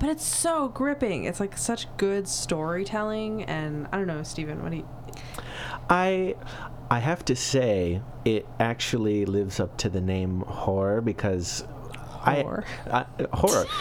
but 0.00 0.08
it's 0.08 0.24
so 0.24 0.68
gripping. 0.68 1.24
It's 1.24 1.38
like 1.40 1.56
such 1.58 1.86
good 1.98 2.26
storytelling, 2.26 3.42
and 3.44 3.86
I 3.92 3.98
don't 3.98 4.06
know, 4.06 4.22
Steven. 4.22 4.62
what 4.62 4.70
do 4.72 4.78
you? 4.78 4.88
I 5.88 6.34
I 6.90 6.98
have 7.00 7.24
to 7.26 7.36
say 7.36 8.00
it 8.24 8.46
actually 8.58 9.24
lives 9.26 9.60
up 9.60 9.76
to 9.78 9.88
the 9.88 10.00
name 10.00 10.40
horror 10.40 11.00
because 11.00 11.64
Horror. 12.20 12.64
I, 12.90 12.98
I 12.98 13.06
horror. 13.36 13.64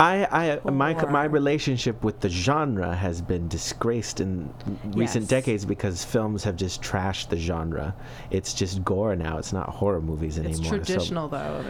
I, 0.00 0.58
I 0.64 0.70
my 0.70 0.94
my 1.06 1.24
relationship 1.24 2.02
with 2.02 2.18
the 2.20 2.28
genre 2.28 2.92
has 2.94 3.20
been 3.22 3.46
disgraced 3.46 4.20
in 4.20 4.52
recent 4.94 5.22
Yes. 5.24 5.28
decades 5.30 5.64
because 5.64 6.04
films 6.04 6.42
have 6.44 6.56
just 6.56 6.82
trashed 6.82 7.28
the 7.28 7.36
genre. 7.36 7.94
It's 8.30 8.52
just 8.52 8.82
gore 8.84 9.14
now. 9.14 9.38
It's 9.38 9.52
not 9.52 9.68
horror 9.68 10.00
movies 10.00 10.38
It's 10.38 10.46
anymore. 10.46 10.64
So- 10.64 10.76
traditional 10.78 11.28
though, 11.28 11.64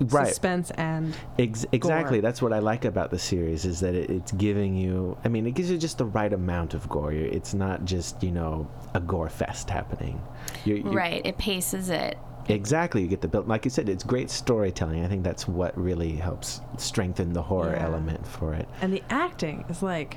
like 0.00 0.12
Right. 0.12 0.28
suspense 0.28 0.70
and 0.76 1.12
Ex- 1.40 1.66
exactly. 1.72 2.18
gore. 2.18 2.22
That's 2.22 2.40
what 2.40 2.52
I 2.52 2.60
like 2.60 2.84
about 2.84 3.10
the 3.10 3.18
series 3.18 3.64
is 3.64 3.80
that 3.80 3.94
it, 3.96 4.10
it's 4.10 4.30
giving 4.32 4.76
you. 4.76 5.16
I 5.24 5.28
mean, 5.28 5.44
it 5.46 5.52
gives 5.54 5.70
you 5.72 5.76
just 5.76 5.98
the 5.98 6.04
right 6.06 6.32
amount 6.32 6.74
of 6.74 6.88
gore. 6.88 7.12
It's 7.12 7.52
not 7.52 7.84
just 7.84 8.22
you 8.22 8.30
know 8.32 8.68
a 8.94 9.00
gore 9.00 9.28
fest 9.28 9.70
happening. 9.70 10.20
You're, 10.64 10.78
you're- 10.78 10.96
Right. 10.96 11.20
It 11.24 11.36
paces 11.38 11.90
it. 11.90 12.16
Exactly. 12.48 13.02
You 13.02 13.08
get 13.08 13.20
the 13.20 13.28
build. 13.28 13.46
Like 13.48 13.64
you 13.64 13.70
said, 13.70 13.88
it's 13.88 14.04
great 14.04 14.30
storytelling. 14.30 15.04
I 15.04 15.08
think 15.08 15.22
that's 15.24 15.46
what 15.46 15.76
really 15.78 16.12
helps 16.16 16.60
strengthen 16.76 17.32
the 17.32 17.42
horror 17.42 17.72
Yeah. 17.74 17.84
element 17.84 18.26
for 18.26 18.54
it. 18.54 18.68
and 18.80 18.92
the 18.92 19.02
acting 19.10 19.64
is 19.68 19.82
like, 19.82 20.16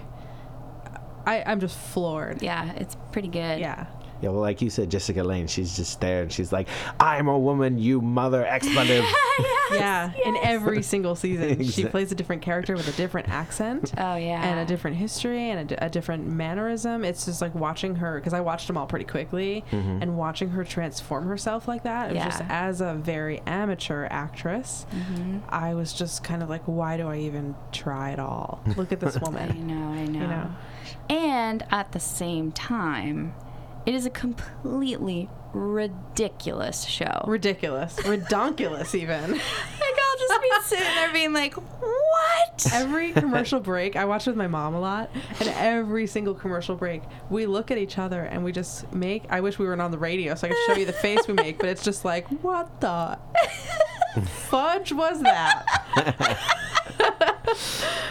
I 1.25 1.43
I'm 1.45 1.59
just 1.59 1.77
floored. 1.77 2.41
Yeah, 2.41 2.71
it's 2.73 2.95
pretty 3.11 3.27
good. 3.27 3.59
Yeah. 3.59 3.85
Yeah. 4.21 4.29
Well, 4.29 4.41
like 4.41 4.61
you 4.61 4.69
said, 4.69 4.89
Jessica 4.91 5.23
Lange, 5.23 5.47
She's 5.47 5.75
just 5.75 5.99
there 6.01 6.21
and 6.23 6.31
she's 6.31 6.51
like, 6.51 6.67
"I'm 6.99 7.27
a 7.27 7.37
woman, 7.37 7.77
you 7.79 8.01
mother 8.01 8.45
expletive." 8.45 9.05
Yeah, 9.71 10.11
in 10.25 10.35
every 10.43 10.83
single 10.83 11.15
season, 11.15 11.63
she 11.69 11.85
plays 11.85 12.11
a 12.11 12.15
different 12.15 12.41
character 12.41 12.75
with 12.75 12.89
a 12.89 12.91
different 12.91 13.29
accent. 13.29 13.93
Oh 13.97 14.15
yeah. 14.17 14.43
and 14.43 14.59
a 14.59 14.65
different 14.65 14.97
history 14.97 15.49
and 15.49 15.71
a, 15.71 15.85
a 15.85 15.89
different 15.89 16.27
mannerism. 16.27 17.05
It's 17.05 17.25
just 17.25 17.41
like 17.41 17.55
watching 17.55 17.95
her 17.95 18.19
because 18.19 18.33
I 18.33 18.41
watched 18.41 18.67
them 18.67 18.75
all 18.77 18.85
pretty 18.85 19.05
quickly 19.05 19.63
Mm-hmm. 19.71 20.01
and 20.01 20.17
watching 20.17 20.49
her 20.49 20.65
transform 20.65 21.25
herself 21.25 21.69
like 21.69 21.83
that. 21.83 22.11
It 22.11 22.15
was 22.15 22.23
just 22.25 22.43
as 22.49 22.81
a 22.81 22.95
very 22.95 23.41
amateur 23.47 24.07
actress, 24.11 24.85
Mm-hmm. 24.93 25.37
I 25.47 25.73
was 25.73 25.93
just 25.93 26.21
kind 26.21 26.43
of 26.43 26.49
like, 26.49 26.63
why 26.65 26.97
do 26.97 27.07
I 27.07 27.19
even 27.19 27.55
try 27.71 28.11
at 28.11 28.19
all? 28.19 28.61
Look 28.75 28.91
at 28.91 28.99
this 28.99 29.17
woman. 29.21 29.51
I 29.51 29.55
know. 29.55 30.01
I 30.01 30.05
know. 30.05 30.27
know. 30.27 30.51
And 31.09 31.63
at 31.71 31.93
the 31.93 31.99
same 32.01 32.51
time, 32.51 33.33
it 33.85 33.95
is 33.95 34.05
a 34.05 34.09
completely 34.09 35.29
ridiculous 35.53 36.85
show. 36.85 37.23
Ridiculous, 37.27 37.95
redonkulous 37.97 38.95
even. 38.95 39.31
like 39.31 39.41
I'll 39.41 40.17
just 40.17 40.41
be 40.41 40.49
sitting 40.63 40.95
there 40.95 41.11
being 41.13 41.33
like, 41.33 41.53
"What?" 41.55 42.67
Every 42.73 43.11
commercial 43.11 43.59
break, 43.59 43.95
I 43.95 44.05
watch 44.05 44.27
with 44.27 44.35
my 44.35 44.47
mom 44.47 44.75
a 44.75 44.79
lot, 44.79 45.09
and 45.39 45.49
every 45.49 46.07
single 46.07 46.33
commercial 46.33 46.75
break, 46.75 47.01
we 47.29 47.45
look 47.45 47.71
at 47.71 47.77
each 47.77 47.97
other 47.97 48.23
and 48.23 48.43
we 48.43 48.51
just 48.51 48.91
make. 48.93 49.23
I 49.29 49.41
wish 49.41 49.59
we 49.59 49.65
weren't 49.65 49.81
on 49.81 49.91
the 49.91 49.97
radio 49.97 50.35
so 50.35 50.47
I 50.47 50.49
could 50.51 50.59
show 50.67 50.75
you 50.79 50.85
the 50.85 50.93
face 50.93 51.27
we 51.27 51.33
make, 51.33 51.57
but 51.57 51.69
it's 51.69 51.83
just 51.83 52.05
like, 52.05 52.27
what 52.43 52.81
the 52.81 53.17
fudge 54.49 54.91
was 54.91 55.21
that? 55.21 55.65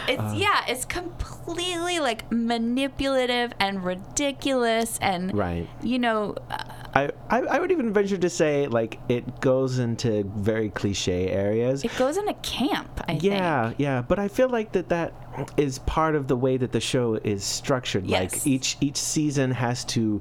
It's 0.07 0.33
yeah, 0.33 0.65
it's 0.67 0.83
completely 0.85 1.99
like 1.99 2.29
manipulative 2.31 3.53
and 3.59 3.83
ridiculous 3.83 4.97
and 5.01 5.33
right. 5.37 5.67
you 5.81 5.99
know, 5.99 6.35
uh, 6.49 6.63
I, 6.93 7.11
I 7.29 7.41
I 7.41 7.59
would 7.59 7.71
even 7.71 7.93
venture 7.93 8.17
to 8.17 8.29
say 8.29 8.67
like 8.67 8.99
it 9.09 9.39
goes 9.41 9.79
into 9.79 10.23
very 10.35 10.69
cliche 10.69 11.29
areas. 11.29 11.83
it 11.83 11.95
goes 11.97 12.17
into 12.17 12.33
camp. 12.35 12.89
I 13.07 13.13
yeah, 13.13 13.67
think. 13.67 13.79
yeah, 13.79 14.01
but 14.01 14.19
I 14.19 14.27
feel 14.27 14.49
like 14.49 14.71
that 14.73 14.89
that 14.89 15.13
is 15.57 15.79
part 15.79 16.15
of 16.15 16.27
the 16.27 16.35
way 16.35 16.57
that 16.57 16.71
the 16.71 16.81
show 16.81 17.15
is 17.15 17.43
structured. 17.43 18.05
Yes. 18.05 18.33
Like 18.33 18.47
each 18.47 18.77
each 18.81 18.97
season 18.97 19.51
has 19.51 19.85
to 19.85 20.19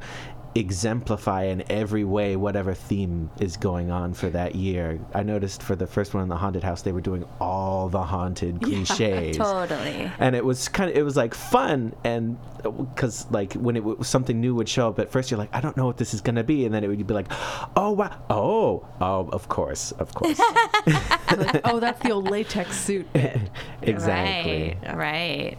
exemplify 0.54 1.44
in 1.44 1.62
every 1.70 2.02
way 2.04 2.34
whatever 2.36 2.74
theme 2.74 3.30
is 3.38 3.56
going 3.56 3.90
on 3.90 4.12
for 4.14 4.28
that 4.30 4.54
year. 4.56 4.98
I 5.14 5.22
noticed 5.22 5.62
for 5.62 5.76
the 5.76 5.86
first 5.86 6.12
one 6.12 6.22
in 6.24 6.28
the 6.28 6.36
haunted 6.36 6.64
house 6.64 6.82
they 6.82 6.92
were 6.92 7.00
doing 7.00 7.24
all 7.40 7.88
the 7.88 8.02
haunted 8.02 8.60
cliches. 8.62 9.36
Totally. 9.36 10.10
And 10.18 10.34
it 10.34 10.44
was 10.44 10.68
kind 10.68 10.90
of 10.90 10.96
it 10.96 11.02
was 11.02 11.16
like 11.16 11.34
fun 11.34 11.94
and 12.04 12.36
because 12.62 13.30
like 13.30 13.52
when 13.54 13.76
it 13.76 13.80
w- 13.80 14.02
something 14.02 14.40
new 14.40 14.54
would 14.54 14.68
show 14.68 14.88
up 14.88 14.98
at 14.98 15.10
first 15.10 15.30
you're 15.30 15.38
like 15.38 15.54
I 15.54 15.60
don't 15.60 15.76
know 15.76 15.86
what 15.86 15.96
this 15.98 16.12
is 16.14 16.20
gonna 16.20 16.44
be 16.44 16.64
and 16.66 16.74
then 16.74 16.82
it 16.84 16.88
would 16.88 17.06
be 17.06 17.14
like 17.14 17.30
oh 17.76 17.92
wow 17.92 18.16
oh 18.28 18.86
oh 19.00 19.28
of 19.32 19.48
course 19.48 19.92
of 19.92 20.12
course 20.14 20.38
Like, 20.38 21.60
oh, 21.64 21.78
that's 21.80 22.00
the 22.02 22.10
old 22.10 22.28
latex 22.28 22.76
suit 22.76 23.10
bit. 23.12 23.38
exactly 23.82 24.76
Right. 24.84 24.96
Right. 24.96 25.58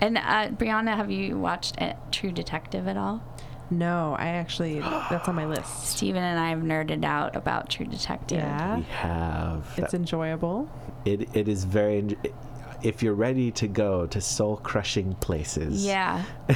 And 0.00 0.18
uh, 0.18 0.48
Brianna, 0.48 0.96
have 0.96 1.10
you 1.10 1.38
watched 1.38 1.80
uh, 1.80 1.94
True 2.10 2.30
Detective 2.32 2.86
at 2.88 2.96
all? 2.96 3.22
No, 3.78 4.14
I 4.18 4.26
actually 4.28 4.80
that's 4.80 5.28
on 5.28 5.34
my 5.34 5.46
list. 5.46 5.86
Steven 5.96 6.22
and 6.22 6.38
I 6.38 6.50
have 6.50 6.60
nerded 6.60 7.04
out 7.04 7.34
about 7.36 7.68
True 7.70 7.86
Detective. 7.86 8.38
Yeah, 8.38 8.76
we 8.76 8.82
have 8.84 9.66
it's 9.76 9.90
that- 9.92 9.94
enjoyable. 9.96 10.68
it, 11.04 11.28
it 11.36 11.48
is 11.48 11.64
very 11.64 11.98
en- 11.98 12.16
if 12.84 13.02
you're 13.02 13.14
ready 13.14 13.50
to 13.50 13.66
go 13.66 14.06
to 14.06 14.20
soul 14.20 14.56
crushing 14.58 15.14
places 15.16 15.84
Yeah. 15.84 16.22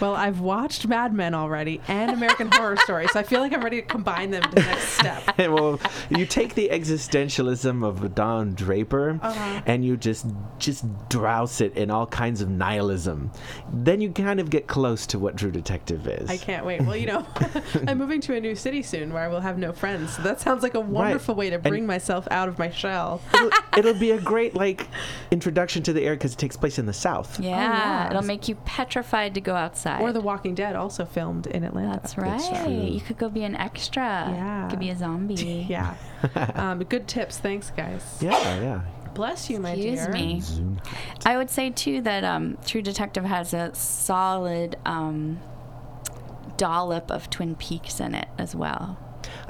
Well, 0.00 0.14
I've 0.14 0.40
watched 0.40 0.86
Mad 0.88 1.14
Men 1.14 1.32
already 1.34 1.80
and 1.88 2.10
American 2.10 2.50
Horror 2.52 2.76
Story, 2.78 3.06
so 3.08 3.20
I 3.20 3.22
feel 3.22 3.40
like 3.40 3.52
I'm 3.52 3.62
ready 3.62 3.80
to 3.80 3.86
combine 3.86 4.30
them 4.30 4.42
to 4.42 4.48
the 4.50 4.60
next 4.60 4.88
step. 4.88 5.22
Well, 5.38 5.80
you 6.10 6.26
take 6.26 6.54
the 6.54 6.68
existentialism 6.72 7.84
of 7.84 8.14
Don 8.14 8.54
Draper 8.54 9.18
Uh-huh. 9.22 9.62
and 9.66 9.84
you 9.84 9.96
just 9.96 10.26
just 10.58 10.84
drowse 11.08 11.60
it 11.60 11.76
in 11.76 11.90
all 11.90 12.06
kinds 12.06 12.40
of 12.40 12.48
nihilism. 12.48 13.30
Then 13.72 14.00
you 14.00 14.10
kind 14.10 14.40
of 14.40 14.50
get 14.50 14.66
close 14.66 15.06
to 15.08 15.18
what 15.18 15.36
True 15.36 15.50
Detective 15.50 16.06
is. 16.06 16.28
I 16.28 16.36
can't 16.36 16.66
wait. 16.66 16.82
Well, 16.82 16.96
you 16.96 17.06
know, 17.06 17.26
I'm 17.86 17.98
moving 17.98 18.20
to 18.22 18.34
a 18.34 18.40
new 18.40 18.54
city 18.54 18.82
soon 18.82 19.12
where 19.12 19.22
I 19.22 19.28
will 19.28 19.40
have 19.40 19.58
no 19.58 19.72
friends. 19.72 20.16
So 20.16 20.22
that 20.22 20.40
sounds 20.40 20.62
like 20.62 20.74
a 20.74 20.80
wonderful 20.80 21.34
way 21.34 21.48
to 21.50 21.56
And- 21.56 21.64
bring 21.64 21.86
myself 21.86 22.26
out 22.30 22.48
of 22.48 22.58
my 22.58 22.70
shell. 22.70 23.20
It'll, 23.34 23.50
it'll 23.78 24.00
be 24.00 24.10
a 24.12 24.20
great 24.20 24.54
like 24.54 24.86
introduction 25.30 25.61
to 25.66 25.92
the 25.92 26.02
area 26.02 26.16
because 26.16 26.32
it 26.32 26.38
takes 26.38 26.56
place 26.56 26.78
in 26.78 26.86
the 26.86 26.92
South. 26.92 27.40
Yeah. 27.40 27.50
yeah. 27.50 28.10
It'll 28.10 28.22
make 28.22 28.48
you 28.48 28.54
petrified 28.54 29.34
to 29.34 29.40
go 29.40 29.54
outside. 29.54 30.00
Or 30.00 30.12
The 30.12 30.20
Walking 30.20 30.54
Dead, 30.54 30.76
also 30.76 31.04
filmed 31.04 31.46
in 31.46 31.64
Atlanta. 31.64 31.92
That's 31.92 32.16
right. 32.18 32.38
That's 32.38 32.64
true. 32.64 32.72
you 32.72 33.00
could 33.00 33.18
go 33.18 33.28
be 33.28 33.44
an 33.44 33.54
extra. 33.56 34.02
Yeah. 34.02 34.64
You 34.64 34.70
could 34.70 34.80
be 34.80 34.90
a 34.90 34.96
zombie. 34.96 35.66
Yeah. 35.72 35.94
um, 36.54 36.78
good 36.84 37.08
tips. 37.08 37.38
Thanks, 37.38 37.70
guys. 37.70 38.02
Yeah, 38.20 38.60
yeah. 38.60 38.82
Bless 39.14 39.50
you, 39.50 39.58
my 39.58 39.72
Excuse 39.72 40.00
dear. 40.00 40.12
me. 40.12 40.42
I 41.24 41.36
would 41.36 41.50
say 41.50 41.70
too 41.70 42.00
that 42.02 42.24
um, 42.24 42.58
True 42.64 42.82
Detective 42.82 43.24
has 43.24 43.52
a 43.54 43.74
solid 43.74 44.76
um, 44.84 45.40
dollop 46.56 47.10
of 47.10 47.28
Twin 47.30 47.54
Peaks 47.56 48.00
in 48.00 48.14
it 48.14 48.28
as 48.38 48.54
well. 48.54 48.98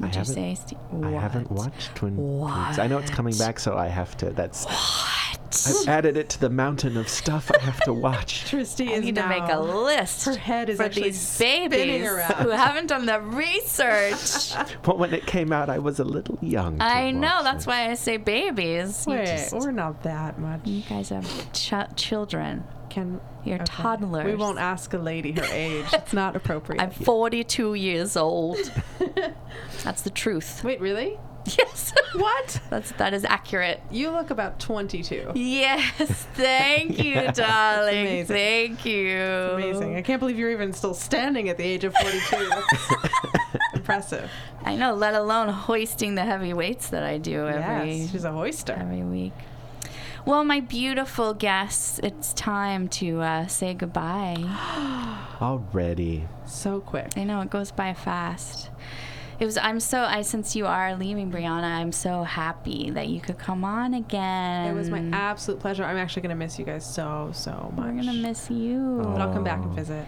I 0.01 0.07
you 0.07 0.13
haven't- 0.13 0.35
say? 0.35 0.55
Ste- 0.55 0.77
I 1.05 1.11
haven't 1.11 1.51
watched 1.51 1.95
Twin 1.95 2.17
Peaks. 2.17 2.79
I 2.79 2.87
know 2.87 2.99
it's 2.99 3.11
coming 3.11 3.37
back, 3.37 3.59
so 3.61 3.77
I 3.77 3.89
have 3.89 4.17
to. 4.19 4.31
That's 4.31 4.65
What? 4.67 5.29
I've 5.67 5.89
added 5.89 6.17
it 6.17 6.31
to 6.31 6.41
the 6.41 6.49
mountain 6.49 6.97
of 6.97 7.11
stuff 7.11 7.51
I 7.55 7.63
have 7.63 7.79
to 7.83 7.93
watch. 7.93 8.45
Tristy 8.51 8.89
I 8.89 8.93
is 8.95 9.05
need 9.05 9.17
to 9.17 9.29
make 9.29 9.43
a 9.51 9.61
list 9.61 10.25
Her 10.25 10.35
head 10.35 10.71
is 10.71 10.79
for 10.79 10.89
these 10.89 11.39
babies 11.39 12.07
who 12.39 12.49
haven't 12.51 12.87
done 12.87 13.05
the 13.05 13.21
research. 13.21 14.55
But 14.83 14.99
when 14.99 15.13
it 15.15 15.27
came 15.27 15.53
out, 15.53 15.69
I 15.69 15.79
was 15.79 15.99
a 16.01 16.05
little 16.05 16.39
young. 16.41 16.79
to 16.79 16.85
I 16.85 17.11
know. 17.11 17.43
That's 17.43 17.65
it. 17.65 17.69
why 17.69 17.91
I 17.91 17.95
say 17.95 18.17
babies. 18.17 19.05
Wait, 19.07 19.27
just- 19.27 19.53
we're 19.53 19.71
not 19.73 20.03
that 20.05 20.39
much. 20.39 20.61
you 20.65 20.83
guys 20.89 21.11
have 21.11 21.53
ch- 21.53 21.75
children. 21.97 22.65
Can 22.93 23.21
You're 23.43 23.55
okay. 23.57 23.65
toddlers. 23.65 24.27
We 24.27 24.35
won't 24.35 24.59
ask 24.59 24.93
a 24.93 24.99
lady 24.99 25.33
her 25.33 25.45
age. 25.51 25.87
It's 25.95 26.13
not 26.13 26.37
appropriate. 26.37 26.83
I'm 26.83 26.91
42 26.91 27.73
years 27.73 28.19
old. 28.19 28.59
That's 29.83 30.03
the 30.03 30.11
truth. 30.11 30.63
Wait, 30.63 30.79
really? 30.79 31.19
Yes. 31.59 31.95
What? 32.15 32.61
That's 32.69 32.93
that 32.93 33.15
is 33.15 33.25
accurate. 33.25 33.81
You 33.91 34.11
look 34.11 34.29
about 34.29 34.61
22. 34.61 35.33
Yes, 35.35 36.27
thank 36.35 37.03
you, 37.03 37.15
darling. 37.33 38.01
amazing. 38.07 38.37
Thank 38.37 38.85
you. 38.85 39.17
Amazing. 39.19 39.97
I 39.97 40.03
can't 40.03 40.21
believe 40.21 40.39
you're 40.39 40.51
even 40.51 40.75
still 40.75 40.93
standing 40.93 41.49
at 41.49 41.57
the 41.57 41.65
age 41.65 41.85
of 41.85 41.95
42. 41.95 42.49
That's 42.51 42.91
impressive. 43.73 44.31
I 44.63 44.77
know, 44.77 44.93
let 44.93 45.15
alone 45.15 45.49
hoisting 45.49 46.17
the 46.17 46.23
heavy 46.23 46.53
weights 46.53 46.89
that 46.91 47.03
I 47.03 47.17
do 47.17 47.49
every 47.49 47.95
Yes, 47.95 48.11
she's 48.13 48.25
a 48.25 48.29
hoister. 48.31 48.79
every 48.79 49.03
week. 49.03 49.33
Well, 50.25 50.45
my 50.45 50.61
beautiful 50.61 51.35
guests, 51.35 51.99
it's 52.03 52.33
time 52.33 52.87
to 52.91 53.21
uh, 53.21 53.47
say 53.49 53.75
goodbye. 53.75 54.37
Already. 55.41 56.29
So 56.47 56.81
quick. 56.81 57.09
I 57.17 57.25
know 57.25 57.41
it 57.41 57.51
goes 57.51 57.73
by 57.73 57.93
fast. 57.95 58.71
It 59.41 59.45
was. 59.47 59.57
I'm 59.59 59.81
so. 59.81 60.03
I 60.03 60.23
since 60.23 60.55
you 60.55 60.67
are 60.67 60.95
leaving, 60.95 61.33
Brianna, 61.33 61.65
I'm 61.65 61.91
so 61.91 62.23
happy 62.23 62.91
that 62.91 63.09
you 63.09 63.21
could 63.21 63.39
come 63.39 63.65
on 63.65 63.95
again. 63.95 64.69
It 64.71 64.75
was 64.79 64.89
my 64.91 65.03
absolute 65.13 65.59
pleasure. 65.59 65.83
I'm 65.83 65.97
actually 65.97 66.23
going 66.23 66.31
to 66.31 66.37
miss 66.37 66.57
you 66.61 66.65
guys 66.65 66.87
so, 66.87 67.31
so 67.35 67.73
much. 67.77 67.87
We're 67.87 68.03
gonna 68.05 68.13
miss 68.13 68.49
you. 68.51 69.01
But 69.03 69.21
I'll 69.21 69.33
come 69.33 69.43
back 69.43 69.59
Oh. 69.61 69.65
and 69.65 69.75
visit. 69.75 70.07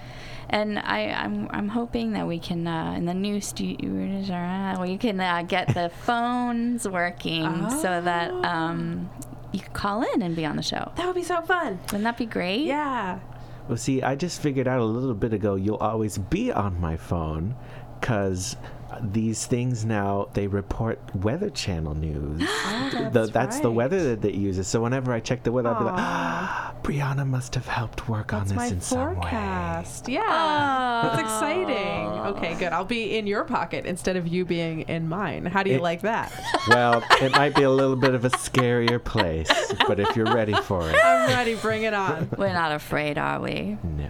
And 0.51 0.79
I, 0.79 1.09
I'm, 1.11 1.49
I'm 1.51 1.69
hoping 1.69 2.13
that 2.13 2.29
we 2.29 2.39
can, 2.39 2.67
uh, 2.69 2.93
in 2.97 3.07
the 3.07 3.15
new 3.15 3.41
studios, 3.41 4.31
uh, 4.31 4.77
we 4.81 4.99
can 4.99 5.19
uh, 5.19 5.43
get 5.43 5.75
the 5.75 5.89
phones 6.03 6.87
working 6.87 7.71
so 7.71 8.01
that 8.03 8.31
Oh. 8.31 8.45
um, 8.45 9.11
you 9.55 9.61
could 9.61 9.73
call 9.73 10.03
in 10.15 10.23
and 10.23 10.35
be 10.35 10.45
on 10.45 10.57
the 10.57 10.63
show. 10.63 10.93
That 10.97 11.07
would 11.07 11.15
be 11.15 11.23
so 11.23 11.41
fun. 11.43 11.79
Wouldn't 11.85 12.05
that 12.05 12.19
be 12.19 12.27
great? 12.27 12.63
Yeah. 12.63 13.21
Well, 13.69 13.79
see, 13.79 14.03
I 14.03 14.15
just 14.15 14.43
figured 14.43 14.69
out 14.69 14.81
a 14.81 14.85
little 14.85 15.15
bit 15.15 15.33
ago 15.33 15.55
you'll 15.55 15.77
always 15.77 16.19
be 16.19 16.53
on 16.53 16.79
my 16.81 16.97
phone 16.97 17.57
because 18.01 18.57
these 19.03 19.47
things 19.47 19.85
now 19.85 20.29
they 20.35 20.47
report 20.47 20.99
Weather 21.15 21.51
Channel 21.51 21.95
news. 21.95 22.43
Oh, 22.97 23.11
The- 23.13 23.27
that's 23.27 23.61
the 23.61 23.71
weather 23.71 24.15
that 24.17 24.25
it 24.29 24.35
uses. 24.35 24.67
So 24.69 24.81
whenever 24.83 25.13
I 25.13 25.21
check 25.21 25.43
the 25.43 25.51
weather, 25.53 25.71
I'll 25.71 25.79
be 25.79 25.85
like, 25.85 25.95
ah, 25.97 26.75
Brianna 26.83 27.27
must 27.27 27.55
have 27.55 27.67
helped 27.67 28.09
work 28.09 28.31
That's 28.31 28.51
on 28.51 28.57
my 28.57 28.65
this 28.65 28.73
in 28.73 28.81
some 28.81 29.09
way. 29.09 29.15
forecast. 29.15 30.09
Yeah. 30.09 31.01
That's 31.17 31.21
exciting. 31.21 32.09
Okay, 32.37 32.55
good. 32.55 32.73
I'll 32.73 32.85
be 32.85 33.17
in 33.17 33.27
your 33.27 33.45
pocket 33.45 33.85
instead 33.87 34.17
of 34.17 34.27
you 34.29 34.45
being 34.45 34.83
in 34.83 35.09
mine. 35.09 35.47
How 35.47 35.63
do 35.63 35.71
you 35.71 35.77
It- 35.77 35.83
like 35.83 36.03
that? 36.03 36.33
Well, 36.69 37.03
it 37.21 37.33
might 37.33 37.55
be 37.55 37.63
a 37.65 37.71
little 37.71 37.97
bit 37.97 38.15
of 38.15 38.25
a 38.25 38.31
scarier 38.31 39.03
place, 39.03 39.51
but 39.87 40.01
if 40.01 40.17
you're 40.17 40.33
ready 40.35 40.55
for 40.55 40.89
it, 40.89 40.97
I'm 41.05 41.29
ready. 41.29 41.55
Bring 41.57 41.83
it 41.83 41.93
on. 41.95 42.31
We're 42.39 42.53
not 42.55 42.73
afraid, 42.73 43.19
are 43.19 43.39
we? 43.41 43.77
no. 43.83 44.09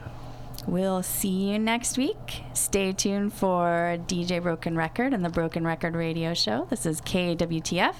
We'll 0.67 1.03
see 1.03 1.51
you 1.51 1.59
next 1.59 1.99
week. 1.99 2.43
Stay 2.55 2.93
tuned 2.93 3.33
for 3.33 3.99
DJ 4.07 4.43
Broken 4.43 4.77
Record 4.77 5.13
and 5.13 5.25
the 5.25 5.29
Broken 5.31 5.67
Record 5.67 5.95
Radio 5.95 6.33
Show. 6.35 6.67
This 6.71 6.87
is 6.87 7.01
KWTF, 7.03 7.95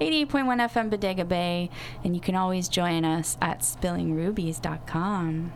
88.1 0.00 0.28
FM 0.28 0.90
Bodega 0.90 1.24
Bay, 1.24 1.70
and 2.04 2.14
you 2.14 2.20
can 2.20 2.34
always 2.34 2.68
join 2.68 3.04
us 3.04 3.36
at 3.42 3.60
spillingrubies.com. 3.60 5.52